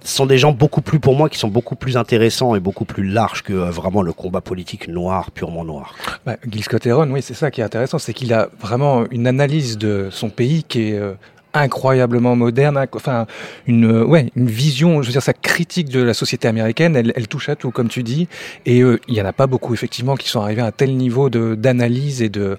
ce 0.04 0.16
sont 0.16 0.26
des 0.26 0.38
gens 0.38 0.52
beaucoup 0.52 0.80
plus 0.80 1.00
pour 1.00 1.14
moi 1.14 1.28
qui 1.28 1.38
sont 1.38 1.48
beaucoup 1.48 1.76
plus 1.76 1.96
intéressants 1.96 2.54
et 2.54 2.60
beaucoup 2.60 2.84
plus 2.84 3.04
larges 3.04 3.42
que 3.42 3.52
euh, 3.52 3.70
vraiment 3.70 4.02
le 4.02 4.12
combat 4.12 4.40
politique 4.40 4.88
noir 4.88 5.30
purement 5.30 5.64
noir. 5.64 5.94
Bah, 6.26 6.36
Gil 6.48 6.64
Scott 6.64 6.86
oui, 6.86 7.22
c'est 7.22 7.34
ça 7.34 7.50
qui 7.50 7.60
est 7.60 7.64
intéressant, 7.64 7.98
c'est 7.98 8.12
qu'il 8.12 8.32
a 8.32 8.48
vraiment 8.60 9.04
une 9.10 9.26
analyse 9.26 9.78
de 9.78 10.08
son 10.10 10.30
pays 10.30 10.64
qui 10.64 10.90
est 10.90 10.98
euh, 10.98 11.14
incroyablement 11.54 12.34
moderne, 12.34 12.86
enfin 12.94 13.26
une 13.66 13.84
euh, 13.84 14.04
ouais 14.04 14.30
une 14.34 14.48
vision, 14.48 15.02
je 15.02 15.08
veux 15.08 15.12
dire 15.12 15.22
sa 15.22 15.34
critique 15.34 15.88
de 15.88 16.02
la 16.02 16.14
société 16.14 16.48
américaine, 16.48 16.96
elle, 16.96 17.12
elle 17.14 17.28
touche 17.28 17.48
à 17.48 17.56
tout 17.56 17.70
comme 17.70 17.88
tu 17.88 18.02
dis, 18.02 18.28
et 18.66 18.78
il 18.78 19.14
y 19.14 19.20
en 19.20 19.26
a 19.26 19.32
pas 19.32 19.46
beaucoup 19.46 19.74
effectivement 19.74 20.16
qui 20.16 20.28
sont 20.28 20.40
arrivés 20.40 20.62
à 20.62 20.66
un 20.66 20.72
tel 20.72 20.96
niveau 20.96 21.30
de 21.30 21.54
d'analyse 21.54 22.22
et 22.22 22.28
de 22.28 22.56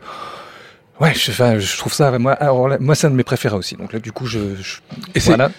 Ouais, 1.02 1.14
je, 1.16 1.32
enfin, 1.32 1.58
je 1.60 1.78
trouve 1.78 1.94
ça, 1.94 2.18
moi, 2.20 2.34
alors 2.34 2.70
moi, 2.80 2.94
c'est 2.96 3.08
un 3.08 3.10
de 3.10 3.16
mes 3.16 3.24
préférés 3.24 3.56
aussi. 3.56 3.76
Donc 3.76 3.94
là, 3.94 4.00
du 4.00 4.12
coup, 4.12 4.26
je, 4.28 4.40
je- 4.62 4.78
Et 5.16 5.20
voilà. 5.20 5.50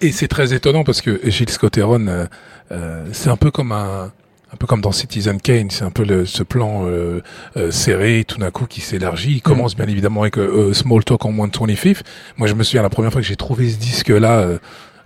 et- 0.00 0.10
c'est 0.12 0.26
très 0.28 0.54
étonnant 0.54 0.84
parce 0.84 1.00
que 1.02 1.20
Gilles 1.24 1.50
Scott 1.50 1.76
euh, 2.08 2.26
euh, 2.72 3.04
c'est 3.12 3.28
un 3.30 3.36
peu 3.36 3.50
comme 3.50 3.72
un 3.72 4.10
un 4.52 4.56
peu 4.56 4.66
comme 4.66 4.80
dans 4.80 4.90
Citizen 4.90 5.40
Kane, 5.40 5.70
c'est 5.70 5.84
un 5.84 5.92
peu 5.92 6.02
le, 6.04 6.26
ce 6.26 6.42
plan 6.42 6.82
euh, 6.84 7.22
euh, 7.56 7.70
serré 7.70 8.24
tout 8.26 8.38
d'un 8.38 8.50
coup 8.50 8.66
qui 8.66 8.80
s'élargit. 8.80 9.34
Il 9.34 9.42
commence 9.42 9.76
bien 9.76 9.86
évidemment 9.86 10.22
avec 10.22 10.38
euh, 10.38 10.70
euh, 10.70 10.74
Small 10.74 11.04
Talk 11.04 11.24
en 11.24 11.30
125th. 11.32 12.00
Moi, 12.36 12.48
je 12.48 12.54
me 12.54 12.64
souviens 12.64 12.82
la 12.82 12.90
première 12.90 13.12
fois 13.12 13.20
que 13.20 13.26
j'ai 13.28 13.36
trouvé 13.36 13.70
ce 13.70 13.76
disque-là 13.76 14.40
euh, 14.40 14.58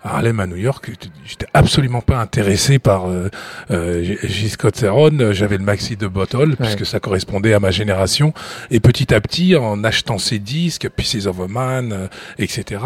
à 0.05 0.17
Harlem, 0.17 0.39
à 0.39 0.47
New 0.47 0.57
York, 0.57 0.91
j'étais 1.25 1.47
absolument 1.55 2.03
pas 2.03 2.19
intéressé 2.21 2.79
par 2.79 3.09
euh, 3.09 3.31
euh, 3.71 4.03
G- 4.23 4.49
Scott 4.51 4.81
Heron. 4.83 5.33
J'avais 5.33 5.57
le 5.57 5.65
maxi 5.65 5.97
de 5.97 6.07
Bottle 6.07 6.57
puisque 6.57 6.85
ça 6.87 7.01
correspondait 7.01 7.55
à 7.55 7.59
ma 7.61 7.71
génération. 7.71 8.35
Et 8.71 8.81
petit 8.81 9.15
à 9.15 9.21
petit, 9.21 9.57
en 9.57 9.83
achetant 9.83 10.19
ces 10.19 10.39
disques, 10.39 10.89
Pieces 10.91 11.27
of 11.27 11.41
a 11.41 11.49
Man, 11.49 11.93
euh, 11.93 12.07
etc., 12.39 12.83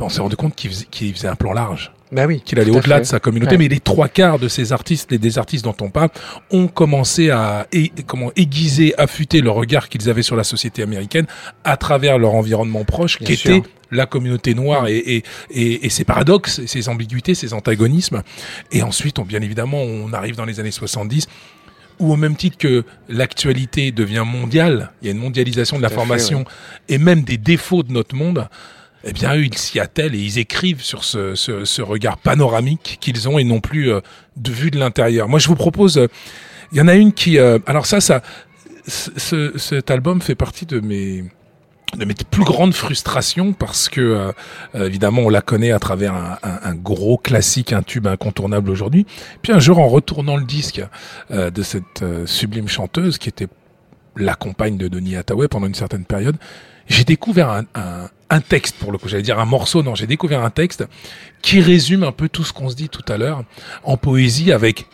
on 0.00 0.08
s'est 0.08 0.20
rendu 0.20 0.34
compte 0.36 0.54
qu'il 0.56 0.68
faisait, 0.70 0.86
qu'il 0.90 1.14
faisait 1.14 1.28
un 1.28 1.36
plan 1.36 1.52
large 1.52 1.92
Bah 2.12 2.26
oui. 2.26 2.42
qu'il 2.44 2.60
allait 2.60 2.70
au-delà 2.70 3.00
de 3.00 3.04
sa 3.04 3.18
communauté, 3.20 3.52
Ouais. 3.52 3.58
mais 3.58 3.68
les 3.68 3.80
trois 3.80 4.08
quarts 4.08 4.38
de 4.38 4.46
ces 4.46 4.72
artistes, 4.72 5.10
les 5.10 5.18
des 5.18 5.38
artistes 5.38 5.64
dont 5.64 5.74
on 5.80 5.90
parle, 5.90 6.10
ont 6.50 6.68
commencé 6.68 7.30
à 7.30 7.66
comment 8.06 8.30
aiguiser, 8.36 8.94
affûter 8.98 9.40
le 9.40 9.50
regard 9.50 9.88
qu'ils 9.88 10.08
avaient 10.10 10.22
sur 10.22 10.36
la 10.36 10.44
société 10.44 10.82
américaine 10.82 11.26
à 11.64 11.76
travir 11.76 12.18
leur 12.18 12.34
environnement 12.34 12.84
proche, 12.84 13.18
qui 13.18 13.32
était 13.32 13.62
la 13.90 14.06
communauté 14.06 14.54
noire 14.54 14.88
et, 14.88 14.96
et, 14.98 15.22
et, 15.50 15.86
et 15.86 15.88
ses 15.90 16.04
paradoxes, 16.04 16.58
et 16.60 16.66
ses 16.66 16.88
ambiguïtés, 16.88 17.34
ses 17.34 17.52
antagonismes. 17.54 18.22
Et 18.72 18.82
ensuite, 18.82 19.18
on, 19.18 19.24
bien 19.24 19.40
évidemment, 19.42 19.82
on 19.82 20.12
arrive 20.12 20.36
dans 20.36 20.44
les 20.46 20.60
années 20.60 20.70
70 20.70 21.26
où 21.98 22.12
au 22.12 22.16
même 22.16 22.36
titre 22.36 22.56
que 22.56 22.84
l'actualité 23.08 23.92
devient 23.92 24.24
mondiale, 24.26 24.90
il 25.02 25.06
y 25.06 25.08
a 25.08 25.12
une 25.12 25.18
mondialisation 25.18 25.76
de 25.76 25.82
fait, 25.82 25.88
l'information 25.90 26.44
et 26.88 26.98
même 26.98 27.22
des 27.22 27.36
défauts 27.36 27.82
de 27.82 27.92
notre 27.92 28.16
monde, 28.16 28.48
eh 29.04 29.12
bien 29.12 29.34
eux, 29.36 29.44
ils 29.44 29.56
s'y 29.58 29.80
attellent 29.80 30.14
et 30.14 30.18
ils 30.20 30.38
écrivent 30.38 30.82
sur 30.82 31.04
ce, 31.04 31.34
ce, 31.34 31.64
ce 31.64 31.82
regard 31.82 32.18
panoramique 32.18 32.98
qu'ils 33.00 33.28
ont 33.28 33.38
et 33.38 33.44
non 33.44 33.60
plus 33.60 33.90
euh, 33.92 34.00
de 34.36 34.50
vue 34.52 34.70
de 34.70 34.78
l'intérieur. 34.78 35.28
Moi, 35.28 35.38
je 35.38 35.48
vous 35.48 35.56
propose, 35.56 35.98
euh, 35.98 36.06
il 36.72 36.78
y 36.78 36.80
en 36.80 36.88
a 36.88 36.94
une 36.94 37.12
qui, 37.12 37.38
euh, 37.38 37.58
alors 37.66 37.86
ça, 37.86 38.00
ça, 38.00 38.22
ce, 38.86 39.56
cet 39.58 39.90
album 39.90 40.20
fait 40.22 40.34
partie 40.34 40.66
de 40.66 40.80
mes 40.80 41.24
de 41.98 42.06
mes 42.06 42.14
plus 42.14 42.42
grandes 42.44 42.72
frustrations 42.72 43.52
parce 43.52 43.90
que 43.90 44.00
euh, 44.00 44.32
euh, 44.74 44.86
évidemment 44.86 45.20
on 45.22 45.28
la 45.28 45.42
connaît 45.42 45.72
à 45.72 45.78
travers 45.78 46.14
un, 46.14 46.38
un- 46.42 46.58
un 46.70 46.74
gros 46.74 47.18
classique, 47.18 47.74
un 47.74 47.82
tube 47.82 48.06
incontournable 48.06 48.70
aujourd'hui. 48.70 49.04
Puis 49.42 49.52
un 49.52 49.58
jour 49.58 49.78
en 49.78 49.88
retournant 49.88 50.38
le 50.38 50.44
disque 50.44 50.80
de 51.30 51.62
cette 51.62 52.02
sublime 52.24 52.66
chanteuse 52.66 53.18
qui 53.18 53.28
était 53.28 53.46
la 54.16 54.34
compagne 54.34 54.76
de 54.76 54.88
Denis 54.88 55.16
Hathaway 55.16 55.48
pendant 55.48 55.66
une 55.66 55.74
certaine 55.74 56.04
période, 56.04 56.36
j'ai 56.88 57.04
découvert 57.04 57.50
un, 57.50 57.64
un, 57.74 58.08
un 58.30 58.40
texte 58.40 58.76
pour 58.76 58.92
le 58.92 58.98
coup, 58.98 59.08
j'allais 59.08 59.22
dire 59.22 59.38
un 59.38 59.44
morceau, 59.44 59.82
non, 59.82 59.94
j'ai 59.94 60.06
découvert 60.06 60.42
un 60.44 60.50
texte 60.50 60.84
qui 61.40 61.60
résume 61.60 62.02
un 62.02 62.12
peu 62.12 62.28
tout 62.28 62.44
ce 62.44 62.52
qu'on 62.52 62.68
se 62.68 62.74
dit 62.76 62.88
tout 62.88 63.04
à 63.12 63.16
l'heure 63.16 63.44
en 63.84 63.96
poésie 63.96 64.52
avec 64.52 64.86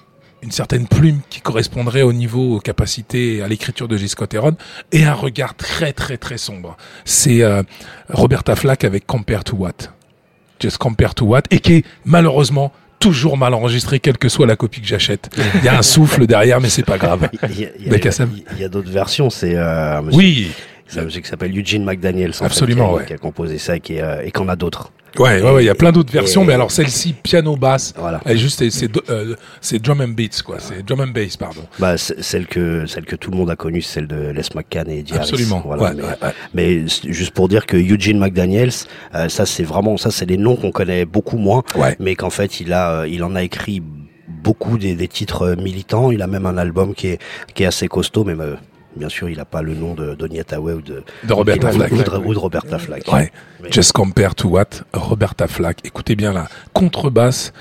une 0.42 0.50
certaine 0.50 0.86
plume 0.86 1.20
qui 1.30 1.40
correspondrait 1.40 2.02
au 2.02 2.12
niveau, 2.12 2.56
aux 2.56 2.60
capacités 2.60 3.42
à 3.42 3.48
l'écriture 3.48 3.88
de 3.88 3.96
J. 3.96 4.08
Scott 4.08 4.32
Heron 4.34 4.56
et 4.92 5.04
un 5.04 5.14
regard 5.14 5.54
très 5.54 5.92
très 5.92 6.16
très 6.16 6.38
sombre. 6.38 6.76
C'est 7.04 7.42
euh, 7.42 7.62
Roberta 8.08 8.54
Flack 8.54 8.84
avec 8.84 9.06
Compare 9.06 9.44
to 9.44 9.56
What? 9.56 9.72
Just 10.60 10.78
Compare 10.78 11.14
to 11.14 11.26
What? 11.26 11.42
Et 11.50 11.60
qui 11.60 11.74
est 11.74 11.84
malheureusement 12.04 12.72
toujours 12.98 13.36
mal 13.36 13.54
enregistré, 13.54 14.00
quelle 14.00 14.18
que 14.18 14.28
soit 14.28 14.46
la 14.46 14.56
copie 14.56 14.80
que 14.80 14.86
j'achète. 14.86 15.30
Il 15.56 15.64
y 15.64 15.68
a 15.68 15.78
un 15.78 15.82
souffle 15.82 16.26
derrière, 16.26 16.60
mais 16.60 16.68
c'est 16.68 16.84
pas 16.84 16.98
grave. 16.98 17.28
Il 17.50 17.68
y 18.60 18.64
a, 18.64 18.68
d'autres 18.68 18.90
versions. 18.90 19.30
C'est 19.30 19.54
euh, 19.54 20.00
Oui, 20.12 20.50
c'est 20.88 21.00
un 21.00 21.04
monsieur 21.04 21.20
qui 21.20 21.28
s'appelle 21.28 21.56
Eugene 21.56 21.84
McDaniels. 21.84 22.30
en 22.30 22.32
fait, 22.32 22.44
Absolument, 22.46 22.88
qui 22.88 22.94
a, 22.94 22.96
ouais. 22.98 23.06
qui 23.06 23.12
a 23.14 23.18
composé 23.18 23.58
ça 23.58 23.76
et 23.76 23.80
qui 23.80 23.94
est, 23.96 24.02
euh, 24.02 24.22
et 24.24 24.30
qu'on 24.30 24.48
a 24.48 24.56
d'autres. 24.56 24.90
ouais, 25.18 25.42
ouais, 25.42 25.50
ouais, 25.52 25.62
il 25.64 25.66
y 25.66 25.70
a 25.70 25.74
plein 25.74 25.90
d'autres 25.92 26.12
versions, 26.12 26.42
Et- 26.42 26.46
mais 26.46 26.52
alors 26.54 26.70
celle-ci, 26.70 27.12
piano 27.22 27.56
basse, 27.56 27.94
Voilà. 27.96 28.20
elle 28.24 28.36
est 28.36 28.38
juste, 28.38 28.58
c'est- 28.58 28.70
c'est 28.70 29.10
euh, 29.10 29.34
c'est 29.60 29.78
drum 29.80 30.00
and 30.00 30.08
beats, 30.08 30.42
quoi. 30.44 30.56
C'est 30.60 30.84
drum 30.84 31.00
and 31.00 31.08
bass, 31.08 31.36
pardon. 31.36 31.62
Bah, 31.78 31.96
celle 31.98 32.46
que 32.46 32.86
celle 32.86 33.04
que 33.04 33.16
tout 33.16 33.30
le 33.30 33.36
monde 33.36 33.50
a 33.50 33.56
connue, 33.56 33.82
celle 33.82 34.06
de 34.06 34.30
Les 34.30 34.42
McCann 34.54 34.88
et 34.90 34.98
Eddie. 35.00 35.14
Absolument. 35.14 35.62
Voilà, 35.64 35.82
Ouais, 35.94 36.02
mais, 36.54 36.78
ouais, 36.82 36.84
juste 37.08 37.32
pour 37.32 37.48
dire 37.48 37.66
que 37.66 37.76
Eugene 37.76 38.18
McDaniels, 38.18 38.70
euh, 39.14 39.28
ça 39.28 39.46
c'est 39.46 39.64
vraiment 39.64 39.96
ça, 39.96 40.10
c'est 40.10 40.26
des 40.26 40.36
noms 40.36 40.56
qu'on 40.56 40.70
connaît 40.72 41.04
beaucoup 41.04 41.38
moins, 41.38 41.62
Ouais. 41.76 41.96
mais 42.00 42.14
qu'en 42.14 42.30
fait 42.30 42.60
il 42.60 42.72
a 42.72 43.00
euh, 43.00 43.08
il 43.08 43.24
en 43.24 43.34
a 43.34 43.42
écrit 43.42 43.82
beaucoup 44.28 44.78
des, 44.78 44.94
des 44.94 45.08
titres 45.08 45.42
euh, 45.42 45.56
militants. 45.56 46.10
Il 46.12 46.22
a 46.22 46.26
même 46.26 46.46
un 46.46 46.58
album 46.58 46.94
qui 46.94 47.08
est 47.08 47.18
qui 47.54 47.62
est 47.62 47.66
assez 47.66 47.88
costaud, 47.88 48.24
mais 48.24 48.34
euh, 48.38 48.54
bien 48.96 49.08
sûr 49.08 49.28
il 49.28 49.38
a 49.40 49.44
pas 49.44 49.62
le 49.62 49.74
nom 49.74 49.94
de 49.94 50.14
Donny 50.14 50.40
Hathaway 50.40 50.74
ou 50.74 50.80
de 50.82 51.02
De 51.24 51.32
Roberta 51.32 51.68
ou- 51.68 51.72
Flack. 51.72 51.92
ou 51.92 51.96
de, 51.96 52.26
ou 52.26 52.34
de 52.34 52.38
Roberta 52.38 52.78
Flack. 52.78 53.12
Ouais. 53.12 53.30
Mais- 53.62 53.70
Just 53.72 53.92
compare 53.92 54.34
to 54.34 54.48
what? 54.48 54.66
Roberta 54.92 55.46
Flack. 55.46 55.78
Écoutez 55.84 56.16
bien 56.16 56.32
la 56.32 56.48
contrebasse, 56.72 57.52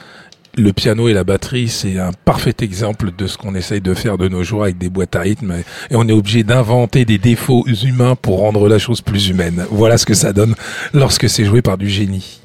le 0.55 0.73
piano 0.73 1.07
et 1.07 1.13
la 1.13 1.23
batterie, 1.23 1.67
c'est 1.67 1.99
un 1.99 2.11
parfait 2.25 2.55
exemple 2.61 3.11
de 3.15 3.27
ce 3.27 3.37
qu'on 3.37 3.53
essaye 3.53 3.81
de 3.81 3.93
faire 3.93 4.17
de 4.17 4.27
nos 4.27 4.43
jours 4.43 4.63
avec 4.63 4.77
des 4.79 4.89
boîtes 4.89 5.15
à 5.15 5.19
rythme. 5.21 5.53
Et 5.91 5.95
on 5.95 6.07
est 6.07 6.11
obligé 6.13 6.43
d'inventer 6.43 7.05
des 7.05 7.19
défauts 7.19 7.63
humains 7.83 8.15
pour 8.15 8.39
rendre 8.39 8.67
la 8.67 8.79
chose 8.79 9.01
plus 9.01 9.27
humaine. 9.29 9.65
Voilà 9.69 9.97
ce 9.99 10.05
que 10.07 10.15
ça 10.15 10.33
donne 10.33 10.55
lorsque 10.93 11.29
c'est 11.29 11.45
joué 11.45 11.61
par 11.61 11.77
du 11.77 11.89
génie. 11.89 12.41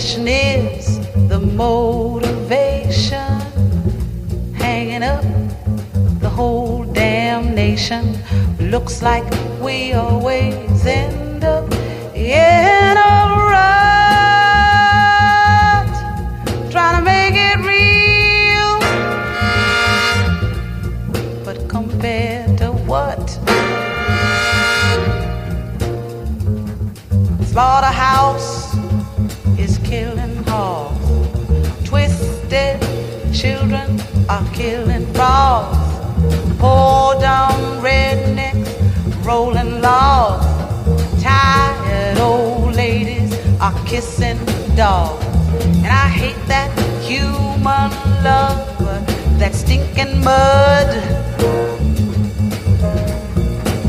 Possession 0.00 0.28
is 0.28 0.98
the 1.28 1.38
motivation, 1.38 3.38
hanging 4.54 5.02
up 5.02 5.22
the 6.20 6.28
whole 6.30 6.84
damn 6.84 7.54
nation. 7.54 8.16
Looks 8.58 9.02
like 9.02 9.30
we 9.60 9.92
always 9.92 10.86
end 10.86 11.44
up 11.44 11.70
in 12.14 12.96
a 12.96 13.26
rut, 13.52 13.60
trying 16.70 16.96
to 16.96 17.02
make 17.04 17.34
it 17.34 17.58
real. 17.58 18.80
But 21.44 21.68
compared 21.68 22.56
to 22.56 22.72
what? 22.72 23.38
Slaughterhouse 27.50 28.69
Twisted 31.84 32.80
children 33.32 34.00
are 34.28 34.44
killing 34.52 35.06
frogs. 35.14 35.78
Poor 36.58 37.14
dumb 37.20 37.80
rednecks 37.80 38.68
rolling 39.24 39.80
logs. 39.80 40.44
Tired 41.22 42.18
old 42.18 42.74
ladies 42.74 43.32
are 43.60 43.74
kissing 43.86 44.38
dogs. 44.74 45.24
And 45.84 45.86
I 45.86 46.08
hate 46.08 46.42
that 46.48 46.70
human 47.00 47.90
love, 48.22 48.58
that 49.38 49.54
stinking 49.54 50.22
mud. 50.24 50.88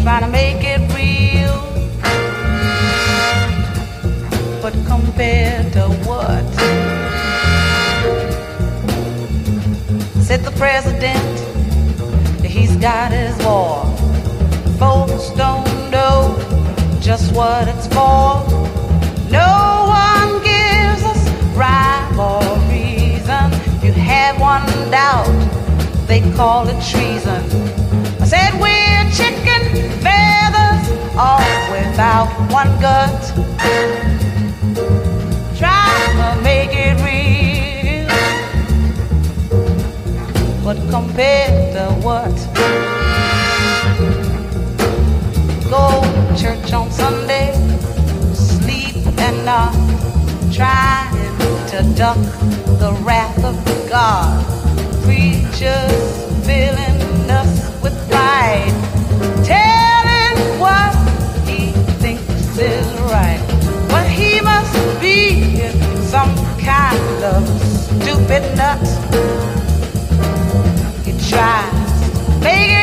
Trying 0.03 0.21
to 0.21 0.29
make 0.29 0.63
it 0.63 0.70
But 4.61 4.73
compared 4.85 5.73
to 5.73 5.87
what? 6.05 6.45
Said 10.21 10.41
the 10.41 10.53
president, 10.55 11.39
he's 12.45 12.75
got 12.75 13.11
his 13.11 13.35
war. 13.43 13.85
Folks 14.77 15.31
don't 15.31 15.65
know 15.89 16.37
just 17.01 17.33
what 17.33 17.67
it's 17.69 17.87
for. 17.87 18.45
No 19.31 19.87
one 19.87 20.43
gives 20.43 21.03
us 21.05 21.27
rhyme 21.57 22.19
or 22.19 22.43
reason. 22.69 23.49
You 23.83 23.93
have 23.93 24.39
one 24.39 24.67
doubt, 24.91 25.25
they 26.05 26.21
call 26.35 26.67
it 26.67 26.79
treason. 26.83 27.41
I 28.21 28.25
said 28.25 28.53
we're 28.61 29.09
chicken 29.09 29.89
feathers, 30.01 30.85
all 31.17 31.41
without 31.71 32.29
one 32.51 32.79
gut. 32.79 34.20
To 36.21 36.39
make 36.43 36.69
it 36.71 36.95
real, 37.01 38.05
but 40.63 40.77
compared 40.91 41.73
to 41.73 41.85
what? 42.05 42.35
Go 45.67 46.03
church 46.37 46.73
on 46.73 46.91
Sunday, 46.91 47.53
sleep 48.35 48.97
and 49.17 49.45
not 49.45 49.73
trying 50.53 51.11
to 51.71 51.81
duck 51.97 52.17
the 52.79 52.91
wrath 53.01 53.43
of 53.43 53.55
God. 53.89 54.45
Preachers 55.03 56.11
filling 56.45 57.29
us 57.31 57.81
with 57.81 57.97
pride, 58.11 58.75
telling 59.43 60.37
what 60.59 60.93
he 61.47 61.71
thinks 61.99 62.57
is 62.59 62.87
right. 63.09 63.41
But 63.89 64.07
he 64.07 64.39
must 64.41 65.01
be 65.01 65.80
some 66.11 66.35
kind 66.59 67.23
of 67.23 67.47
stupid 68.03 68.43
nut. 68.57 68.85
He 71.05 71.13
tries 71.29 72.01
to 72.01 72.39
make 72.43 72.71
it 72.71 72.80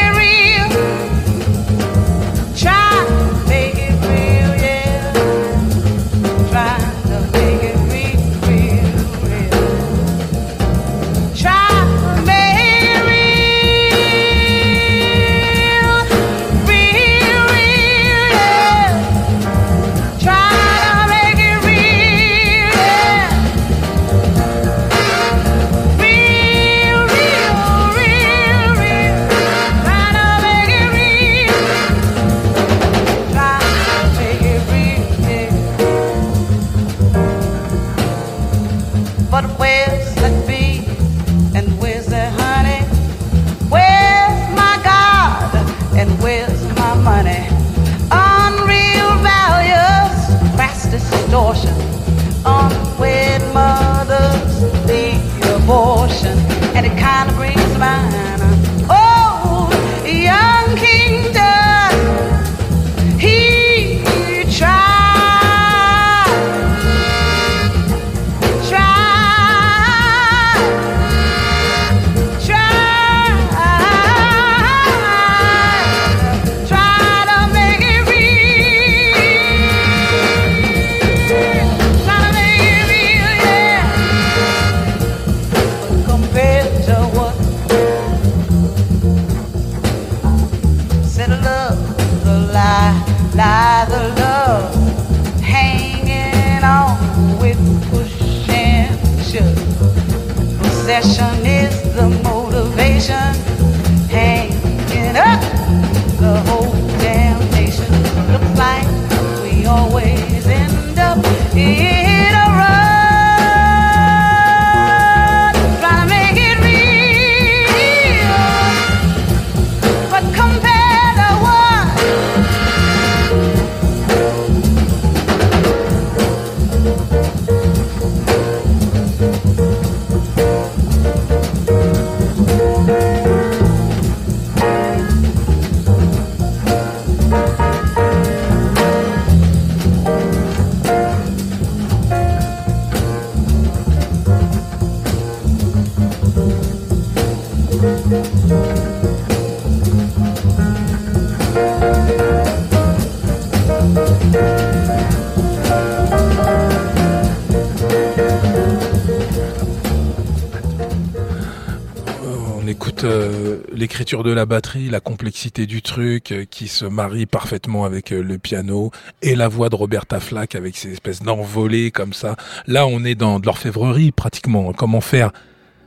de 164.22 164.30
la 164.30 164.46
batterie, 164.46 164.88
la 164.88 165.00
complexité 165.00 165.66
du 165.66 165.82
truc 165.82 166.32
euh, 166.32 166.44
qui 166.44 166.68
se 166.68 166.84
marie 166.84 167.26
parfaitement 167.26 167.84
avec 167.84 168.12
euh, 168.12 168.22
le 168.22 168.38
piano 168.38 168.90
et 169.22 169.34
la 169.34 169.48
voix 169.48 169.68
de 169.68 169.76
Roberta 169.76 170.20
Flack 170.20 170.54
avec 170.54 170.76
ces 170.76 170.92
espèces 170.92 171.22
d'envolées 171.22 171.90
comme 171.90 172.12
ça. 172.12 172.36
Là, 172.66 172.86
on 172.86 173.04
est 173.04 173.14
dans 173.14 173.40
de 173.40 173.46
l'orfèvrerie 173.46 174.12
pratiquement. 174.12 174.72
Comment 174.72 175.00
faire 175.00 175.32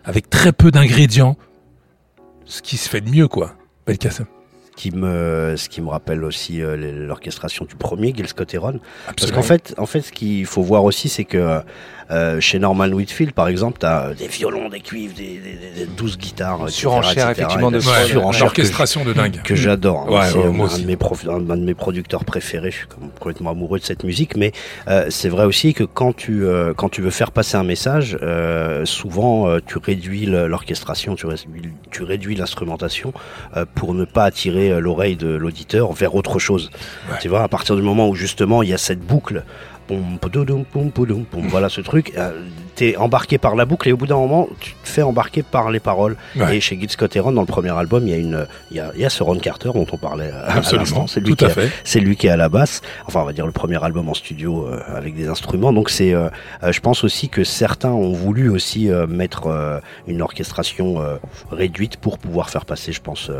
avec 0.03 0.29
très 0.29 0.51
peu 0.51 0.71
d'ingrédients? 0.71 1.37
Ce 2.45 2.61
qui 2.61 2.77
se 2.77 2.89
fait 2.89 3.01
de 3.01 3.09
mieux, 3.09 3.27
quoi. 3.27 3.55
Qui 4.75 4.91
me, 4.91 5.55
ce 5.57 5.69
qui 5.69 5.81
me 5.81 5.89
rappelle 5.89 6.23
aussi 6.23 6.61
euh, 6.61 6.75
l'orchestration 7.07 7.65
du 7.65 7.75
premier, 7.75 8.13
Gil 8.15 8.27
Scott 8.27 8.53
Heron. 8.53 8.79
Parce 9.17 9.31
qu'en 9.31 9.41
fait, 9.41 9.73
en 9.77 9.85
fait, 9.85 10.01
ce 10.01 10.11
qu'il 10.11 10.45
faut 10.45 10.61
voir 10.63 10.83
aussi, 10.85 11.09
c'est 11.09 11.25
que 11.25 11.59
euh, 12.09 12.41
chez 12.41 12.59
Norman 12.59 12.87
Whitfield, 12.89 13.31
par 13.33 13.47
exemple, 13.47 13.79
tu 13.79 13.85
as 13.85 14.13
des 14.13 14.27
violons, 14.27 14.67
des 14.69 14.81
cuivres, 14.81 15.13
des, 15.15 15.39
des, 15.39 15.85
des 15.85 15.85
12 15.85 16.17
guitares. 16.17 16.69
Surenchère, 16.69 17.29
effectivement, 17.29 17.71
de 17.71 17.77
Ouais, 17.77 18.05
surenchère 18.05 18.45
l'orchestration 18.45 19.05
de 19.05 19.13
dingue. 19.13 19.41
Que, 19.43 19.55
j'adore. 19.55 20.09
Ouais, 20.11 20.25
c'est 20.29 20.37
ouais, 20.37 20.45
un, 20.45 20.65
un 20.75 20.77
de 20.79 20.85
mes 20.85 20.97
prof- 20.97 21.25
un, 21.29 21.49
un 21.49 21.57
de 21.57 21.63
mes 21.63 21.73
producteurs 21.73 22.25
préférés. 22.25 22.71
Je 22.71 22.77
suis 22.77 22.87
complètement 22.87 23.51
amoureux 23.51 23.79
de 23.79 23.85
cette 23.85 24.03
musique. 24.03 24.35
Mais 24.35 24.51
euh, 24.89 25.05
c'est 25.09 25.29
vrai 25.29 25.45
aussi 25.45 25.73
que 25.73 25.85
quand 25.85 26.13
tu, 26.13 26.43
euh, 26.45 26.73
quand 26.73 26.89
tu 26.89 27.01
veux 27.01 27.11
faire 27.11 27.31
passer 27.31 27.55
un 27.55 27.63
message, 27.63 28.17
euh, 28.21 28.83
souvent 28.83 29.47
euh, 29.47 29.59
tu 29.65 29.77
réduis 29.77 30.25
l'orchestration, 30.25 31.15
tu 31.15 31.27
réduis, 31.27 31.71
tu 31.91 32.03
réduis 32.03 32.35
l'instrumentation 32.35 33.13
euh, 33.55 33.63
pour 33.73 33.93
ne 33.93 34.03
pas 34.03 34.25
attirer 34.25 34.60
euh, 34.69 34.79
l'oreille 34.79 35.15
de 35.15 35.29
l'auditeur 35.29 35.93
vers 35.93 36.15
autre 36.15 36.39
chose. 36.39 36.69
Tu 37.21 37.27
vois, 37.27 37.43
à 37.43 37.47
partir 37.47 37.75
du 37.75 37.81
moment 37.81 38.07
où 38.09 38.15
justement 38.15 38.63
il 38.63 38.69
y 38.69 38.73
a 38.73 38.77
cette 38.77 38.99
boucle, 38.99 39.43
voilà 41.49 41.69
ce 41.69 41.81
truc, 41.81 42.13
euh, 42.17 42.31
t'es 42.75 42.95
embarqué 42.95 43.37
par 43.37 43.55
la 43.55 43.65
boucle 43.65 43.89
et 43.89 43.91
au 43.91 43.97
bout 43.97 44.07
d'un 44.07 44.15
moment 44.15 44.47
tu 44.59 44.73
te 44.73 44.87
fais 44.87 45.01
embarquer 45.01 45.43
par 45.43 45.71
les 45.71 45.79
paroles. 45.79 46.15
Ouais. 46.35 46.57
Et 46.57 46.61
chez 46.61 46.79
Gil 46.79 46.89
Scott 46.89 47.15
Heron, 47.15 47.31
dans 47.31 47.41
le 47.41 47.47
premier 47.47 47.71
album, 47.71 48.07
il 48.07 48.11
y 48.11 48.13
a 48.13 48.17
une, 48.17 48.47
il 48.71 48.77
y 48.77 48.79
a, 48.79 48.91
il 48.95 49.01
y 49.01 49.05
a 49.05 49.09
ce 49.09 49.23
Ron 49.23 49.37
Carter 49.37 49.71
dont 49.73 49.87
on 49.91 49.97
parlait 49.97 50.31
euh, 50.33 50.45
à 50.45 50.57
Absolument, 50.57 50.81
l'instant. 50.81 51.07
C'est 51.07 51.19
lui 51.19 51.35
tout 51.35 51.45
à 51.45 51.49
c'est 51.83 51.99
lui 51.99 52.15
qui 52.15 52.27
est 52.27 52.31
à 52.31 52.37
la 52.37 52.49
basse. 52.49 52.81
Enfin, 53.07 53.21
on 53.21 53.25
va 53.25 53.33
dire 53.33 53.45
le 53.45 53.51
premier 53.51 53.83
album 53.83 54.09
en 54.09 54.13
studio 54.13 54.67
euh, 54.67 54.79
avec 54.95 55.15
des 55.15 55.27
instruments. 55.27 55.73
Donc 55.73 55.89
c'est, 55.89 56.13
euh, 56.13 56.29
je 56.69 56.79
pense 56.79 57.03
aussi 57.03 57.29
que 57.29 57.43
certains 57.43 57.91
ont 57.91 58.13
voulu 58.13 58.49
aussi 58.49 58.89
euh, 58.89 59.07
mettre 59.07 59.81
une 60.07 60.21
orchestration 60.21 61.01
réduite 61.51 61.97
pour 61.97 62.17
pouvoir 62.17 62.49
faire 62.49 62.65
passer, 62.65 62.91
je 62.91 63.01
pense, 63.01 63.31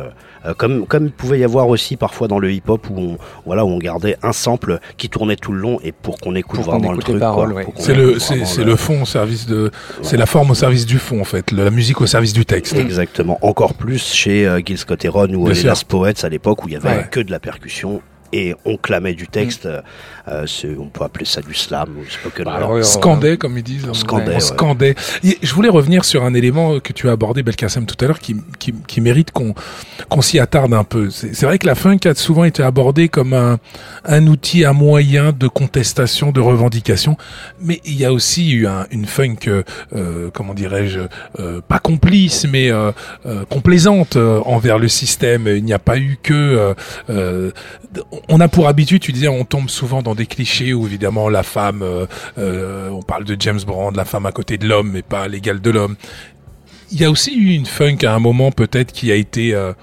comme 0.57 0.85
comme 0.85 1.05
il 1.05 1.11
pouvait 1.11 1.39
y 1.39 1.43
avoir 1.43 1.67
aussi 1.69 1.95
parfois 1.95 2.27
dans 2.27 2.39
le 2.39 2.51
hip-hop 2.51 2.87
où 2.89 2.99
on 2.99 3.17
voilà 3.45 3.65
où 3.65 3.69
on 3.69 3.77
gardait 3.77 4.17
un 4.23 4.33
sample 4.33 4.79
qui 4.97 5.09
tournait 5.09 5.35
tout 5.35 5.51
le 5.51 5.59
long 5.59 5.79
et 5.83 5.91
pour 5.91 6.19
qu'on 6.19 6.35
écoute 6.41 6.57
Pour 6.57 6.65
qu'on 6.65 6.71
vraiment 6.73 6.91
le 6.91 6.97
écoute 6.99 7.07
les 7.07 7.13
truc. 7.13 7.19
paroles, 7.21 7.47
quoi, 7.49 7.57
ouais. 7.57 7.63
pour 7.63 7.73
qu'on 7.75 7.81
C'est 7.81 7.93
le, 7.95 8.09
écoute 8.11 8.21
c'est, 8.21 8.33
vraiment 8.35 8.45
c'est 8.45 8.63
le 8.63 8.75
fond 8.75 9.01
au 9.01 9.05
service 9.05 9.45
de, 9.47 9.71
c'est 10.03 10.17
la 10.17 10.25
forme 10.25 10.51
au 10.51 10.55
service 10.55 10.85
du 10.85 10.99
fond 10.99 11.21
en 11.21 11.23
fait, 11.23 11.51
le- 11.51 11.63
la 11.63 11.71
musique 11.71 12.01
au 12.01 12.05
service 12.05 12.33
du 12.33 12.45
texte. 12.45 12.75
Exactement. 12.75 13.39
Encore 13.41 13.73
plus 13.73 14.03
chez 14.13 14.45
euh, 14.45 14.59
Gil 14.63 14.77
Scott 14.77 15.03
Heron 15.05 15.33
ou 15.33 15.47
les. 15.47 15.63
Last 15.63 15.85
Poets 15.85 16.23
à 16.25 16.29
l'époque 16.29 16.63
où 16.63 16.67
il 16.67 16.73
y 16.73 16.75
avait 16.75 16.89
Ouais. 16.89 17.07
que 17.09 17.19
de 17.21 17.31
la 17.31 17.39
percussion 17.39 18.01
et 18.33 18.55
on 18.65 18.77
clamait 18.77 19.13
du 19.13 19.27
texte. 19.27 19.65
euh, 19.65 19.81
euh, 20.27 20.45
c'est- 20.45 20.77
on 20.77 20.85
peut 20.87 21.03
appeler 21.03 21.25
ça 21.25 21.41
du 21.41 21.53
slam 21.53 21.89
ou 21.99 22.05
spoken 22.09 22.45
Bah, 22.45 22.53
alors, 22.53 22.83
Scandait, 22.85 23.37
comme 23.37 23.57
ils 23.57 23.63
disent. 23.63 23.85
On 23.89 23.93
scandait, 23.93 24.31
On 24.31 24.33
ouais. 24.35 24.39
scandait. 24.39 24.95
Et 25.23 25.37
je 25.41 25.53
voulais 25.53 25.69
revenir 25.69 26.05
sur 26.05 26.23
un 26.23 26.33
élément 26.35 26.79
que 26.79 26.93
tu 26.93 27.09
as 27.09 27.11
abordé, 27.13 27.41
Belkacem, 27.43 27.85
tout 27.85 27.95
à 28.03 28.07
l'heure, 28.07 28.19
qui, 28.19 28.35
qui, 28.59 28.73
qui 28.87 29.01
mérite 29.01 29.31
qu'on 29.31 29.53
qu'on 30.09 30.21
s'y 30.21 30.39
attarde 30.39 30.73
un 30.73 30.83
peu. 30.83 31.09
C'est 31.09 31.33
c'est 31.35 31.45
vrai 31.45 31.57
que 31.57 31.65
la 31.67 31.75
funk 31.75 31.99
a 32.05 32.13
souvent 32.15 32.43
été 32.43 32.61
abordée 32.63 33.09
comme 33.09 33.33
un, 33.33 33.57
un 34.05 34.27
outil, 34.27 34.63
un 34.65 34.73
moyen 34.73 35.31
de 35.31 35.47
contestation, 35.47 36.31
de 36.31 36.39
revendication, 36.41 37.17
mais 37.59 37.81
il 37.85 37.95
y 37.97 38.05
a 38.05 38.13
aussi 38.13 38.51
eu 38.51 38.67
un- 38.67 38.85
une 38.91 39.05
funk, 39.05 39.47
euh, 39.47 39.63
euh, 39.95 40.29
comment 40.33 40.53
dirais-je, 40.53 40.99
euh, 41.39 41.61
pas 41.67 41.79
complice, 41.79 42.45
mais 42.51 42.71
euh, 42.71 42.91
euh, 43.25 43.43
complaisante 43.45 44.15
euh, 44.17 44.39
envers 44.45 44.77
le 44.77 44.87
système. 44.87 45.47
Il 45.47 45.63
n'y 45.63 45.73
a 45.73 45.79
pas 45.79 45.97
eu 45.97 46.17
que... 46.21 46.73
on 48.29 48.39
a 48.39 48.47
pour 48.47 48.67
habitude, 48.67 49.01
tu 49.01 49.11
disais, 49.11 49.27
on 49.27 49.45
tombe 49.45 49.69
souvent 49.69 50.01
dans 50.01 50.15
des 50.15 50.25
clichés 50.25 50.73
où 50.73 50.85
évidemment 50.85 51.29
la 51.29 51.43
femme, 51.43 51.81
euh, 51.81 52.05
euh, 52.37 52.89
on 52.89 53.01
parle 53.01 53.23
de 53.25 53.35
James 53.39 53.59
Brand, 53.65 53.95
la 53.95 54.05
femme 54.05 54.25
à 54.25 54.31
côté 54.31 54.57
de 54.57 54.67
l'homme, 54.67 54.91
mais 54.91 55.01
pas 55.01 55.27
l'égal 55.27 55.61
de 55.61 55.69
l'homme. 55.69 55.95
Il 56.91 56.99
y 56.99 57.05
a 57.05 57.11
aussi 57.11 57.33
eu 57.35 57.53
une 57.53 57.65
funk 57.65 57.99
à 58.03 58.13
un 58.13 58.19
moment 58.19 58.51
peut-être 58.51 58.91
qui 58.91 59.11
a 59.11 59.15
été, 59.15 59.53
euh, 59.53 59.73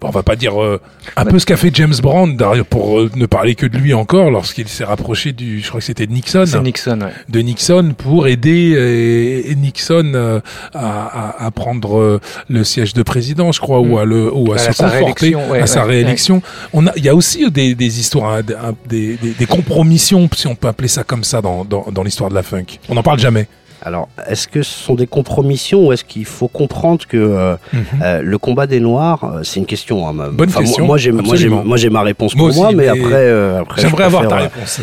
bon, 0.00 0.08
on 0.08 0.10
va 0.10 0.22
pas 0.22 0.36
dire 0.36 0.60
euh, 0.62 0.80
un 1.16 1.24
peu 1.24 1.38
ce 1.38 1.46
qu'a 1.46 1.56
fait 1.56 1.70
James 1.74 1.94
Brand, 2.02 2.36
pour 2.68 3.00
euh, 3.00 3.10
ne 3.16 3.26
parler 3.26 3.54
que 3.54 3.66
de 3.66 3.76
lui 3.76 3.94
encore, 3.94 4.30
lorsqu'il 4.30 4.68
s'est 4.68 4.84
rapproché 4.84 5.32
du, 5.32 5.60
je 5.60 5.68
crois 5.68 5.80
que 5.80 5.86
c'était 5.86 6.06
de 6.06 6.12
Nixon 6.12 6.44
C'est 6.46 6.60
Nixon, 6.60 7.00
ouais. 7.02 7.12
de 7.28 7.40
Nixon 7.40 7.94
pour 7.96 8.26
aider 8.26 8.74
euh, 8.76 9.54
Nixon 9.54 10.12
euh, 10.14 10.40
à, 10.74 11.42
à, 11.42 11.46
à 11.46 11.50
prendre 11.50 11.98
euh, 11.98 12.20
le 12.48 12.64
siège 12.64 12.94
de 12.94 13.02
président, 13.02 13.52
je 13.52 13.60
crois, 13.60 13.80
ou 13.80 13.98
à 13.98 14.04
le 14.04 14.32
ou 14.32 14.52
à, 14.52 14.56
À 14.56 14.58
se 14.58 14.72
sa 14.72 14.90
conforter 14.90 15.34
ouais, 15.34 15.60
à 15.60 15.66
sa 15.66 15.84
réélection. 15.84 16.42
On 16.72 16.86
a, 16.86 16.92
il 16.96 17.04
y 17.04 17.08
a 17.08 17.14
aussi 17.14 17.50
des, 17.50 17.74
des 17.74 18.00
histoires, 18.00 18.34
hein, 18.34 18.42
des, 18.88 19.16
des, 19.16 19.30
des 19.32 19.46
compromissions, 19.46 20.28
si 20.34 20.46
on 20.46 20.54
peut 20.54 20.68
appeler 20.68 20.88
ça 20.88 21.04
comme 21.04 21.24
ça, 21.24 21.40
dans, 21.42 21.64
dans, 21.64 21.86
dans 21.92 22.02
l'histoire 22.02 22.30
de 22.30 22.34
la 22.34 22.42
funk. 22.42 22.78
On 22.88 22.94
n'en 22.94 23.02
parle 23.02 23.18
jamais. 23.18 23.46
Alors, 23.82 24.08
est-ce 24.28 24.46
que 24.46 24.62
ce 24.62 24.72
sont 24.84 24.94
des 24.94 25.06
compromissions 25.06 25.86
ou 25.86 25.92
est-ce 25.92 26.04
qu'il 26.04 26.26
faut 26.26 26.48
comprendre 26.48 27.06
que 27.08 27.16
euh, 27.16 27.56
euh, 28.02 28.20
le 28.22 28.38
combat 28.38 28.66
des 28.66 28.78
Noirs, 28.80 29.24
euh, 29.24 29.42
c'est 29.42 29.58
une 29.60 29.66
question. 29.66 30.06
hein, 30.06 30.12
ma- 30.12 30.26
Mhm. 30.28 30.36
Bonne 30.36 30.48
enfin, 30.50 30.60
question, 30.60 30.86
Moi, 30.86 30.98
j'ai, 30.98 31.12
moi, 31.12 31.76
j'ai, 31.76 31.88
ma 31.90 32.02
réponse 32.02 32.36
Moi 32.36 32.48
pour 32.48 32.56
moi, 32.56 32.66
aussi, 32.68 32.76
mais 32.76 32.82
mais 32.92 33.00
après, 33.00 33.14
euh, 33.14 33.60
après, 33.60 33.80
J'aimerais 33.82 34.04
avoir 34.04 34.28
ta 34.28 34.36
préfère, 34.36 34.50
euh, 34.50 34.54
réponse. 34.54 34.80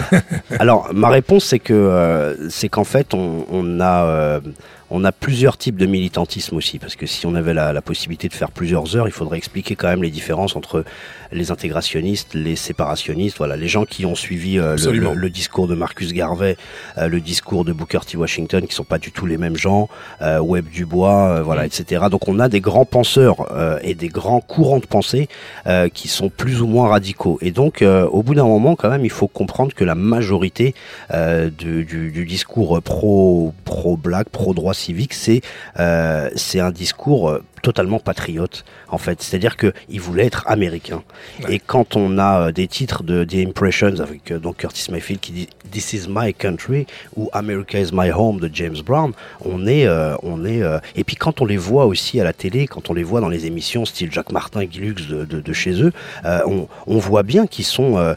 Alors, 0.59 0.89
ma 0.93 1.09
réponse, 1.09 1.45
c'est 1.45 1.59
que 1.59 1.73
euh, 1.73 2.49
c'est 2.49 2.69
qu'en 2.69 2.83
fait, 2.83 3.13
on, 3.13 3.45
on 3.51 3.79
a, 3.79 4.03
euh, 4.05 4.39
on 4.89 5.03
a 5.03 5.11
plusieurs 5.11 5.57
types 5.57 5.75
de 5.77 5.85
militantisme 5.85 6.55
aussi, 6.55 6.79
parce 6.79 6.95
que 6.95 7.05
si 7.05 7.25
on 7.25 7.35
avait 7.35 7.53
la, 7.53 7.73
la 7.73 7.81
possibilité 7.81 8.27
de 8.29 8.33
faire 8.33 8.51
plusieurs 8.51 8.95
heures, 8.95 9.07
il 9.07 9.11
faudrait 9.11 9.37
expliquer 9.37 9.75
quand 9.75 9.87
même 9.89 10.01
les 10.03 10.09
différences 10.09 10.55
entre 10.55 10.85
les 11.33 11.51
intégrationnistes, 11.51 12.33
les 12.33 12.55
séparationnistes, 12.55 13.37
voilà, 13.37 13.57
les 13.57 13.67
gens 13.67 13.83
qui 13.83 14.05
ont 14.05 14.15
suivi 14.15 14.57
euh, 14.57 14.67
le, 14.67 14.71
Absolument. 14.73 15.11
le- 15.13 15.19
le 15.19 15.29
discours 15.29 15.67
de 15.67 15.75
Marcus 15.75 16.13
Garvey, 16.13 16.55
euh, 16.97 17.09
le 17.09 17.19
discours 17.19 17.65
de 17.65 17.73
Booker 17.73 17.99
T. 18.07 18.15
Washington, 18.17 18.65
qui 18.65 18.73
sont 18.73 18.85
pas 18.85 18.97
du 18.97 19.11
tout 19.11 19.25
les 19.25 19.37
mêmes 19.37 19.57
gens, 19.57 19.89
euh, 20.21 20.39
Webb 20.39 20.67
Dubois, 20.69 21.41
voilà, 21.41 21.65
etc. 21.65 22.05
Donc 22.09 22.27
on 22.29 22.39
a 22.39 22.47
des 22.47 22.61
grands 22.61 22.85
penseurs 22.85 23.45
et 23.83 23.93
des 23.93 24.07
grands 24.07 24.39
courants 24.39 24.79
de 24.79 24.85
pensée 24.85 25.27
qui 25.93 26.07
sont 26.07 26.29
plus 26.29 26.61
ou 26.61 26.67
moins 26.67 26.87
radicaux. 26.87 27.37
Et 27.41 27.51
donc, 27.51 27.83
au 27.83 28.23
bout 28.23 28.35
d'un 28.35 28.45
moment, 28.45 28.75
quand 28.75 28.89
même, 28.89 29.03
il 29.03 29.09
faut 29.11 29.27
comprendre 29.27 29.73
que 29.73 29.83
la 29.83 29.95
majorité 29.95 30.73
du 31.13 32.25
discours 32.27 32.81
pro 32.81 33.53
pro 33.65 33.97
black, 33.97 34.29
pro 34.29 34.53
droit 34.53 34.73
civique, 34.77 35.13
c'est 35.13 35.41
euh, 35.79 36.29
c'est 36.35 36.59
un 36.59 36.71
discours 36.71 37.29
euh, 37.29 37.43
totalement 37.61 37.99
patriote 37.99 38.63
en 38.89 38.97
fait. 38.97 39.21
C'est-à-dire 39.21 39.57
que 39.57 39.73
il 39.89 39.99
voulait 40.01 40.25
être 40.25 40.43
américain. 40.47 41.03
Et 41.49 41.59
quand 41.59 41.95
on 41.95 42.17
a 42.17 42.47
euh, 42.47 42.51
des 42.51 42.67
titres 42.67 43.03
de 43.03 43.23
The 43.23 43.47
Impressions 43.47 43.99
avec 43.99 44.31
euh, 44.31 44.39
donc 44.39 44.57
Curtis 44.57 44.91
Mayfield 44.91 45.19
qui 45.21 45.31
dit 45.31 45.49
This 45.71 45.93
is 45.93 46.05
my 46.09 46.33
country 46.33 46.87
ou 47.15 47.29
America 47.33 47.77
is 47.79 47.89
my 47.93 48.11
home 48.11 48.39
de 48.39 48.49
James 48.53 48.77
Brown 48.85 49.11
on 49.43 49.67
est 49.67 49.85
euh, 49.85 50.15
on 50.23 50.45
est 50.45 50.61
et 50.95 51.03
puis 51.03 51.15
quand 51.17 51.41
on 51.41 51.45
les 51.45 51.57
voit 51.57 51.85
aussi 51.85 52.21
à 52.21 52.23
la 52.23 52.31
télé 52.33 52.67
quand 52.67 52.89
on 52.89 52.93
les 52.93 53.03
voit 53.03 53.19
dans 53.19 53.27
les 53.27 53.45
émissions 53.45 53.83
style 53.85 54.11
Jacques 54.11 54.31
Martin 54.31 54.63
Guy 54.63 54.79
Lux 54.79 55.07
de, 55.07 55.25
de, 55.25 55.41
de 55.41 55.53
chez 55.53 55.81
eux 55.83 55.91
on, 56.25 56.67
on 56.87 56.97
voit 56.97 57.23
bien 57.23 57.47
qu'ils 57.47 57.65
sont 57.65 58.15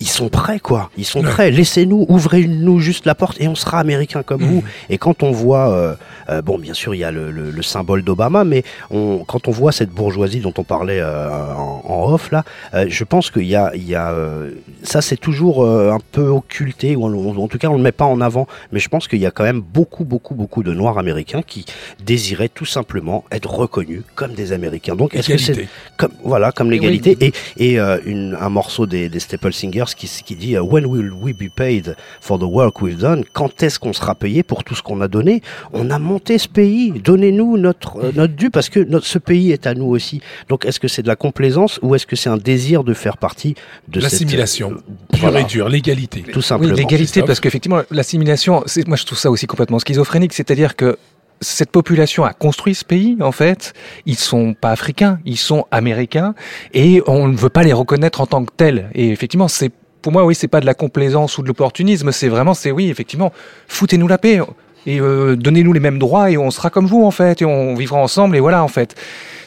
ils- 0.00 0.06
sont 0.08 0.28
prêts 0.28 0.58
quoi. 0.58 0.90
Ils 0.96 1.04
sont 1.04 1.22
Ouais. 1.24 1.30
prêts. 1.30 1.50
Laissez-nous 1.52 2.04
ouvrez-nous 2.08 2.80
juste 2.80 3.06
la 3.06 3.14
porte 3.14 3.40
et 3.40 3.46
on 3.48 3.54
sera 3.54 3.78
américain 3.78 4.22
comme 4.24 4.42
vous. 4.42 4.64
Et 4.90 4.98
quand 4.98 5.22
on 5.22 5.30
voit 5.30 5.96
bon 6.44 6.58
bien 6.58 6.74
sûr 6.74 6.94
il 6.94 6.98
y 6.98 7.04
a 7.04 7.10
le, 7.12 7.30
le, 7.30 7.50
le 7.50 7.62
symbole 7.62 8.02
d'Obama 8.02 8.44
mais 8.44 8.61
on, 8.90 9.24
quand 9.26 9.48
on 9.48 9.50
voit 9.50 9.72
cette 9.72 9.90
bourgeoisie 9.90 10.40
dont 10.40 10.54
on 10.58 10.64
parlait 10.64 11.00
euh, 11.00 11.28
en, 11.54 11.82
en 11.86 12.12
off 12.12 12.30
là 12.30 12.44
euh, 12.74 12.86
je 12.88 13.04
pense 13.04 13.30
qu'il 13.30 13.46
y 13.46 13.56
a, 13.56 13.72
il 13.74 13.88
y 13.88 13.94
a 13.94 14.10
euh, 14.12 14.50
ça 14.82 15.00
c'est 15.02 15.16
toujours 15.16 15.66
un 15.66 15.98
peu 16.12 16.26
occulté 16.28 16.96
ou 16.96 17.04
en, 17.04 17.36
en 17.36 17.48
tout 17.48 17.58
cas 17.58 17.68
on 17.68 17.76
le 17.76 17.82
met 17.82 17.92
pas 17.92 18.04
en 18.04 18.20
avant. 18.20 18.46
Mais 18.72 18.80
je 18.80 18.88
pense 18.88 19.08
qu'il 19.08 19.20
y 19.20 19.26
a 19.26 19.30
quand 19.30 19.44
même 19.44 19.60
beaucoup 19.60 20.04
beaucoup 20.04 20.34
beaucoup 20.34 20.62
de 20.62 20.72
noirs 20.72 20.98
américains 20.98 21.42
qui 21.42 21.64
désiraient 22.04 22.48
tout 22.48 22.64
simplement 22.64 23.24
être 23.30 23.50
reconnus 23.50 24.02
comme 24.14 24.32
des 24.32 24.52
américains. 24.52 24.96
Donc 24.96 25.14
est-ce 25.14 25.28
que 25.28 25.38
c'est 25.38 25.68
comme 25.96 26.12
voilà 26.24 26.52
comme 26.52 26.70
l'égalité 26.70 27.16
et 27.20 27.32
et 27.56 27.78
une, 28.04 28.36
un 28.40 28.48
morceau 28.48 28.86
des, 28.86 29.08
des 29.08 29.20
Staple 29.20 29.52
Singers 29.52 29.92
qui, 29.96 30.06
qui 30.24 30.36
dit 30.36 30.58
When 30.58 30.86
will 30.86 31.12
we 31.12 31.34
be 31.34 31.48
paid 31.54 31.96
for 32.20 32.38
the 32.38 32.44
work 32.44 32.82
we've 32.82 32.98
done? 32.98 33.24
Quand 33.32 33.62
est-ce 33.62 33.78
qu'on 33.78 33.92
sera 33.92 34.14
payé 34.14 34.42
pour 34.42 34.64
tout 34.64 34.74
ce 34.74 34.82
qu'on 34.82 35.00
a 35.00 35.08
donné? 35.08 35.42
On 35.72 35.90
a 35.90 35.98
monté 35.98 36.38
ce 36.38 36.48
pays. 36.48 36.92
Donnez-nous 36.92 37.56
notre 37.56 37.98
euh, 37.98 38.12
notre 38.14 38.34
dû 38.34 38.50
parce 38.52 38.68
que 38.68 38.80
notre, 38.80 39.06
ce 39.06 39.18
pays 39.18 39.50
est 39.52 39.66
à 39.66 39.74
nous 39.74 39.86
aussi. 39.86 40.20
Donc 40.48 40.64
est-ce 40.64 40.78
que 40.78 40.88
c'est 40.88 41.02
de 41.02 41.08
la 41.08 41.16
complaisance 41.16 41.78
ou 41.82 41.94
est-ce 41.94 42.06
que 42.06 42.16
c'est 42.16 42.28
un 42.30 42.36
désir 42.36 42.84
de 42.84 42.94
faire 42.94 43.16
partie 43.16 43.54
de 43.88 44.00
cette- 44.00 44.12
L'assimilation, 44.12 44.72
euh, 44.72 44.76
pure 45.12 45.20
voilà, 45.22 45.40
et 45.40 45.44
dure, 45.44 45.68
l'égalité. 45.68 46.22
tout 46.32 46.42
simplement. 46.42 46.72
Oui, 46.72 46.78
l'égalité, 46.78 47.22
parce 47.22 47.40
qu'effectivement, 47.40 47.80
l'assimilation, 47.90 48.62
c'est- 48.66 48.86
moi 48.86 48.96
je 48.96 49.04
trouve 49.04 49.18
ça 49.18 49.30
aussi 49.30 49.46
complètement 49.46 49.78
schizophrénique, 49.78 50.32
c'est-à-dire 50.34 50.76
que 50.76 50.98
cette 51.40 51.70
population 51.72 52.24
a 52.24 52.32
construit 52.32 52.74
ce 52.74 52.84
pays, 52.84 53.16
en 53.20 53.32
fait. 53.32 53.72
Ils 54.06 54.16
sont 54.16 54.54
pas 54.54 54.70
africains, 54.70 55.18
ils 55.24 55.36
sont 55.38 55.64
américains, 55.72 56.34
et 56.72 57.02
on 57.08 57.26
ne 57.26 57.36
veut 57.36 57.48
pas 57.48 57.64
les 57.64 57.72
reconnaître 57.72 58.20
en 58.20 58.26
tant 58.26 58.44
que 58.44 58.52
tels. 58.56 58.90
Et 58.94 59.08
effectivement, 59.10 59.48
c'est 59.48 59.72
pour 60.02 60.12
moi, 60.12 60.24
oui, 60.24 60.34
c'est 60.36 60.48
pas 60.48 60.60
de 60.60 60.66
la 60.66 60.74
complaisance 60.74 61.38
ou 61.38 61.42
de 61.42 61.48
l'opportunisme, 61.48 62.10
c'est 62.12 62.28
vraiment, 62.28 62.54
c'est 62.54 62.70
oui, 62.70 62.90
effectivement, 62.90 63.32
foutez-nous 63.68 64.08
la 64.08 64.18
paix 64.18 64.40
et 64.86 65.00
euh, 65.00 65.36
donnez-nous 65.36 65.72
les 65.72 65.80
mêmes 65.80 65.98
droits 65.98 66.30
et 66.30 66.36
on 66.38 66.50
sera 66.50 66.70
comme 66.70 66.86
vous 66.86 67.04
en 67.04 67.10
fait 67.10 67.42
et 67.42 67.44
on 67.44 67.74
vivra 67.74 67.98
ensemble 67.98 68.36
et 68.36 68.40
voilà 68.40 68.62
en 68.64 68.68
fait. 68.68 68.94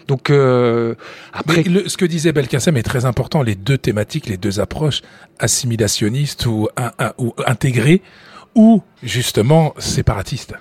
Donc 0.07 0.29
euh, 0.29 0.93
après, 1.33 1.63
le- 1.63 1.89
ce 1.89 1.97
que 1.97 2.05
disait 2.05 2.31
Belkacem 2.31 2.77
est 2.77 2.83
très 2.83 3.05
important, 3.05 3.41
les 3.41 3.55
deux 3.55 3.77
thématiques, 3.77 4.27
les 4.27 4.37
deux 4.37 4.59
approches, 4.59 5.01
assimilationnistes 5.39 6.45
ou, 6.45 6.67
ou 7.17 7.33
intégrées, 7.47 8.01
ou 8.53 8.81
justement 9.03 9.73
séparatistes. 9.79 10.53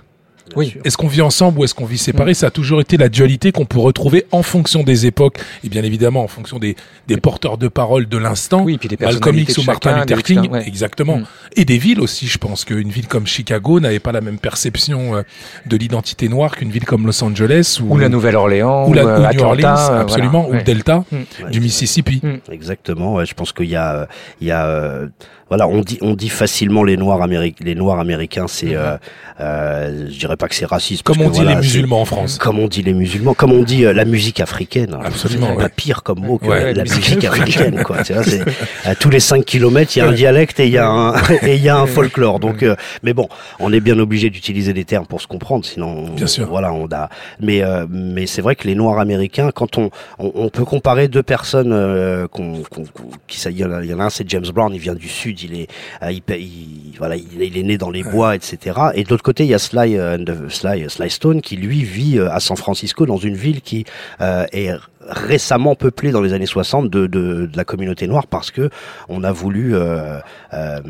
Oui, 0.57 0.77
Est-ce 0.85 0.97
qu'on 0.97 1.07
vit 1.09 1.23
ensemble 1.23 1.59
ou 1.59 1.65
est-ce 1.65 1.75
qu'on 1.75 1.85
vit 1.85 1.99
séparés 1.99 2.35
Ça 2.35 2.47
a 2.47 2.51
toujours 2.51 2.81
été 2.81 2.97
la 2.97 3.09
dualité 3.09 3.53
qu'on 3.53 3.65
peut 3.65 3.79
retrouver 3.79 4.27
en 4.33 4.43
fonction 4.43 4.83
des 4.83 5.07
époques 5.07 5.39
et 5.65 5.69
bien 5.69 5.83
évidemment 5.83 6.23
en 6.23 6.29
fonction 6.29 6.59
des, 6.59 6.77
des 7.09 7.17
porteurs 7.17 7.59
de 7.59 7.69
parole 7.69 8.07
de 8.09 8.19
l'instant. 8.19 8.63
oui, 8.63 8.79
puis 8.79 8.89
des 8.89 8.97
Malcolm 9.01 9.39
X 9.39 9.59
ou 9.59 9.65
Martin 9.65 9.91
chacun, 9.91 10.01
Luther 10.17 10.23
King, 10.23 10.51
ouais. 10.51 10.67
exactement. 10.67 11.19
Mm. 11.19 11.25
Et 11.57 11.65
des 11.65 11.79
villes 11.79 12.01
aussi, 12.01 12.27
je 12.27 12.39
pense 12.39 12.65
qu'une 12.65 12.89
ville 12.91 13.09
comme 13.09 13.27
Chicago 13.27 13.81
n'avait 13.81 13.99
pas 14.01 14.13
la 14.13 14.21
même 14.21 14.39
perception 14.39 15.17
euh, 15.17 15.23
de 15.67 15.77
l'identité 15.77 16.29
noire 16.29 16.57
qu'une 16.57 16.71
ville 16.71 16.85
comme 16.85 17.07
Los 17.07 17.23
Angeles 17.23 17.79
ou, 17.83 17.95
ou 17.95 17.99
la 17.99 18.09
Nouvelle-Orléans, 18.09 18.89
ou, 18.89 18.93
la, 18.93 19.03
euh, 19.03 19.17
ou 19.17 19.21
New 19.21 19.27
Atlanta, 19.27 19.47
Orleans, 19.47 19.77
euh, 19.93 20.01
absolument, 20.01 20.43
voilà, 20.43 20.49
ou 20.49 20.53
ouais. 20.53 20.59
le 20.59 20.65
Delta 20.65 21.05
Mm. 21.11 21.51
du 21.51 21.61
Mississippi. 21.61 22.21
Mm. 22.23 22.53
Exactement. 22.53 23.15
ouais, 23.15 23.27
je 23.27 23.35
pense 23.35 23.53
qu'il 23.53 23.69
y 23.69 23.77
a, 23.77 24.09
il 24.41 24.47
y 24.47 24.51
a, 24.51 24.67
euh, 24.67 25.09
voilà, 25.49 25.69
on 25.69 25.81
dit, 25.81 25.99
on 26.01 26.15
dit 26.15 26.29
facilement 26.29 26.83
les 26.85 26.97
noirs 26.97 27.23
américains, 27.23 27.65
les 27.65 27.75
noirs 27.75 27.99
américains, 28.01 28.47
c'est, 28.49 28.75
euh, 28.75 28.97
euh, 29.41 30.07
je 30.11 30.19
dirais 30.19 30.37
pas 30.37 30.49
que 30.49 30.55
c'est 30.55 30.65
raciste. 30.65 31.03
parce 31.03 31.17
Comme 31.19 31.27
on 31.27 31.29
que 31.31 31.35
dit 31.35 31.41
voilà, 31.41 31.57
les 31.57 31.61
musulmans 31.63 32.01
en 32.01 32.05
France. 32.05 32.39
Comme 32.39 32.59
on 32.59 32.69
dit 32.69 32.83
les 32.83 32.95
musulmans, 32.95 33.35
comme 33.35 33.53
on 33.53 33.63
dit 33.63 33.85
euh, 33.85 33.93
la 33.93 34.05
musique 34.05 34.41
africaine. 34.41 34.95
Alors, 34.95 35.07
Absolument, 35.07 35.49
C'est 35.51 35.57
pas 35.57 35.63
ouais. 35.65 35.69
pire 35.75 36.03
comme 36.03 36.21
mot 36.21 36.39
que 36.39 36.47
Ouais, 36.47 36.65
la, 36.67 36.73
la 36.73 36.83
musique 36.85 36.97
musique 37.05 37.25
africaine, 37.25 37.83
quoi. 37.83 38.03
Tu 38.03 38.13
vois, 38.13 38.23
c'est, 38.25 38.43
à 38.85 38.95
tous 38.95 39.11
les 39.11 39.21
5 39.21 39.45
kilomètres, 39.45 39.97
il 39.97 40.01
y 40.01 40.03
a 40.03 40.09
un 40.09 40.13
dialecte 40.13 40.61
et 40.61 40.67
il 40.67 40.73
y 40.73 40.79
a 40.79 40.89
un, 40.89 41.15
et 41.43 41.57
il 41.57 41.63
y 41.63 41.69
a 41.69 41.77
un 41.79 41.87
folklore. 41.87 42.41
Donc, 42.41 42.63
euh, 42.63 42.77
mais 43.03 43.13
bon, 43.13 43.29
on 43.61 43.73
est 43.73 43.81
bien 43.81 43.99
obligé 43.99 44.31
d'utiliser 44.31 44.73
des 44.73 44.85
termes 44.85 45.07
pour 45.07 45.21
se 45.21 45.27
comprendre, 45.27 45.65
sinon, 45.65 46.09
Bien 46.15 46.27
sûr. 46.27 46.47
voilà, 46.49 46.73
on 46.73 46.87
a, 46.93 47.09
mais, 47.41 47.63
euh, 47.63 47.87
mais 47.91 48.27
c'est 48.27 48.43
vrai 48.43 48.57
que 48.57 48.67
les 48.67 48.75
noirs 48.75 48.99
américains, 48.99 49.51
quand 49.53 49.79
on, 49.79 49.91
on, 50.19 50.33
on 50.35 50.49
peut 50.49 50.65
comparer 50.65 51.09
deux 51.09 51.23
personnes, 51.23 51.73
euh, 51.73 52.27
qu'on, 52.29 52.63
qu'on- 52.71 52.85
qu'on- 52.85 53.11
qui, 53.27 53.39
ça, 53.41 53.51
il 53.51 53.59
y 53.59 53.65
en 53.65 53.73
a, 53.73 53.83
il 53.83 53.91
y 53.91 53.95
en 53.95 54.01
a 54.01 54.05
un, 54.05 54.11
c'est 54.11 54.29
James 54.31 54.47
Brown, 54.55 54.73
il 54.73 54.81
vient 54.81 54.95
du 54.95 55.09
sud, 55.09 55.34
il 55.43 55.55
est, 55.61 55.69
euh, 56.03 56.11
il, 56.13 56.95
voilà, 56.99 57.17
il, 57.17 57.43
est- 57.43 57.47
il 57.49 57.59
est 57.59 57.63
né 57.63 57.79
dans 57.79 57.91
les 57.91 58.03
bois, 58.03 58.35
etc. 58.35 58.79
Et 58.95 59.05
de 59.05 59.11
l'autre 59.11 59.23
côté, 59.23 59.45
il 59.45 59.51
y 59.51 59.55
a 59.55 59.59
Sly, 59.59 59.97
euh, 59.99 60.17
Sly, 60.49 60.89
Sly 60.89 61.11
Stone, 61.11 61.41
qui 61.43 61.57
lui 61.57 61.83
vit 61.85 62.19
euh, 62.19 62.31
à 62.31 62.41
San 62.41 62.57
Francisco, 62.57 63.07
dans 63.07 63.17
une 63.19 63.35
ville 63.37 63.61
qui 63.61 63.85
est 64.21 64.71
récemment 65.09 65.75
peuplée 65.75 66.11
dans 66.13 66.21
les 66.21 66.33
années 66.33 66.47
60 66.47 66.91
de, 66.91 67.07
de, 67.07 67.47
de 67.47 67.57
la 67.57 67.65
communauté 67.65 68.07
noire 68.07 68.27
parce 68.27 68.51
que 68.51 68.71
on 69.09 69.23
a 69.25 69.33
voulu 69.33 69.75
euh, 69.75 70.19
euh, 70.53 70.81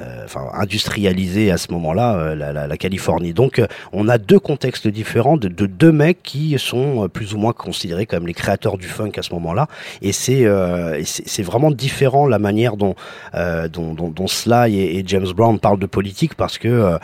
euh, 0.00 0.24
enfin, 0.24 0.42
industrialiser 0.54 1.50
à 1.50 1.58
ce 1.58 1.72
moment-là 1.72 2.14
euh, 2.16 2.34
la, 2.34 2.52
la, 2.52 2.66
la 2.66 2.76
Californie. 2.76 3.32
Donc 3.32 3.58
euh, 3.58 3.66
on 3.92 4.08
a 4.08 4.18
deux 4.18 4.38
contextes 4.38 4.88
différents 4.88 5.36
de, 5.36 5.48
de 5.48 5.66
deux 5.66 5.92
mecs 5.92 6.22
qui 6.22 6.56
sont 6.58 7.08
plus 7.08 7.34
ou 7.34 7.38
moins 7.38 7.52
considérés 7.52 8.06
comme 8.06 8.26
les 8.26 8.34
créateurs 8.34 8.76
du 8.78 8.86
funk 8.86 9.12
à 9.16 9.22
ce 9.22 9.32
moment-là 9.34 9.66
et 10.02 10.12
c'est 10.12 10.44
euh, 10.44 11.00
c'est 11.04 11.42
vraiment 11.42 11.70
différent 11.70 12.26
la 12.26 12.38
manière 12.38 12.76
dont 12.76 12.94
euh, 13.34 13.68
dont, 13.68 13.94
dont, 13.94 14.08
dont 14.08 14.26
Sly 14.26 14.78
et, 14.78 14.98
et 14.98 15.04
James 15.06 15.28
Brown 15.34 15.58
parlent 15.58 15.78
de 15.78 15.86
politique 15.86 16.34
parce 16.34 16.58
que 16.58 16.98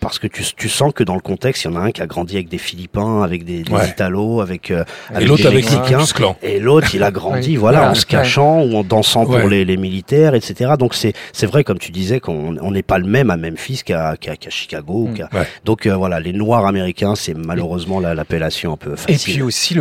parce 0.00 0.18
que 0.18 0.26
tu, 0.26 0.44
tu 0.56 0.68
sens 0.68 0.92
que 0.94 1.04
dans 1.04 1.14
le 1.14 1.20
contexte 1.20 1.64
il 1.64 1.70
y 1.70 1.74
en 1.74 1.76
a 1.76 1.80
un 1.80 1.90
qui 1.90 2.02
a 2.02 2.06
grandi 2.06 2.36
avec 2.36 2.48
des 2.48 2.58
Philippins 2.58 3.22
avec 3.22 3.44
des, 3.44 3.62
des 3.62 3.72
Ouais. 3.72 3.88
Italos 3.88 4.40
avec 4.42 4.70
euh, 4.70 4.84
Et 5.12 5.16
avec 5.16 5.28
l'autre 5.28 5.42
des 5.42 5.48
avec 5.48 5.64
le 5.64 5.76
Mexicains 5.76 6.01
Klux 6.06 6.12
Klan. 6.14 6.36
et 6.42 6.58
l'autre, 6.60 6.94
il 6.94 7.02
a 7.02 7.10
grandi, 7.20 7.50
Oui. 7.50 7.56
voilà, 7.56 7.78
Voilà, 7.78 7.92
en 7.92 7.94
se 7.94 8.06
cachant 8.06 8.62
ou 8.62 8.76
en 8.76 8.84
dansant 8.84 9.24
Ouais. 9.26 9.40
pour 9.40 9.48
les, 9.48 9.64
les 9.64 9.76
militaires, 9.76 10.34
etc. 10.34 10.72
Donc 10.78 10.94
c'est 10.94 11.12
c'est 11.32 11.46
vrai, 11.46 11.64
comme 11.64 11.78
tu 11.78 11.90
disais, 11.92 12.20
qu'on 12.20 12.56
on 12.60 12.70
n'est 12.70 12.82
pas 12.82 12.98
le 12.98 13.06
même 13.06 13.30
à 13.30 13.36
Memphis 13.36 13.82
qu'à 13.84 14.16
qu'à 14.18 14.36
qu'à 14.36 14.50
Chicago. 14.50 15.08
Mm. 15.10 15.14
qu'à- 15.14 15.28
Ouais. 15.32 15.46
Donc 15.64 15.86
euh, 15.86 15.94
voilà, 15.96 16.20
les 16.20 16.32
Noirs 16.32 16.66
américains, 16.66 17.14
c'est 17.14 17.34
malheureusement 17.34 18.00
la- 18.00 18.14
l'appellation 18.14 18.72
un 18.72 18.76
peu 18.76 18.92
Et 18.94 19.12
facile. 19.12 19.34
puis 19.34 19.42
aussi 19.42 19.76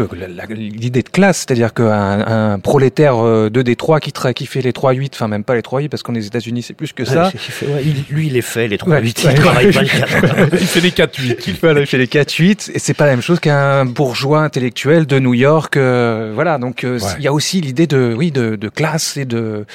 l'idée 0.55 1.03
de 1.03 1.09
classe, 1.09 1.37
c'est-à-dire 1.39 1.73
qu'un 1.73 2.21
un 2.21 2.59
prolétaire 2.59 3.15
euh, 3.17 3.49
de 3.49 3.61
Détroit 3.61 3.99
qui, 3.99 4.11
tra- 4.11 4.33
qui 4.33 4.45
fait 4.45 4.61
les 4.61 4.71
3-8, 4.71 5.11
enfin 5.13 5.27
même 5.27 5.43
pas 5.43 5.55
les 5.55 5.61
3-8 5.61 5.89
parce 5.89 6.03
qu'aux 6.03 6.13
États-Unis 6.13 6.61
c'est 6.63 6.73
plus 6.73 6.93
que 6.93 7.05
ça. 7.05 7.25
Ouais, 7.25 7.31
il 7.61 7.69
ouais, 7.71 7.93
lui, 8.09 8.27
il 8.27 8.33
les 8.33 8.41
fait, 8.41 8.67
les 8.67 8.77
trois 8.77 8.93
Ouais, 8.95 9.01
huit, 9.01 9.23
ouais. 9.23 9.33
il 10.53 10.67
fait 10.67 10.81
des 10.81 10.91
4-8. 10.91 11.35
Il 11.47 11.53
fait, 11.55 11.73
il 11.81 11.85
fait 11.85 11.97
les 11.97 12.07
4-8 12.07 12.71
et 12.73 12.79
c'est 12.79 12.93
pas 12.93 13.05
la 13.05 13.11
même 13.11 13.21
chose 13.21 13.39
qu'un 13.39 13.85
bourgeois 13.85 14.39
intellectuel 14.41 15.05
de 15.05 15.19
New 15.19 15.33
York. 15.33 15.77
euh, 15.77 16.10
voilà, 16.33 16.57
donc 16.57 16.83
euh, 16.83 16.99
Ouais. 16.99 17.07
il 17.19 17.23
y 17.23 17.27
a 17.27 17.33
aussi 17.33 17.61
l'idée 17.61 17.87
de 17.87 18.13
oui 18.17 18.31
de, 18.31 18.55
de 18.55 18.69
classe 18.69 19.17
et 19.17 19.25
de 19.25 19.65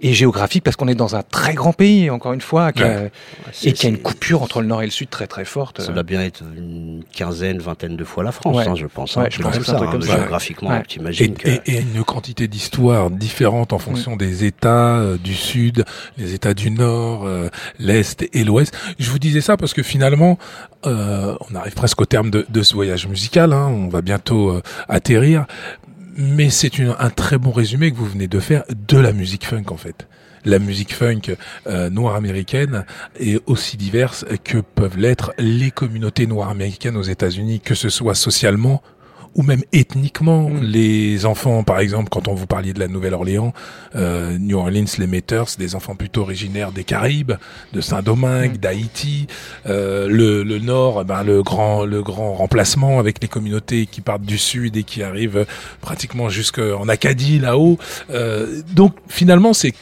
et 0.00 0.12
géographique 0.12 0.62
parce 0.64 0.76
qu'on 0.76 0.88
est 0.88 0.94
dans 0.94 1.16
un 1.16 1.22
très 1.22 1.54
grand 1.54 1.72
pays 1.72 2.10
encore 2.10 2.32
une 2.34 2.40
fois 2.40 2.72
qui 2.72 2.82
a- 2.82 2.86
Ouais. 3.02 3.10
Et 3.62 3.72
qui 3.72 3.86
a 3.86 3.88
une 3.88 3.98
coupure 3.98 4.42
entre 4.42 4.60
le 4.60 4.66
nord 4.66 4.82
et 4.82 4.84
le 4.86 4.90
sud 4.90 5.08
très 5.08 5.26
très 5.26 5.44
forte. 5.44 5.80
Ça 5.80 5.92
doit 5.92 6.02
bien 6.02 6.20
être 6.22 6.42
une 6.56 7.02
quinzaine, 7.12 7.58
vingtaine 7.58 7.96
de 7.96 8.04
fois 8.04 8.22
la 8.24 8.32
France, 8.32 8.56
Ouais. 8.56 8.68
hein, 8.68 8.74
je 8.74 8.86
pense. 8.86 9.16
Ouais, 9.16 9.24
hein, 9.24 9.28
je 9.30 9.40
pense 9.40 9.58
que 9.58 9.70
hein, 9.70 9.88
comme 9.90 10.02
ça. 10.02 10.16
Géographiquement, 10.16 10.70
Ouais. 10.70 10.82
Et, 11.20 11.30
que... 11.32 11.48
et, 11.48 11.60
et 11.66 11.80
une 11.80 12.04
quantité 12.04 12.48
d'histoires 12.48 13.10
différentes 13.10 13.72
en 13.72 13.78
fonction 13.78 14.16
des 14.16 14.44
États 14.44 14.96
euh, 14.96 15.16
du 15.16 15.34
Sud, 15.34 15.84
les 16.18 16.34
États 16.34 16.54
du 16.54 16.70
Nord, 16.70 17.24
euh, 17.26 17.48
l'Est 17.78 18.28
et 18.32 18.44
l'Ouest. 18.44 18.76
Je 18.98 19.10
vous 19.10 19.18
disais 19.18 19.40
ça 19.40 19.56
parce 19.56 19.72
que 19.74 19.82
finalement, 19.82 20.38
euh, 20.86 21.36
on 21.50 21.54
arrive 21.54 21.74
presque 21.74 22.00
au 22.00 22.04
terme 22.06 22.30
de, 22.30 22.46
de 22.48 22.62
ce 22.62 22.74
voyage 22.74 23.06
musical. 23.06 23.52
Hein, 23.52 23.66
on 23.66 23.88
va 23.88 24.02
bientôt 24.02 24.50
euh, 24.50 24.62
atterrir. 24.88 25.46
mais 26.16 26.50
c'est 26.50 26.72
un 26.80 27.10
très 27.10 27.38
bon 27.38 27.50
résumé 27.50 27.90
que 27.90 27.96
vous 27.96 28.06
venez 28.06 28.28
de 28.28 28.40
faire 28.40 28.64
de 28.70 28.98
la 28.98 29.12
musique 29.12 29.46
funk 29.46 29.64
en 29.68 29.76
fait. 29.76 30.06
La 30.44 30.58
musique 30.58 30.94
funk 30.94 31.36
euh, 31.66 31.88
noire 31.88 32.16
américaine 32.16 32.84
est 33.18 33.40
aussi 33.46 33.76
diverse 33.78 34.26
que 34.44 34.58
peuvent 34.58 34.98
l'être 34.98 35.32
les 35.38 35.70
communautés 35.70 36.26
noires 36.26 36.50
américaines 36.50 36.96
aux 36.96 37.02
États-Unis, 37.02 37.60
que 37.60 37.74
ce 37.74 37.88
soit 37.88 38.14
socialement 38.14 38.82
ou 39.34 39.42
même 39.42 39.62
ethniquement. 39.72 40.50
Les 40.62 41.26
enfants, 41.26 41.62
par 41.62 41.78
exemple, 41.80 42.08
quand 42.10 42.28
on 42.28 42.34
vous 42.34 42.46
parliez 42.46 42.72
de 42.72 42.80
la 42.80 42.88
Nouvelle-Orléans, 42.88 43.52
euh, 43.96 44.38
New 44.38 44.58
Orleans, 44.58 44.84
les 44.98 45.06
Meters, 45.06 45.46
des 45.58 45.74
enfants 45.74 45.94
plutôt 45.94 46.22
originaires 46.22 46.72
des 46.72 46.84
Caraïbes, 46.84 47.32
de 47.72 47.80
Saint-Domingue, 47.80 48.58
d'Haïti, 48.58 49.26
euh, 49.66 50.08
le, 50.08 50.42
le 50.42 50.58
Nord, 50.58 51.04
ben, 51.04 51.22
le 51.22 51.42
grand 51.42 51.84
le 51.84 52.02
grand 52.02 52.34
remplacement 52.34 52.98
avec 52.98 53.20
les 53.22 53.28
communautés 53.28 53.86
qui 53.86 54.00
partent 54.00 54.22
du 54.22 54.38
Sud 54.38 54.76
et 54.76 54.84
qui 54.84 55.02
arrivent 55.02 55.46
pratiquement 55.80 56.28
jusqu'en 56.28 56.88
Acadie 56.88 57.38
là-haut. 57.38 57.78
Euh, 58.10 58.62
donc 58.72 58.94
finalement, 59.08 59.52
c'est 59.52 59.74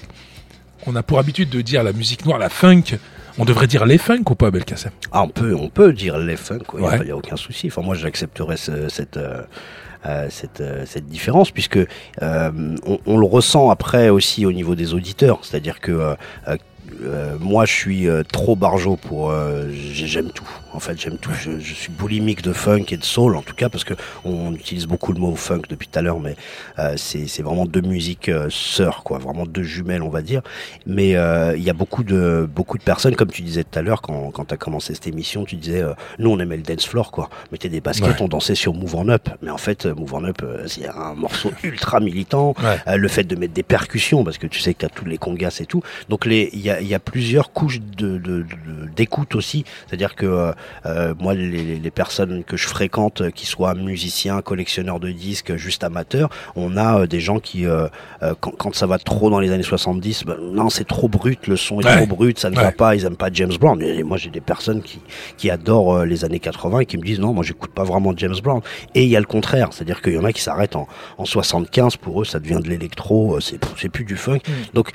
on 0.87 0.97
a 0.97 1.03
pour 1.03 1.19
habitude 1.19 1.49
de 1.49 1.61
dire 1.61 1.83
la 1.83 1.93
musique 1.93 2.25
noire, 2.25 2.39
la 2.39 2.49
funk. 2.49 2.99
On 3.39 3.45
devrait 3.45 3.67
dire 3.67 3.87
les 3.87 3.99
funk 3.99 4.23
ou 4.31 4.35
pas, 4.35 4.51
Belkacem? 4.51 4.93
Ah, 5.11 5.23
on 5.23 5.29
peut, 5.29 5.55
on 5.55 5.69
peut 5.69 5.93
dire 5.93 6.19
les 6.19 6.37
funk, 6.37 6.61
il 6.75 6.81
n'y 6.81 6.87
a, 6.87 7.05
y 7.05 7.11
a 7.11 7.17
aucun 7.17 7.37
souci. 7.37 7.69
Enfin, 7.69 7.83
moi, 7.83 7.95
j'accepterais 7.95 8.57
ce- 8.57 8.89
cette, 8.89 9.17
euh, 9.17 9.43
euh, 10.07 10.27
cette, 10.31 10.61
euh, 10.61 10.85
cette 10.87 11.07
différence, 11.07 11.51
puisque 11.51 11.79
euh, 11.79 12.51
on, 12.87 12.99
on 13.07 13.17
le 13.19 13.27
ressent 13.27 13.71
après 13.71 14.09
aussi 14.11 14.45
au 14.45 14.53
niveau 14.53 14.75
des 14.75 14.93
auditeurs. 14.95 15.41
C'est-à-dire 15.45 15.81
que 15.81 16.15
moi, 17.41 17.65
je 17.65 17.73
suis 17.73 18.07
trop 18.31 18.55
barjot 18.55 18.97
pour. 18.97 19.33
j'ai- 19.71 20.07
j'aime 20.07 20.31
tout. 20.31 20.49
En 20.75 20.81
fait, 20.81 20.99
j'aime 20.99 21.19
tout. 21.19 21.31
Je, 21.39 21.59
je 21.59 21.75
suis 21.75 21.93
boulimique 21.93 22.41
de 22.43 22.53
funk 22.55 22.85
et 22.91 22.97
de 22.97 23.05
soul, 23.05 23.37
en 23.37 23.43
tout 23.43 23.55
cas, 23.55 23.69
parce 23.69 23.85
que 23.85 23.95
on 24.25 24.53
utilise 24.55 24.87
beaucoup 24.87 25.13
le 25.13 25.21
mot 25.21 25.35
funk 25.37 25.63
depuis 25.69 25.87
tout 25.89 25.99
à 25.99 26.03
l'heure, 26.03 26.19
mais 26.19 26.35
euh, 26.79 26.95
c'est 26.97 27.43
vraiment 27.43 27.67
deux 27.67 27.83
musiques 27.83 28.29
euh, 28.31 28.49
sœurs, 28.51 29.03
quoi. 29.05 29.19
Vraiment 29.19 29.45
deux 29.45 29.63
jumelles, 29.63 30.03
on 30.03 30.09
va 30.09 30.23
dire. 30.23 30.41
Mais 30.87 31.15
euh, 31.15 31.55
il 31.57 31.63
y 31.63 31.69
a 31.69 31.75
beaucoup 31.75 32.05
de 32.05 32.49
beaucoup 32.55 32.79
de 32.79 32.83
personnes, 32.83 33.17
comme 33.17 33.31
tu 33.31 33.43
disais 33.43 33.65
tout 33.65 33.79
à 33.79 33.83
l'heure, 33.83 34.01
quand 34.01 34.31
quand 34.31 34.47
t'as 34.47 34.57
commencé 34.57 34.95
cette 34.95 35.07
émission, 35.07 35.45
tu 35.45 35.57
disais, 35.57 35.83
euh, 35.83 35.93
nous, 36.19 36.31
on 36.31 36.39
aimait 36.39 36.57
le 36.57 36.63
dance 36.63 36.87
floor, 36.87 37.11
quoi. 37.11 37.29
Mettait 37.53 37.69
des 37.69 37.81
baskets, 37.83 38.09
Ouais. 38.09 38.23
on 38.23 38.29
dansait 38.29 38.55
sur 38.55 38.73
Move 38.73 38.95
On 38.97 39.09
Up. 39.11 39.29
Mais 39.43 39.51
en 39.51 39.59
fait, 39.59 39.85
Move 39.87 40.15
On 40.15 40.25
Up, 40.25 40.43
c'est 40.67 40.89
un 40.89 41.15
morceau 41.15 41.53
ultra 41.65 42.01
militant. 42.01 42.55
Ouais. 42.63 42.97
Le 42.97 43.09
fait 43.09 43.25
de 43.25 43.37
mettre 43.37 43.53
des 43.53 43.63
percussions, 43.63 44.25
parce 44.25 44.39
que 44.39 44.47
tu 44.47 44.59
sais 44.61 44.73
que 44.73 44.81
tu 44.81 44.87
as 44.87 44.89
tous 44.91 45.05
les 45.05 45.19
congas 45.19 45.59
et 45.61 45.67
tout. 45.67 45.83
Donc 46.09 46.25
les, 46.25 46.49
il 46.55 46.61
y 46.61 46.71
a, 46.71 46.81
y 46.81 46.95
a 46.95 46.99
plusieurs 46.99 47.53
couches 47.53 47.81
de, 47.81 48.17
de, 48.17 48.43
de- 48.43 48.47
d'écoute 48.97 49.35
aussi. 49.35 49.65
C'est-à-dire 49.87 50.15
que 50.15 50.55
moi, 51.19 51.35
les, 51.35 51.79
les- 51.79 51.91
personnes 51.93 52.43
que 52.45 52.57
je 52.57 52.67
fréquente, 52.69 53.21
euh, 53.21 53.31
qui 53.31 53.45
soient 53.47 53.75
musiciens, 53.75 54.41
collectionneurs 54.41 54.99
de 54.99 55.11
disques, 55.11 55.57
juste 55.57 55.85
amateurs, 55.85 56.31
on 56.57 56.77
a 56.77 57.01
euh, 57.01 57.07
des 57.07 57.21
gens 57.21 57.39
qui, 57.39 57.67
euh, 57.67 57.87
euh, 58.23 58.35
quand, 58.41 58.53
quand 58.53 58.75
ça 58.75 58.87
va 58.87 58.99
trop 58.99 59.29
dans 59.31 59.41
les 59.41 59.51
années 59.53 59.63
70, 59.63 60.25
ben, 60.25 60.37
non, 60.41 60.71
c'est 60.71 60.87
trop 60.87 61.09
brut, 61.09 61.47
le 61.47 61.57
son 61.57 61.81
est 61.81 61.85
Ouais. 61.87 61.97
trop 61.99 62.07
brut, 62.07 62.39
ça 62.39 62.49
ne 62.51 62.57
Ouais. 62.57 62.63
va 62.63 62.73
pas, 62.73 62.95
ils 62.95 63.05
aiment 63.05 63.17
pas 63.17 63.29
James 63.33 63.53
Brown. 63.61 63.81
Et 63.83 64.03
moi, 64.03 64.17
j'ai 64.17 64.31
des 64.31 64.41
personnes 64.41 64.83
qui, 64.83 65.01
qui 65.37 65.51
adorent 65.51 65.97
euh, 65.99 66.05
les 66.07 66.25
années 66.25 66.41
80 66.41 66.81
et 66.81 66.87
qui 66.87 66.97
me 66.97 67.03
disent 67.03 67.21
non, 67.21 67.33
moi, 67.35 67.45
j'écoute 67.45 67.73
pas 67.73 67.85
vraiment 67.85 68.13
James 68.17 68.37
Brown. 68.43 68.61
Et 68.95 69.03
il 69.05 69.09
y 69.11 69.17
a 69.17 69.21
le 69.21 69.27
contraire, 69.27 69.69
c'est-à-dire 69.73 70.01
qu'il 70.01 70.15
y 70.15 70.19
en 70.19 70.25
a 70.25 70.33
qui 70.33 70.41
s'arrêtent 70.43 70.77
en, 70.77 70.89
en 71.19 71.25
75, 71.25 71.97
pour 71.97 72.23
eux, 72.23 72.25
ça 72.25 72.39
devient 72.41 72.61
de 72.63 72.69
l'électro, 72.69 73.37
euh, 73.37 73.41
c'est 73.41 73.89
plus 73.91 74.05
du 74.05 74.17
funk. 74.17 74.41
Donc 74.75 74.91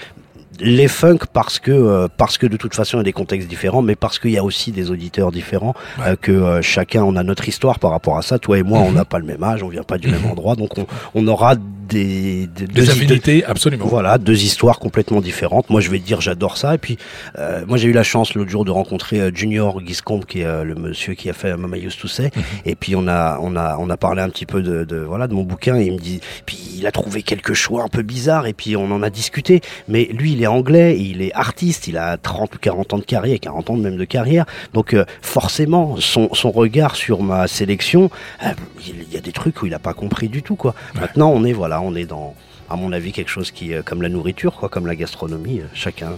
les 0.59 0.87
funk 0.87 1.19
parce 1.33 1.59
que 1.59 1.71
euh, 1.71 2.07
parce 2.17 2.37
que 2.37 2.47
de 2.47 2.57
toute 2.57 2.73
façon 2.75 2.97
il 2.97 2.99
y 2.99 3.01
a 3.01 3.03
des 3.03 3.13
contextes 3.13 3.47
différents 3.47 3.81
mais 3.81 3.95
parce 3.95 4.19
qu'il 4.19 4.31
y 4.31 4.37
a 4.37 4.43
aussi 4.43 4.71
des 4.71 4.89
auditeurs 4.91 5.31
différents 5.31 5.73
euh, 6.05 6.15
que 6.19 6.31
euh, 6.31 6.61
chacun 6.61 7.03
on 7.03 7.15
a 7.15 7.23
notre 7.23 7.47
histoire 7.47 7.79
par 7.79 7.91
rapport 7.91 8.17
à 8.17 8.21
ça 8.21 8.39
toi 8.39 8.57
et 8.57 8.63
moi 8.63 8.79
on 8.79 8.91
n'a 8.91 9.05
pas 9.05 9.19
le 9.19 9.25
même 9.25 9.43
âge 9.43 9.61
on 9.63 9.69
vient 9.69 9.83
pas 9.83 9.97
du 9.97 10.07
même 10.07 10.25
endroit 10.25 10.55
donc 10.55 10.77
on, 10.77 10.85
on 11.15 11.27
aura 11.27 11.55
des 11.55 11.67
des, 11.87 12.47
Des 12.47 12.65
deux- 12.67 12.89
affinités, 12.89 13.45
absolument. 13.45 13.85
voilà, 13.85 14.17
deux 14.17 14.43
histoires 14.43 14.77
complètement 14.77 15.21
différentes. 15.21 15.69
Moi, 15.69 15.79
je 15.79 15.89
vais 15.89 15.99
te 15.99 16.05
dire, 16.05 16.19
j'adore 16.19 16.57
ça. 16.57 16.75
Et 16.75 16.77
puis, 16.77 16.97
euh, 17.39 17.63
moi, 17.65 17.77
j'ai 17.77 17.87
eu 17.87 17.93
la 17.93 18.03
chance 18.03 18.33
l'autre 18.33 18.49
jour 18.49 18.65
de 18.65 18.71
rencontrer 18.71 19.21
euh, 19.21 19.31
Junior 19.33 19.79
Giscombe, 19.85 20.25
qui 20.25 20.41
est 20.41 20.45
euh, 20.45 20.65
le 20.65 20.75
monsieur 20.75 21.13
qui 21.13 21.29
a 21.29 21.33
fait 21.33 21.55
Mama 21.55 21.77
Used 21.77 21.97
to 22.01 22.09
Say. 22.09 22.29
Et 22.65 22.75
puis, 22.75 22.93
on 22.97 23.07
a, 23.07 23.39
on 23.41 23.55
a, 23.55 23.77
on 23.79 23.89
a 23.89 23.95
parlé 23.95 24.21
un 24.21 24.27
petit 24.29 24.45
peu 24.45 24.61
de, 24.61 24.83
de 24.83 24.97
voilà, 24.97 25.27
de 25.27 25.33
mon 25.33 25.43
bouquin. 25.43 25.77
Et 25.77 25.85
il 25.85 25.93
me 25.93 25.97
dit, 25.97 26.19
puis 26.45 26.57
il 26.77 26.85
a 26.87 26.91
trouvé 26.91 27.23
quelques 27.23 27.53
choix 27.53 27.83
un 27.83 27.87
peu 27.87 28.01
bizarres. 28.01 28.47
Et 28.47 28.53
puis, 28.53 28.75
on 28.75 28.91
en 28.91 29.01
a 29.01 29.09
discuté. 29.09 29.61
Mais 29.87 30.09
lui, 30.11 30.33
il 30.33 30.43
est 30.43 30.46
anglais, 30.47 30.99
il 30.99 31.21
est 31.21 31.33
artiste, 31.33 31.87
il 31.87 31.97
a 31.97 32.17
30 32.17 32.55
ou 32.55 32.57
40 32.59 32.93
ans 32.93 32.97
de 32.97 33.03
carrière, 33.03 33.39
40 33.39 33.69
ans 33.69 33.75
même 33.75 33.97
de 33.97 34.05
carrière. 34.05 34.45
Donc, 34.73 34.93
euh, 34.93 35.05
forcément, 35.21 35.97
son, 35.99 36.33
son 36.33 36.51
regard 36.51 36.95
sur 36.95 37.21
ma 37.21 37.47
sélection, 37.47 38.09
euh, 38.43 38.49
il 38.87 39.11
y 39.11 39.17
a 39.17 39.21
des 39.21 39.31
trucs 39.31 39.61
où 39.61 39.65
il 39.65 39.73
a 39.73 39.79
pas 39.79 39.93
compris 39.93 40.29
du 40.29 40.43
tout, 40.43 40.55
quoi. 40.55 40.73
Maintenant, 40.95 41.29
on 41.29 41.43
est, 41.43 41.53
voilà, 41.53 41.81
on 41.81 41.95
est 41.95 42.05
dans, 42.05 42.35
à 42.69 42.75
mon 42.75 42.91
avis, 42.91 43.11
quelque 43.11 43.29
chose 43.29 43.51
qui, 43.51 43.73
euh, 43.73 43.81
comme 43.83 44.01
la 44.01 44.09
nourriture, 44.09 44.55
quoi, 44.55 44.69
comme 44.69 44.87
la 44.87 44.95
gastronomie, 44.95 45.61
euh, 45.61 45.67
chacun. 45.73 46.11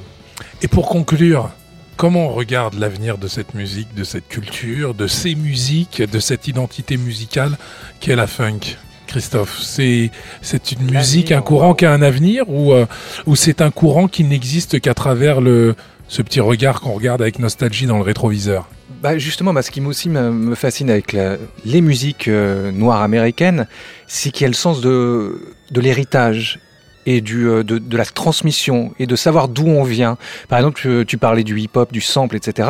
Et 0.62 0.68
pour 0.68 0.88
conclure, 0.88 1.50
comment 1.98 2.28
on 2.28 2.34
regarde 2.34 2.76
l'avenir 2.76 3.18
de 3.18 3.28
cette 3.28 3.54
musique, 3.54 3.94
de 3.94 4.04
cette 4.04 4.28
culture, 4.28 4.94
de 4.94 5.08
ces 5.08 5.36
musiques, 5.36 6.02
de 6.02 6.20
cette 6.20 6.48
identité 6.48 6.98
musicale 6.98 7.58
qu'est 8.00 8.16
la 8.16 8.28
funk? 8.28 8.78
Christophe, 9.10 9.60
c'est 9.62 10.12
c'est 10.42 10.72
une 10.72 10.92
musique, 10.92 11.32
un 11.32 11.42
courant 11.42 11.74
qui 11.74 11.86
a 11.86 11.92
un 11.92 12.02
avenir 12.02 12.48
ou 12.48 12.74
euh, 12.74 12.86
ou 13.26 13.36
c'est 13.36 13.62
un 13.62 13.72
courant 13.72 14.08
qui 14.08 14.24
n'existe 14.24 14.80
qu'à 14.80 14.94
travers 14.94 15.42
le 15.42 15.76
ce 16.08 16.22
petit 16.22 16.40
regard 16.40 16.82
qu'on 16.82 16.94
regarde 16.94 17.22
avec 17.22 17.40
nostalgie 17.40 17.86
dans 17.86 17.98
le 17.98 18.04
rétroviseur? 18.04 18.68
Bah 19.02 19.18
justement, 19.18 19.54
bah, 19.54 19.62
ce 19.62 19.72
qui 19.72 19.82
aussi 19.82 20.10
me, 20.10 20.56
fascine 20.56 20.90
avec 20.90 21.14
la- 21.14 21.38
les 21.66 21.82
musiques 21.82 22.28
euh, 22.28 22.72
noires 22.72 23.02
américaines, 23.02 23.68
c'est 24.08 24.32
qu'il 24.32 24.44
y 24.44 24.46
a 24.46 24.50
le 24.50 24.56
sens 24.56 24.82
de, 24.82 25.42
de 25.72 25.82
l'héritage 25.82 26.60
et 27.06 27.22
du, 27.22 27.48
euh, 27.48 27.64
de, 27.64 27.78
de 27.78 27.98
la 27.98 28.06
transmission 28.06 28.92
et 29.00 29.06
de 29.06 29.16
savoir 29.16 29.48
d'où 29.48 29.68
on 29.68 29.84
vient. 29.84 30.18
Par 30.50 30.60
exemple, 30.60 30.80
tu, 30.82 31.06
tu 31.08 31.18
parlais 31.18 31.44
du 31.44 31.58
hip-hop, 31.60 31.92
du 31.94 32.02
sample, 32.02 32.36
etc. 32.36 32.70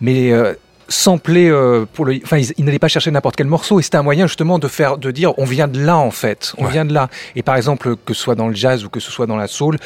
Mais 0.00 0.32
euh, 0.32 0.54
sampler 0.88 1.48
euh, 1.48 1.84
pour 1.92 2.04
le, 2.04 2.18
enfin, 2.22 2.38
ils, 2.38 2.52
ils 2.58 2.64
n'allaient 2.64 2.78
pas 2.78 2.88
chercher 2.88 3.10
n'importe 3.10 3.36
quel 3.36 3.46
morceau 3.48 3.80
et 3.80 3.82
c'était 3.82 3.96
un 3.96 4.02
moyen 4.02 4.26
justement 4.26 4.58
de 4.58 4.68
faire, 4.68 4.98
de 4.98 5.10
dire, 5.10 5.36
on 5.38 5.44
vient 5.44 5.68
de 5.68 5.80
là 5.80 5.96
en 5.96 6.10
fait, 6.10 6.52
on 6.58 6.64
Ouais. 6.66 6.70
vient 6.72 6.84
de 6.84 6.92
là. 6.94 7.08
Et 7.34 7.42
par 7.42 7.56
exemple, 7.56 7.96
que 8.04 8.14
ce 8.14 8.20
soit 8.22 8.34
dans 8.36 8.48
le 8.48 8.54
jazz 8.54 8.84
ou 8.84 8.88
que 8.88 9.00
ce 9.00 9.10
soit 9.10 9.26
dans 9.26 9.36
la 9.36 9.46
soul, 9.48 9.78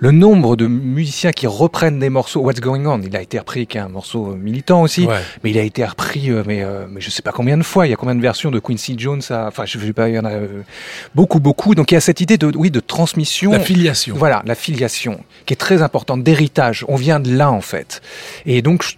le 0.00 0.10
nombre 0.12 0.54
de 0.56 0.66
musiciens 0.66 1.32
qui 1.32 1.46
reprennent 1.46 1.98
des 1.98 2.08
morceaux, 2.10 2.40
What's 2.40 2.60
Going 2.60 2.86
On, 2.86 3.00
il 3.02 3.16
a 3.16 3.20
été 3.22 3.38
repris, 3.38 3.66
qui 3.66 3.78
est 3.78 3.80
un 3.80 3.88
morceau 3.88 4.30
euh, 4.32 4.34
militant 4.36 4.82
aussi, 4.82 5.06
Ouais. 5.06 5.16
mais 5.42 5.50
il 5.50 5.58
a 5.58 5.62
été 5.62 5.84
repris, 5.84 6.30
euh, 6.30 6.42
mais, 6.46 6.62
euh, 6.62 6.86
mais 6.88 7.00
je 7.00 7.10
sais 7.10 7.22
pas 7.22 7.32
combien 7.32 7.56
de 7.58 7.62
fois. 7.64 7.86
Il 7.86 7.90
y 7.90 7.92
a 7.92 7.96
combien 7.96 8.14
de 8.14 8.20
versions 8.20 8.50
de 8.50 8.58
Quincy 8.60 8.94
Jones 8.98 9.22
à- 9.30 9.46
Enfin, 9.48 9.64
je 9.66 9.78
sais 9.78 9.92
pas, 9.92 10.08
il 10.08 10.14
y 10.14 10.18
en 10.18 10.24
a 10.24 10.32
beaucoup, 11.14 11.40
beaucoup. 11.40 11.74
Donc 11.74 11.90
il 11.90 11.94
y 11.94 11.96
a 11.96 12.00
cette 12.00 12.20
idée 12.20 12.38
de, 12.38 12.50
oui, 12.56 12.70
de 12.70 12.80
transmission. 12.80 13.50
La 13.52 13.60
filiation. 13.60 14.14
Voilà, 14.16 14.42
la 14.46 14.54
filiation, 14.54 15.20
qui 15.46 15.54
est 15.54 15.56
très 15.56 15.82
importante, 15.82 16.22
d'héritage. 16.22 16.84
On 16.88 16.96
vient 16.96 17.18
de 17.20 17.34
là, 17.34 17.50
en 17.50 17.60
fait. 17.60 18.00
Et 18.46 18.62
donc, 18.62 18.82
je- 18.84 18.94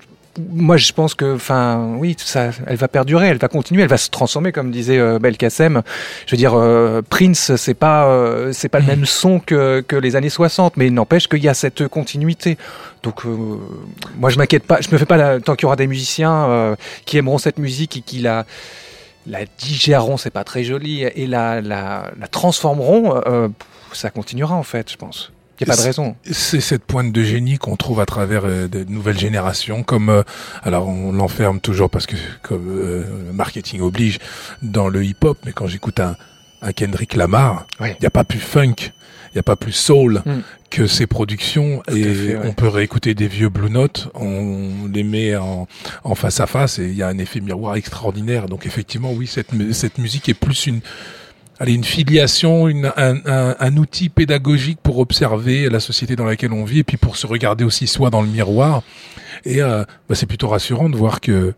moi, 0.52 0.76
je 0.76 0.92
pense 0.92 1.14
que, 1.14 1.34
enfin, 1.34 1.94
oui, 1.98 2.16
ça, 2.18 2.50
elle 2.66 2.76
va 2.76 2.88
perdurer, 2.88 3.28
elle 3.28 3.38
va 3.38 3.48
continuer, 3.48 3.82
elle 3.82 3.88
va 3.88 3.96
se 3.98 4.10
transformer, 4.10 4.52
comme 4.52 4.70
disait 4.70 4.98
euh, 4.98 5.18
Belkacem. 5.18 5.82
Je 6.26 6.30
veux 6.32 6.36
dire, 6.36 6.54
euh, 6.54 7.02
Prince, 7.08 7.54
c'est 7.56 7.74
pas, 7.74 8.06
euh, 8.06 8.52
c'est 8.52 8.68
pas 8.68 8.80
le 8.80 8.86
même 8.86 9.06
son 9.06 9.40
que, 9.40 9.84
les 10.00 10.16
années 10.16 10.30
60, 10.30 10.76
mais 10.76 10.86
il 10.86 10.94
n'empêche 10.94 11.28
qu'il 11.28 11.42
y 11.42 11.48
a 11.48 11.54
cette 11.54 11.86
continuité. 11.88 12.56
Donc, 13.02 13.24
euh, 13.26 13.36
moi, 14.16 14.30
je 14.30 14.38
m'inquiète 14.38 14.64
pas. 14.64 14.80
Je 14.80 14.88
me 14.90 14.98
fais 14.98 15.06
pas 15.06 15.16
la- 15.16 15.40
tant 15.40 15.54
qu'il 15.54 15.64
y 15.64 15.66
aura 15.66 15.76
des 15.76 15.86
musiciens 15.86 16.76
qui 17.04 17.18
aimeront 17.18 17.38
cette 17.38 17.58
musique 17.58 17.96
et 17.96 18.00
qui 18.00 18.18
la 18.18 18.44
la 19.26 19.40
digéreront, 19.58 20.16
c'est 20.16 20.30
pas 20.30 20.44
très 20.44 20.64
joli, 20.64 21.02
et 21.02 21.26
la, 21.26 21.60
transformeront, 22.30 23.20
ça 23.92 24.10
continuera 24.10 24.54
en 24.54 24.62
fait, 24.62 24.90
je 24.90 24.96
pense. 24.96 25.30
Il 25.60 25.66
n'y 25.66 25.72
a 25.72 25.74
pas 25.76 25.80
de 25.82 25.86
raison. 25.86 26.16
C'est 26.30 26.60
cette 26.60 26.84
pointe 26.84 27.12
de 27.12 27.22
génie 27.22 27.58
qu'on 27.58 27.76
trouve 27.76 28.00
à 28.00 28.06
travers 28.06 28.42
euh, 28.44 28.66
de 28.68 28.84
nouvelles 28.84 29.18
générations, 29.18 29.82
comme 29.82 30.08
euh, 30.08 30.22
alors 30.62 30.88
on 30.88 31.12
l'enferme 31.12 31.60
toujours 31.60 31.90
parce 31.90 32.06
que 32.06 32.16
comme 32.42 32.66
euh, 32.68 33.04
marketing 33.32 33.80
oblige 33.82 34.18
dans 34.62 34.88
le 34.88 35.04
hip-hop, 35.04 35.38
mais 35.44 35.52
quand 35.52 35.66
j'écoute 35.66 36.00
un, 36.00 36.16
un 36.62 36.72
Kendrick 36.72 37.14
Lamar, 37.14 37.66
il 37.78 37.82
Ouais. 37.84 37.96
n'y 38.00 38.06
a 38.06 38.10
pas 38.10 38.24
plus 38.24 38.38
funk, 38.40 38.74
il 39.32 39.36
n'y 39.36 39.38
a 39.40 39.42
pas 39.42 39.56
plus 39.56 39.72
soul 39.72 40.22
Mm. 40.24 40.40
que 40.70 40.86
ses 40.86 41.06
productions, 41.06 41.82
et 41.88 42.02
fait, 42.04 42.36
ouais. 42.36 42.40
on 42.44 42.52
peut 42.52 42.68
réécouter 42.68 43.14
des 43.14 43.28
vieux 43.28 43.48
Blue 43.48 43.70
Note, 43.70 44.08
on 44.14 44.88
les 44.92 45.02
met 45.02 45.36
en, 45.36 45.66
en 46.04 46.14
face 46.14 46.40
à 46.40 46.46
face, 46.46 46.78
et 46.78 46.84
il 46.86 46.94
y 46.94 47.02
a 47.02 47.08
un 47.08 47.18
effet 47.18 47.40
miroir 47.40 47.74
extraordinaire. 47.76 48.46
Donc 48.48 48.66
effectivement, 48.66 49.12
oui, 49.12 49.26
cette, 49.26 49.48
cette 49.72 49.98
musique 49.98 50.28
est 50.28 50.34
plus 50.34 50.66
une 50.66 50.80
Allez, 51.60 51.74
une 51.74 51.84
filiation, 51.84 52.68
une, 52.68 52.90
un, 52.96 53.16
un, 53.26 53.54
un 53.60 53.76
outil 53.76 54.08
pédagogique 54.08 54.78
pour 54.82 54.98
observer 54.98 55.68
la 55.68 55.78
société 55.78 56.16
dans 56.16 56.24
laquelle 56.24 56.52
on 56.52 56.64
vit 56.64 56.78
et 56.78 56.84
puis 56.84 56.96
pour 56.96 57.16
se 57.16 57.26
regarder 57.26 57.64
aussi 57.64 57.86
soi 57.86 58.08
dans 58.08 58.22
le 58.22 58.28
miroir. 58.28 58.82
Et 59.44 59.60
euh, 59.62 59.84
bah, 60.08 60.14
c'est 60.14 60.24
plutôt 60.26 60.48
rassurant 60.48 60.88
de 60.88 60.96
voir 60.96 61.20
que 61.20 61.52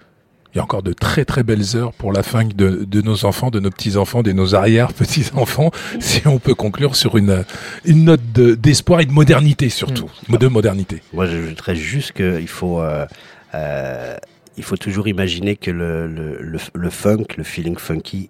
il 0.55 0.59
y 0.59 0.61
a 0.61 0.65
encore 0.65 0.83
de 0.83 0.93
très 0.93 1.25
très 1.25 1.45
belles 1.45 1.77
heures 1.77 1.95
pour 1.95 2.13
la 2.13 2.23
fin 2.23 2.45
de, 2.45 2.85
de 2.85 3.01
nos 3.01 3.25
enfants, 3.25 3.49
de 3.51 3.59
nos 3.59 3.71
petits-enfants, 3.71 4.23
de 4.23 4.33
nos 4.33 4.55
arrière-petits-enfants, 4.55 5.71
si 6.01 6.27
on 6.27 6.39
peut 6.39 6.55
conclure 6.55 6.95
sur 6.95 7.17
une, 7.17 7.45
une 7.87 8.05
note 8.05 8.21
de- 8.35 8.55
d'espoir 8.55 9.01
et 9.01 9.07
de 9.07 9.13
modernité 9.13 9.71
surtout, 9.71 10.11
de 10.29 10.47
modernité. 10.49 11.01
Moi, 11.15 11.25
j'ajouterais 11.25 11.75
juste 11.77 12.13
qu'il 12.13 12.49
faut, 12.49 12.83
euh, 12.83 13.07
euh, 13.55 14.15
il 14.59 14.63
faut 14.65 14.77
toujours 14.77 15.09
imaginer 15.09 15.57
que 15.57 15.71
le, 15.71 16.07
le, 16.07 16.37
le, 16.43 16.59
le 16.75 16.91
funk, 16.91 17.25
le 17.39 17.45
feeling 17.45 17.79
funky 17.79 18.29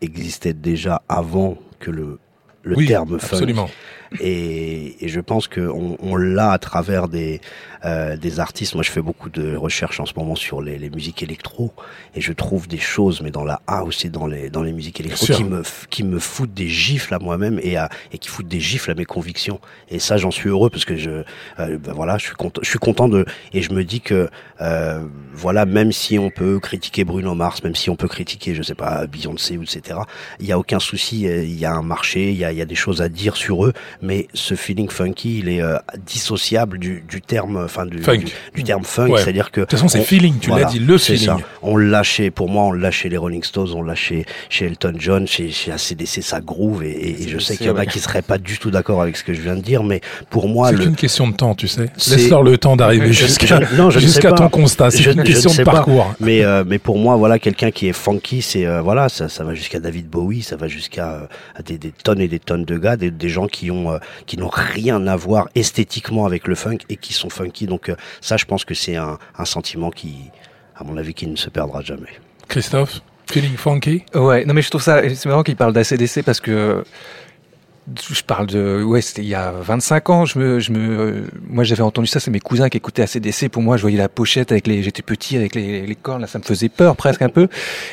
existait 0.00 0.54
déjà 0.54 1.02
avant 1.08 1.58
que 1.80 1.90
le, 1.90 2.18
le 2.62 2.76
Oui, 2.76 2.86
terme 2.86 3.18
funk. 3.18 3.36
absolument. 3.36 3.70
Et, 4.20 5.04
et 5.04 5.08
je 5.08 5.20
pense 5.20 5.48
qu'on 5.48 5.96
on, 6.00 6.16
l'a 6.16 6.52
à 6.52 6.58
travers 6.58 7.08
des, 7.08 7.40
euh, 7.84 8.16
des 8.16 8.40
artistes. 8.40 8.74
Moi, 8.74 8.82
je 8.82 8.90
fais 8.90 9.02
beaucoup 9.02 9.28
de 9.28 9.54
recherches 9.54 10.00
en 10.00 10.06
ce 10.06 10.14
moment 10.16 10.34
sur 10.34 10.62
les, 10.62 10.78
les 10.78 10.90
musiques 10.90 11.22
électro, 11.22 11.72
et 12.14 12.20
je 12.20 12.32
trouve 12.32 12.68
des 12.68 12.78
choses, 12.78 13.20
mais 13.20 13.30
dans 13.30 13.44
la 13.44 13.60
house 13.66 14.04
et 14.04 14.08
dans 14.08 14.26
les 14.26 14.50
dans 14.50 14.62
les 14.62 14.72
musiques 14.72 15.00
électro, 15.00 15.26
qui 15.26 15.44
me 15.44 15.62
qui 15.90 16.04
me 16.04 16.18
foutent 16.18 16.54
des 16.54 16.68
gifles 16.68 17.14
à 17.14 17.18
moi-même 17.18 17.60
et 17.62 17.76
à 17.76 17.88
et 18.12 18.18
qui 18.18 18.28
foutent 18.28 18.48
des 18.48 18.60
gifles 18.60 18.90
à 18.90 18.94
mes 18.94 19.04
convictions. 19.04 19.60
Et 19.90 19.98
ça, 19.98 20.16
j'en 20.16 20.30
suis 20.30 20.48
heureux 20.48 20.70
parce 20.70 20.84
que 20.84 20.96
je 20.96 21.22
euh, 21.60 21.78
ben 21.78 21.92
voilà, 21.92 22.18
je 22.18 22.24
suis 22.24 22.34
content, 22.34 22.60
je 22.64 22.68
suis 22.68 22.78
content 22.78 23.08
de 23.08 23.24
et 23.52 23.62
je 23.62 23.72
me 23.72 23.84
dis 23.84 24.00
que 24.00 24.28
euh, 24.60 25.06
voilà, 25.32 25.66
même 25.66 25.92
si 25.92 26.18
on 26.18 26.30
peut 26.30 26.58
critiquer 26.60 27.04
Bruno 27.04 27.34
Mars, 27.34 27.62
même 27.62 27.74
si 27.76 27.90
on 27.90 27.96
peut 27.96 28.08
critiquer, 28.08 28.54
je 28.54 28.62
sais 28.62 28.74
pas, 28.74 29.06
Beyoncé 29.06 29.56
ou 29.56 29.62
etc. 29.62 30.00
Il 30.40 30.46
y 30.46 30.52
a 30.52 30.58
aucun 30.58 30.80
souci, 30.80 31.22
il 31.22 31.58
y 31.58 31.64
a 31.64 31.72
un 31.72 31.82
marché, 31.82 32.30
il 32.30 32.36
y 32.36 32.44
a, 32.44 32.52
il 32.52 32.58
y 32.58 32.62
a 32.62 32.66
des 32.66 32.74
choses 32.74 33.02
à 33.02 33.08
dire 33.08 33.36
sur 33.36 33.64
eux, 33.64 33.72
mais 34.02 34.28
ce 34.34 34.54
feeling 34.54 34.88
funky, 34.90 35.38
il 35.40 35.48
est 35.48 35.62
euh, 35.62 35.76
dissociable 36.06 36.78
du, 36.78 37.04
du 37.08 37.20
terme, 37.20 37.60
enfin 37.64 37.86
du, 37.86 37.98
Funk. 38.02 38.18
du, 38.18 38.26
du 38.54 38.64
terme 38.64 38.84
funk, 38.84 39.08
Ouais. 39.10 39.22
c'est-à-dire 39.22 39.50
que 39.50 39.60
De 39.60 39.66
toute 39.66 39.78
façon, 39.78 39.88
c'est 39.88 40.02
feeling, 40.02 40.38
tu 40.38 40.50
l'as 40.50 40.64
dit, 40.64 40.78
le 40.78 40.98
feeling. 40.98 41.26
ça. 41.26 41.36
On 41.62 41.76
l'a 41.76 42.02
chez, 42.02 42.30
pour 42.30 42.48
moi, 42.48 42.64
on 42.64 42.72
l'a 42.72 42.90
chez 42.90 43.08
les 43.08 43.16
Rolling 43.16 43.42
Stones, 43.42 43.70
on 43.74 43.82
l'a 43.82 43.94
chez, 43.94 44.24
chez 44.48 44.66
Elton 44.66 44.94
John, 44.98 45.26
chez, 45.26 45.50
chez 45.50 45.72
ACDC, 45.72 46.22
ça 46.22 46.40
groove, 46.40 46.84
et, 46.84 46.90
et- 46.90 47.22
et 47.24 47.28
je 47.28 47.38
sais 47.38 47.56
qu'il 47.56 47.66
y 47.66 47.70
en 47.70 47.76
a 47.76 47.86
qui 47.86 47.98
seraient 47.98 48.22
pas 48.22 48.38
du 48.38 48.58
tout 48.58 48.70
d'accord 48.70 49.02
avec 49.02 49.16
ce 49.16 49.24
que 49.24 49.32
je 49.34 49.40
viens 49.40 49.56
de 49.56 49.60
dire, 49.62 49.82
mais 49.82 50.00
pour 50.30 50.48
moi, 50.48 50.68
C'est 50.70 50.76
le, 50.76 50.84
qu'une 50.84 50.96
question 50.96 51.28
de 51.28 51.34
temps, 51.34 51.54
tu 51.54 51.68
sais. 51.68 51.86
Laisse-leur 52.08 52.42
le 52.42 52.58
temps 52.58 52.76
d'arriver 52.76 53.12
jusqu'à 53.12 53.60
jusqu'à 53.90 54.32
ton 54.32 54.48
constat. 54.48 54.90
C'est 54.90 55.12
une 55.12 55.22
question 55.22 55.52
de 55.52 55.62
parcours. 55.64 56.14
Mais 56.20 56.44
euh, 56.44 56.64
mais 56.66 56.78
pour 56.78 56.98
moi, 56.98 57.16
voilà, 57.16 57.38
quelqu'un 57.38 57.70
qui 57.70 57.88
est 57.88 57.92
funky, 57.92 58.42
c'est 58.42 58.66
euh, 58.66 58.80
voilà, 58.82 59.08
ça, 59.08 59.28
ça 59.28 59.44
va 59.44 59.54
jusqu'à 59.54 59.80
David 59.80 60.08
Bowie, 60.08 60.42
ça 60.42 60.56
va 60.56 60.68
jusqu'à 60.68 61.08
euh, 61.12 61.62
des, 61.64 61.78
des 61.78 61.90
tonnes 61.92 62.20
et 62.20 62.28
des 62.28 62.38
tonnes 62.38 62.64
de 62.64 62.76
gars, 62.78 62.96
des, 62.96 63.10
des 63.10 63.28
gens 63.28 63.46
qui 63.46 63.70
ont 63.70 63.87
euh, 63.92 63.98
qui 64.26 64.36
n'ont 64.36 64.50
rien 64.52 65.06
à 65.06 65.16
voir 65.16 65.48
esthétiquement 65.54 66.26
avec 66.26 66.46
le 66.46 66.54
funk 66.54 66.78
et 66.88 66.96
qui 66.96 67.12
sont 67.12 67.30
funky. 67.30 67.66
Donc 67.66 67.88
euh, 67.88 67.96
ça, 68.20 68.36
je 68.36 68.44
pense 68.44 68.64
que 68.64 68.74
c'est 68.74 68.96
un, 68.96 69.18
un 69.36 69.44
sentiment 69.44 69.90
qui, 69.90 70.30
à 70.76 70.84
mon 70.84 70.96
avis, 70.96 71.14
qui 71.14 71.26
ne 71.26 71.36
se 71.36 71.50
perdra 71.50 71.82
jamais. 71.82 72.10
Christophe, 72.48 73.00
feeling 73.30 73.56
funky? 73.56 74.04
Ouais, 74.14 74.44
non 74.44 74.54
mais 74.54 74.62
je 74.62 74.70
trouve 74.70 74.82
ça, 74.82 75.02
c'est 75.14 75.26
marrant 75.26 75.42
qu'il 75.42 75.56
parle 75.56 75.72
d'ACDC 75.72 76.22
parce 76.24 76.40
que 76.40 76.84
je 78.12 78.22
parle 78.22 78.46
de, 78.46 78.82
ouais, 78.82 79.00
c'était 79.00 79.22
il 79.22 79.28
y 79.28 79.34
a 79.34 79.50
25 79.52 80.10
ans, 80.10 80.24
je 80.24 80.38
me, 80.38 80.60
je 80.60 80.72
me, 80.72 80.78
euh, 81.00 81.22
moi 81.48 81.64
j'avais 81.64 81.82
entendu 81.82 82.06
ça, 82.06 82.20
c'est 82.20 82.30
mes 82.30 82.40
cousins 82.40 82.68
qui 82.68 82.76
écoutaient 82.76 83.02
ACDC, 83.02 83.48
pour 83.48 83.62
moi 83.62 83.76
je 83.76 83.82
voyais 83.82 83.96
la 83.96 84.08
pochette 84.08 84.52
avec 84.52 84.66
les, 84.66 84.82
j'étais 84.82 85.02
petit 85.02 85.36
avec 85.36 85.54
les, 85.54 85.86
les 85.86 85.94
cornes, 85.94 86.20
là 86.20 86.26
ça 86.26 86.38
me 86.38 86.44
faisait 86.44 86.68
peur 86.68 86.96
presque 86.96 87.22
un 87.22 87.28
peu, 87.28 87.48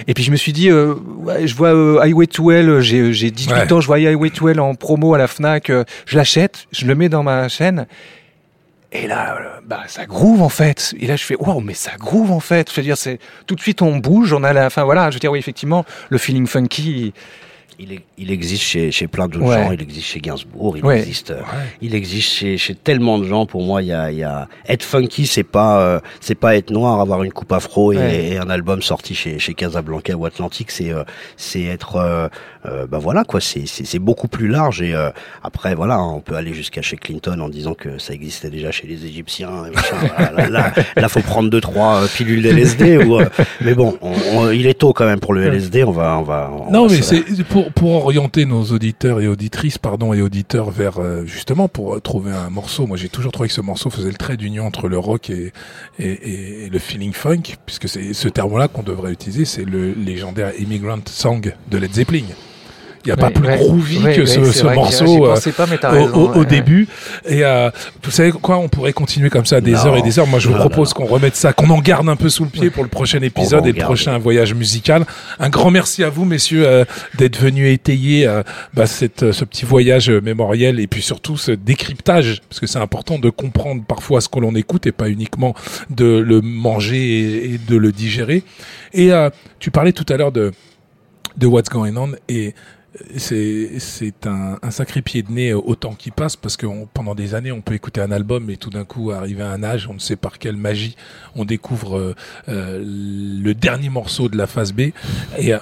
et 0.08 0.14
puis 0.14 0.24
je 0.24 0.32
me 0.32 0.36
suis 0.36 0.54
dit, 0.54 0.70
euh, 0.70 0.96
ouais, 1.20 1.48
je 1.48 1.56
vois 1.56 1.74
euh, 1.74 2.00
Highway 2.02 2.28
to 2.28 2.52
Hell, 2.52 2.80
j'ai, 2.82 3.14
j'ai 3.14 3.32
18 3.32 3.52
Ouais. 3.54 3.74
ans, 3.74 3.80
je 3.82 3.88
vois 3.88 3.98
Highway 3.98 4.30
to 4.32 4.50
Hell 4.50 4.60
en 4.60 4.76
promo 4.76 5.14
à 5.14 5.18
la 5.18 5.28
FNAC, 5.28 5.70
euh, 5.70 5.84
je 6.06 6.18
l'achète, 6.18 6.68
je 6.72 6.86
le 6.86 6.96
mets 6.96 7.10
dans 7.10 7.24
ma 7.24 7.48
chaîne, 7.48 7.88
et 8.92 9.08
là, 9.08 9.38
bah, 9.66 9.84
ça 9.88 10.06
groove 10.06 10.42
en 10.42 10.48
fait. 10.48 10.94
Et 10.98 11.08
là, 11.08 11.18
je 11.18 11.24
fais, 11.26 11.36
waouh, 11.36 11.60
mais 11.60 11.74
ça 11.74 11.92
groove 12.00 12.32
en 12.32 12.40
fait. 12.40 12.70
Je 12.72 12.76
veux 12.78 12.82
dire, 12.82 12.96
c'est 12.96 13.20
tout 13.46 13.54
de 13.56 13.60
suite 13.60 13.82
on 13.82 13.98
bouge, 13.98 14.32
on 14.32 14.42
a 14.44 14.54
la, 14.54 14.68
enfin 14.68 14.86
voilà, 14.86 15.10
je 15.10 15.16
veux 15.16 15.20
dire, 15.20 15.32
oui, 15.34 15.40
effectivement, 15.40 15.84
le 16.08 16.18
feeling 16.18 16.48
funky. 16.48 17.08
Il, 17.08 17.14
est- 17.92 18.02
il 18.18 18.32
existe 18.32 18.64
chez, 18.64 18.92
chez 18.92 19.08
plein 19.08 19.28
d'autres 19.28 19.46
Ouais. 19.46 19.64
gens, 19.66 19.72
il 19.72 19.82
existe 19.82 20.08
chez 20.08 20.20
Gainsbourg, 20.20 20.78
il 20.78 20.86
Ouais. 20.86 21.00
existe, 21.00 21.32
euh, 21.32 21.42
il 21.82 21.94
existe 21.96 22.30
chez, 22.30 22.58
chez 22.58 22.76
tellement 22.76 23.18
de 23.20 23.26
gens. 23.26 23.46
Pour 23.46 23.62
moi, 23.64 23.82
il 23.82 23.88
y 23.90 23.92
a, 23.94 24.12
il 24.12 24.18
y 24.18 24.24
a 24.24 24.48
être 24.68 24.84
funky, 24.84 25.26
c'est 25.28 25.44
pas, 25.44 25.80
euh, 25.82 26.00
c'est 26.22 26.36
pas 26.36 26.56
être 26.56 26.72
noir, 26.72 27.00
avoir 27.02 27.24
une 27.24 27.32
coupe 27.32 27.52
afro 27.52 27.92
et, 27.94 27.98
Ouais. 27.98 28.26
et 28.32 28.38
un 28.38 28.50
album 28.50 28.82
sorti 28.82 29.16
chez, 29.16 29.40
chez 29.40 29.54
Casablanca 29.54 30.14
ou 30.16 30.26
Atlantique. 30.26 30.72
C'est, 30.72 30.92
euh, 30.92 31.04
c'est 31.38 31.64
être, 31.64 31.96
euh, 31.98 32.28
euh, 32.66 32.88
bah 32.88 32.98
voilà 33.00 33.24
quoi, 33.24 33.42
c'est, 33.42 33.66
c'est, 33.68 33.86
c'est 33.86 34.00
beaucoup 34.00 34.28
plus 34.28 34.48
large. 34.48 34.82
Et 34.82 34.94
euh, 34.96 35.10
après, 35.44 35.76
voilà, 35.76 36.02
on 36.02 36.22
peut 36.22 36.36
aller 36.36 36.54
jusqu'à 36.54 36.82
chez 36.82 36.96
Clinton 36.98 37.40
en 37.40 37.50
disant 37.50 37.74
que 37.74 37.98
ça 37.98 38.14
existait 38.14 38.50
déjà 38.50 38.72
chez 38.72 38.88
les 38.88 39.06
Égyptiens. 39.06 39.66
Et 39.66 39.72
machin. 39.72 39.96
Voilà, 40.18 40.32
là, 40.32 40.50
là, 40.50 40.74
là, 40.96 41.10
faut 41.10 41.20
prendre 41.22 41.50
deux 41.50 41.62
trois 41.62 42.04
euh, 42.04 42.08
pilules 42.08 42.42
d'LSD. 42.42 42.98
ou, 42.98 43.20
euh, 43.20 43.26
mais 43.62 43.74
bon, 43.74 43.98
on- 44.02 44.14
on- 44.38 44.52
il 44.52 44.66
est 44.68 44.74
tôt 44.80 44.94
quand 44.94 45.06
même 45.06 45.20
pour 45.20 45.34
le 45.34 45.44
LSD. 45.44 45.84
On 45.84 45.92
va, 45.92 46.18
on 46.18 46.24
va. 46.24 46.52
on 46.52 46.72
Non, 46.72 46.88
va 46.88 46.94
mais 46.96 47.02
c'est 47.02 47.44
pour, 47.44 47.65
pour 47.74 47.92
orienter 47.94 48.46
nos 48.46 48.64
auditeurs 48.66 49.22
et 49.22 49.28
auditrices, 49.28 49.78
pardon, 49.78 50.14
et 50.14 50.22
auditeurs 50.22 50.70
vers 50.72 51.00
euh, 51.00 51.26
justement 51.26 51.68
pour 51.68 51.96
euh, 51.96 52.00
trouver 52.00 52.32
un 52.32 52.50
morceau. 52.50 52.86
Moi, 52.88 52.98
j'ai 52.98 53.10
toujours 53.10 53.32
trouvé 53.32 53.48
que 53.50 53.56
ce 53.56 53.62
morceau 53.62 53.90
faisait 53.90 54.10
le 54.10 54.16
trait 54.16 54.38
d'union 54.38 54.66
entre 54.66 54.88
le 54.88 54.98
rock 55.00 55.30
et, 55.30 55.52
et, 56.00 56.06
et- 56.08 56.66
et 56.66 56.70
le 56.70 56.80
feeling 56.80 57.14
funk, 57.14 57.56
puisque 57.66 57.90
c'est 57.90 58.14
ce 58.14 58.28
terme-là 58.30 58.68
qu'on 58.68 58.84
devrait 58.84 59.12
utiliser. 59.12 59.46
C'est 59.46 59.66
le 59.66 59.94
légendaire 59.94 60.52
Immigrant 60.60 61.00
Song 61.08 61.54
de 61.72 61.78
Led 61.78 61.94
Zeppelin. 61.94 62.24
Il 63.06 63.10
n'y 63.10 63.14
a 63.14 63.18
pas 63.18 63.30
plus 63.30 63.48
ouais, 63.48 63.58
groovy 63.58 64.00
ouais, 64.00 64.16
que 64.16 64.22
ouais, 64.22 64.26
ce, 64.26 64.44
ce 64.52 64.64
morceau 64.66 65.28
euh, 65.28 65.36
pas, 65.56 65.68
mais 65.68 65.78
au, 65.86 65.90
raison, 65.92 66.34
au- 66.34 66.46
début. 66.46 66.88
Et 67.28 67.46
euh, 67.46 67.70
vous 68.04 68.10
savez 68.12 68.32
quoi, 68.32 68.58
on 68.58 68.68
pourrait 68.68 68.94
continuer 68.94 69.30
comme 69.30 69.46
ça 69.46 69.62
des 69.62 69.72
Non. 69.74 69.86
heures 69.86 69.98
et 69.98 70.02
des 70.02 70.18
heures. 70.18 70.26
Moi, 70.28 70.40
je 70.40 70.48
vous 70.50 70.56
propose 70.56 70.94
qu'on 70.94 71.06
remette 71.06 71.36
ça, 71.36 71.54
qu'on 71.54 71.70
en 71.70 71.80
garde 71.82 72.10
un 72.10 72.16
peu 72.16 72.30
sous 72.30 72.44
le 72.44 72.50
pied 72.50 72.70
pour 72.72 72.84
le 72.84 72.90
prochain 72.90 73.22
épisode 73.22 73.66
et 73.68 73.72
le 73.74 73.82
prochain 73.84 74.18
voyage 74.18 74.54
musical. 74.56 75.06
Un 75.40 75.50
grand 75.50 75.70
merci 75.72 76.04
à 76.04 76.10
vous, 76.10 76.26
messieurs, 76.26 76.68
euh, 76.68 76.86
d'être 77.18 77.38
venus 77.38 77.72
étayer 77.74 78.28
euh, 78.28 78.42
bah, 78.74 78.88
cette, 78.88 79.24
euh, 79.24 79.32
ce 79.32 79.46
petit 79.46 79.66
voyage 79.66 80.10
euh, 80.10 80.20
mémoriel 80.22 80.80
et 80.80 80.88
puis 80.88 81.02
surtout 81.04 81.38
ce 81.38 81.52
décryptage, 81.52 82.42
parce 82.50 82.60
que 82.60 82.68
c'est 82.68 82.80
important 82.80 83.20
de 83.20 83.30
comprendre 83.30 83.84
parfois 83.88 84.20
ce 84.22 84.30
que 84.30 84.40
l'on 84.40 84.56
écoute 84.56 84.88
et 84.88 84.92
pas 84.92 85.10
uniquement 85.10 85.54
de 85.92 86.18
le 86.18 86.42
manger 86.42 86.98
et, 86.98 87.54
et 87.54 87.58
de 87.60 87.76
le 87.78 87.92
digérer. 87.92 88.44
Et 88.94 89.12
euh, 89.12 89.30
tu 89.60 89.70
parlais 89.72 89.92
tout 89.94 90.06
à 90.10 90.18
l'heure 90.18 90.32
de 90.32 90.52
de 91.38 91.48
What's 91.48 91.70
Going 91.70 91.98
On 91.98 92.12
et 92.30 92.54
c'est 93.18 93.80
c'est 93.80 94.26
un, 94.28 94.58
un 94.62 94.72
sacré 94.72 95.02
pied 95.02 95.22
de 95.22 95.32
nez 95.32 95.54
au 95.54 95.76
temps 95.76 95.94
qui 95.94 96.12
passe 96.12 96.36
parce 96.36 96.56
que 96.58 96.66
on- 96.66 96.86
pendant 96.94 97.14
des 97.16 97.36
années 97.36 97.52
on 97.52 97.62
peut 97.62 97.74
écouter 97.74 98.00
un 98.02 98.12
album 98.12 98.50
et 98.50 98.58
tout 98.58 98.70
d'un 98.70 98.86
coup 98.86 99.12
arriver 99.12 99.44
à 99.44 99.50
un 99.50 99.64
âge 99.64 99.88
on 99.90 99.94
ne 99.96 100.00
sait 100.00 100.16
par 100.16 100.40
quelle 100.40 100.56
magie 100.56 100.96
on 101.36 101.44
découvre 101.46 101.98
euh, 101.98 102.16
euh, 102.50 102.82
le 102.84 103.54
dernier 103.54 103.90
morceau 103.90 104.30
de 104.30 104.38
la 104.38 104.48
phase 104.48 104.72
B. 104.74 104.92
Et 105.38 105.54
euh, 105.54 105.60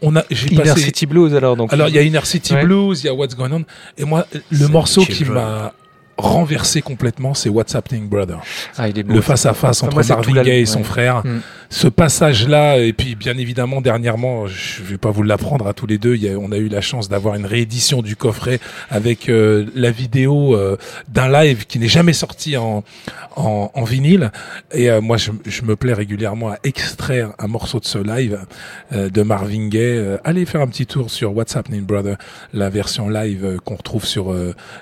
on 0.00 0.16
a 0.16 0.24
j'ai 0.30 0.48
Inner 0.54 0.62
passé 0.64 0.80
City 0.80 1.06
Blues 1.06 1.34
alors 1.34 1.56
donc. 1.56 1.72
alors 1.72 1.88
il 1.88 1.94
y 1.94 1.98
a 1.98 2.02
Inner 2.02 2.24
City 2.24 2.54
Ouais. 2.54 2.64
Blues 2.64 3.02
il 3.02 3.06
y 3.06 3.10
a 3.10 3.14
What's 3.14 3.36
Going 3.36 3.52
On. 3.52 3.64
Et 3.98 4.04
moi 4.04 4.26
le 4.50 4.68
morceau 4.68 5.02
qui 5.04 5.24
m'a 5.24 5.72
renversé 6.18 6.82
complètement 6.82 7.34
c'est 7.34 7.48
What's 7.48 7.74
Happening 7.74 8.08
Brother. 8.08 8.38
Ah, 8.76 8.88
il 8.88 8.98
est 8.98 9.02
beau, 9.02 9.14
le 9.14 9.20
face 9.22 9.46
à 9.46 9.54
face 9.54 9.82
entre 9.82 10.02
Marvin 10.06 10.42
Gaye 10.42 10.60
et 10.62 10.66
son 10.66 10.84
frère. 10.84 11.24
Mm. 11.26 11.40
Ce 11.72 11.88
passage-là, 11.88 12.76
et 12.80 12.92
puis 12.92 13.14
bien 13.14 13.38
évidemment 13.38 13.80
dernièrement, 13.80 14.46
je 14.46 14.82
vais 14.82 14.98
pas 14.98 15.10
vous 15.10 15.22
l'apprendre 15.22 15.66
à 15.66 15.72
tous 15.72 15.86
les 15.86 15.96
deux, 15.96 16.18
on 16.36 16.52
a 16.52 16.58
eu 16.58 16.68
la 16.68 16.82
chance 16.82 17.08
d'avoir 17.08 17.34
une 17.34 17.46
réédition 17.46 18.02
du 18.02 18.14
coffret 18.14 18.60
avec 18.90 19.30
euh, 19.30 19.64
la 19.74 19.90
vidéo 19.90 20.54
euh, 20.54 20.76
d'un 21.08 21.32
live 21.32 21.64
qui 21.66 21.78
n'est 21.78 21.88
jamais 21.88 22.12
sorti 22.12 22.58
en, 22.58 22.84
en, 23.36 23.70
en 23.72 23.84
vinyle. 23.84 24.32
Et 24.72 24.90
euh, 24.90 25.00
moi, 25.00 25.16
je, 25.16 25.30
je 25.46 25.62
me 25.62 25.74
plais 25.74 25.94
régulièrement 25.94 26.50
à 26.50 26.58
extraire 26.62 27.32
un 27.38 27.46
morceau 27.46 27.80
de 27.80 27.86
ce 27.86 27.98
live 27.98 28.40
de 28.92 29.22
Marvin 29.22 29.68
Gaye. 29.68 30.18
Allez 30.24 30.44
faire 30.44 30.60
un 30.60 30.66
petit 30.66 30.84
tour 30.84 31.10
sur 31.10 31.34
What's 31.34 31.56
Happening 31.56 31.86
Brother, 31.86 32.18
la 32.52 32.68
version 32.68 33.08
live 33.08 33.58
qu'on 33.64 33.76
retrouve 33.76 34.04
sur 34.04 34.34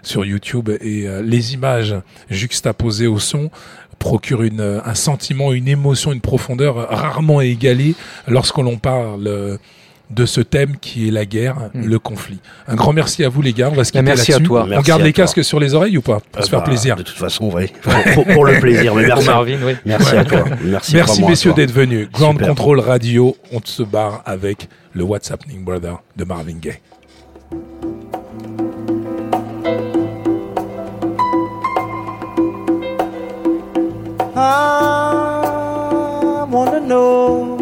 sur 0.03 0.25
YouTube 0.25 0.71
et 0.81 1.07
les 1.23 1.55
images 1.55 1.95
juxtaposées 2.29 3.07
au 3.07 3.21
son 3.21 3.51
procure 4.01 4.43
une, 4.43 4.61
euh, 4.61 4.81
un 4.85 4.95
sentiment, 4.97 5.53
une 5.53 5.69
émotion, 5.69 6.13
une 6.13 6.21
profondeur 6.21 6.75
rarement 6.91 7.41
égalée 7.41 7.95
lorsque 8.27 8.59
l'on 8.59 8.77
parle 8.79 9.27
euh, 9.29 9.57
de 10.11 10.27
ce 10.27 10.41
thème 10.41 10.77
qui 10.81 11.07
est 11.07 11.13
la 11.13 11.25
guerre, 11.25 11.71
Mm. 11.73 11.85
le 11.87 11.99
conflit. 12.01 12.41
Un 12.67 12.75
grand 12.75 12.93
merci 12.93 13.23
à 13.23 13.29
vous 13.29 13.43
les 13.43 13.53
gars, 13.53 13.69
on 13.71 13.77
va 13.77 13.85
se 13.85 13.93
Bah, 13.93 14.01
quitter 14.01 14.03
merci 14.03 14.33
à 14.33 14.35
là-dessus. 14.35 14.49
toi. 14.49 14.63
On 14.65 14.67
Merci 14.67 14.89
garde 14.89 15.03
les 15.03 15.13
toi. 15.13 15.23
casques 15.25 15.45
sur 15.45 15.61
les 15.61 15.75
oreilles 15.75 15.97
ou 15.99 16.03
pas 16.03 16.19
Pour 16.19 16.25
Ah 16.35 16.43
se 16.43 16.51
faire 16.51 16.59
bah, 16.61 16.65
plaisir. 16.65 16.97
De 16.97 17.03
toute 17.05 17.17
façon, 17.17 17.49
oui. 17.55 17.71
Pour, 18.35 18.45
le 18.45 18.59
plaisir, 18.59 18.93
mais 18.97 19.07
merci. 19.07 19.27
Marvin, 19.29 19.59
oui. 19.65 19.75
Merci 19.87 20.17
à 20.17 20.25
toi. 20.25 20.45
Merci, 20.65 20.97
Merci 20.97 21.25
messieurs 21.25 21.53
d'être 21.53 21.71
venus. 21.73 22.09
Grand 22.13 22.33
Super. 22.33 22.49
Control 22.49 22.81
Radio, 22.81 23.37
on 23.53 23.61
se 23.63 23.85
barre 23.85 24.23
avec 24.27 24.69
le 24.95 25.05
What's 25.05 25.31
Happening 25.31 25.63
Brother 25.63 26.03
de 26.17 26.25
Marvin 26.25 26.57
Gaye. 26.61 26.81
I 34.43 36.47
wanna 36.49 36.81
know 36.81 37.59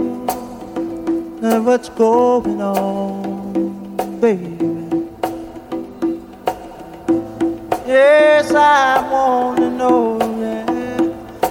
uh, 1.43 1.61
what's 1.61 1.89
going 1.89 2.63
on, 2.63 4.21
baby. 4.21 4.57
Yes, 7.85 8.55
I 8.55 9.11
wanna 9.11 9.71
know 9.71 10.19
yeah, 10.41 11.01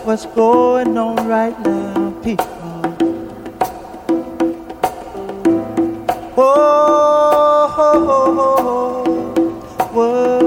what's 0.06 0.26
going 0.28 0.98
on 0.98 1.28
right 1.28 1.60
now, 1.60 2.12
people. 2.24 2.48
Oh, 6.38 7.76
oh, 7.78 8.10
oh, 8.10 8.40
oh, 8.40 9.04
what's 9.92 10.47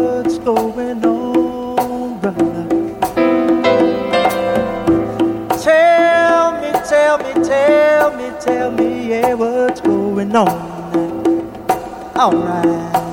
tell 7.51 8.16
me, 8.16 8.30
tell 8.40 8.70
me, 8.70 9.11
yeah, 9.11 9.34
what's 9.34 9.80
going 9.80 10.36
on? 10.36 10.46
All 12.14 12.32
right. 12.32 13.09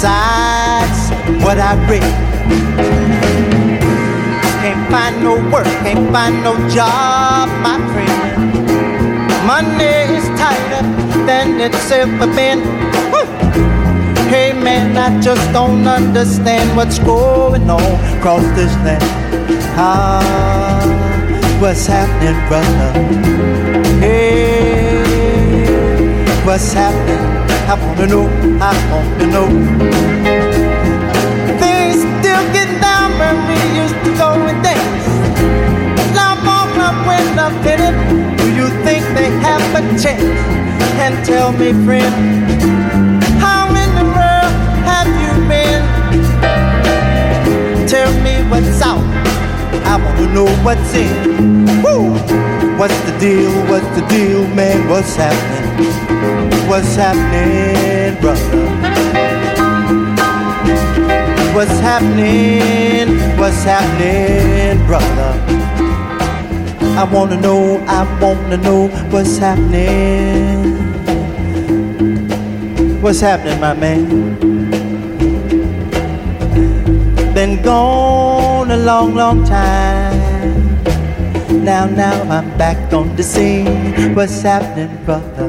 Besides 0.00 1.12
what 1.44 1.58
I 1.58 1.76
read. 1.84 2.00
Can't 4.62 4.90
find 4.90 5.22
no 5.22 5.34
work, 5.52 5.66
can't 5.84 6.10
find 6.10 6.42
no 6.42 6.56
job, 6.70 7.50
my 7.60 7.76
friend. 7.92 8.16
Money 9.46 10.16
is 10.16 10.24
tighter 10.40 10.84
than 11.26 11.60
it's 11.60 11.90
ever 11.90 12.26
been. 12.34 12.60
Hey 14.30 14.54
man, 14.54 14.96
I 14.96 15.20
just 15.20 15.52
don't 15.52 15.86
understand 15.86 16.74
what's 16.74 16.98
going 16.98 17.68
on 17.68 18.16
across 18.16 18.44
this 18.56 18.72
land. 18.76 19.04
Ah, 19.76 21.60
what's 21.60 21.84
happening, 21.84 22.40
brother? 22.48 22.92
Hey, 24.00 24.96
what's 26.46 26.72
happening? 26.72 27.39
I 27.70 27.74
wanna 27.74 28.06
know, 28.08 28.26
I 28.60 28.74
wanna 28.90 29.26
know. 29.30 29.46
Things 31.62 32.02
still 32.18 32.42
get 32.50 32.66
down 32.82 33.16
when 33.16 33.36
we 33.46 33.58
used 33.78 33.94
to 34.06 34.10
go 34.18 34.32
and 34.50 34.60
dance. 34.60 35.06
Now 36.12 36.34
walk 36.42 36.74
up 36.82 37.06
when 37.06 37.38
I'm 37.38 37.54
fitted. 37.62 37.94
Do 38.38 38.46
you 38.52 38.66
think 38.82 39.06
they 39.14 39.30
have 39.46 39.62
a 39.78 39.82
chance? 40.02 40.20
And 40.98 41.24
tell 41.24 41.52
me, 41.52 41.70
friend, 41.86 42.12
how 43.38 43.68
in 43.82 43.90
the 43.94 44.06
world 44.18 44.52
have 44.90 45.06
you 45.22 45.32
been? 45.46 45.86
Tell 47.86 48.10
me 48.26 48.42
what's 48.50 48.82
out. 48.82 49.06
I 49.86 49.94
wanna 50.02 50.26
know 50.34 50.48
what's 50.64 50.92
in. 50.92 51.66
Woo! 51.84 52.18
What's 52.76 53.00
the 53.06 53.16
deal? 53.20 53.52
What's 53.70 53.86
the 53.94 54.04
deal, 54.08 54.44
man? 54.56 54.88
What's 54.88 55.14
happening? 55.14 56.49
What's 56.70 56.94
happening, 56.94 58.14
brother? 58.20 58.64
What's 61.52 61.80
happening? 61.80 63.08
What's 63.36 63.64
happening, 63.64 64.86
brother? 64.86 65.32
I 66.96 67.02
wanna 67.12 67.40
know, 67.40 67.84
I 67.88 68.04
wanna 68.22 68.56
know 68.58 68.86
what's 69.10 69.36
happening. 69.36 70.76
What's 73.02 73.20
happening, 73.20 73.58
my 73.58 73.74
man? 73.74 74.04
Been 77.34 77.60
gone 77.62 78.70
a 78.70 78.76
long, 78.76 79.16
long 79.16 79.44
time. 79.44 80.84
Now, 81.64 81.86
now 81.86 82.22
I'm 82.30 82.48
back 82.56 82.92
on 82.92 83.16
the 83.16 83.24
scene. 83.24 84.14
What's 84.14 84.40
happening, 84.42 84.96
brother? 85.04 85.39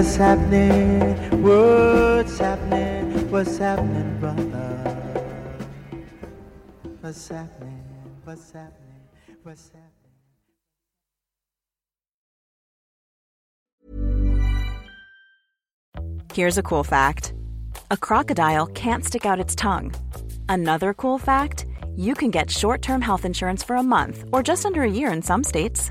What's 0.00 0.16
happening? 0.16 1.42
What's 1.42 2.38
happening? 2.38 3.30
What's 3.30 3.58
happening, 3.58 4.18
brother? 4.18 4.96
What's 7.02 7.28
happening? 7.28 7.84
What's 8.24 8.50
happening? 8.50 9.00
What's 9.42 9.68
happening? 9.68 9.90
Here's 16.32 16.56
a 16.56 16.62
cool 16.62 16.82
fact 16.82 17.34
a 17.90 17.98
crocodile 17.98 18.68
can't 18.68 19.04
stick 19.04 19.26
out 19.26 19.38
its 19.38 19.54
tongue. 19.54 19.92
Another 20.48 20.94
cool 20.94 21.18
fact 21.18 21.66
you 21.94 22.14
can 22.14 22.30
get 22.30 22.50
short 22.50 22.80
term 22.80 23.02
health 23.02 23.26
insurance 23.26 23.62
for 23.62 23.76
a 23.76 23.82
month 23.82 24.24
or 24.32 24.42
just 24.42 24.64
under 24.64 24.82
a 24.82 24.90
year 24.90 25.12
in 25.12 25.20
some 25.20 25.44
states. 25.44 25.90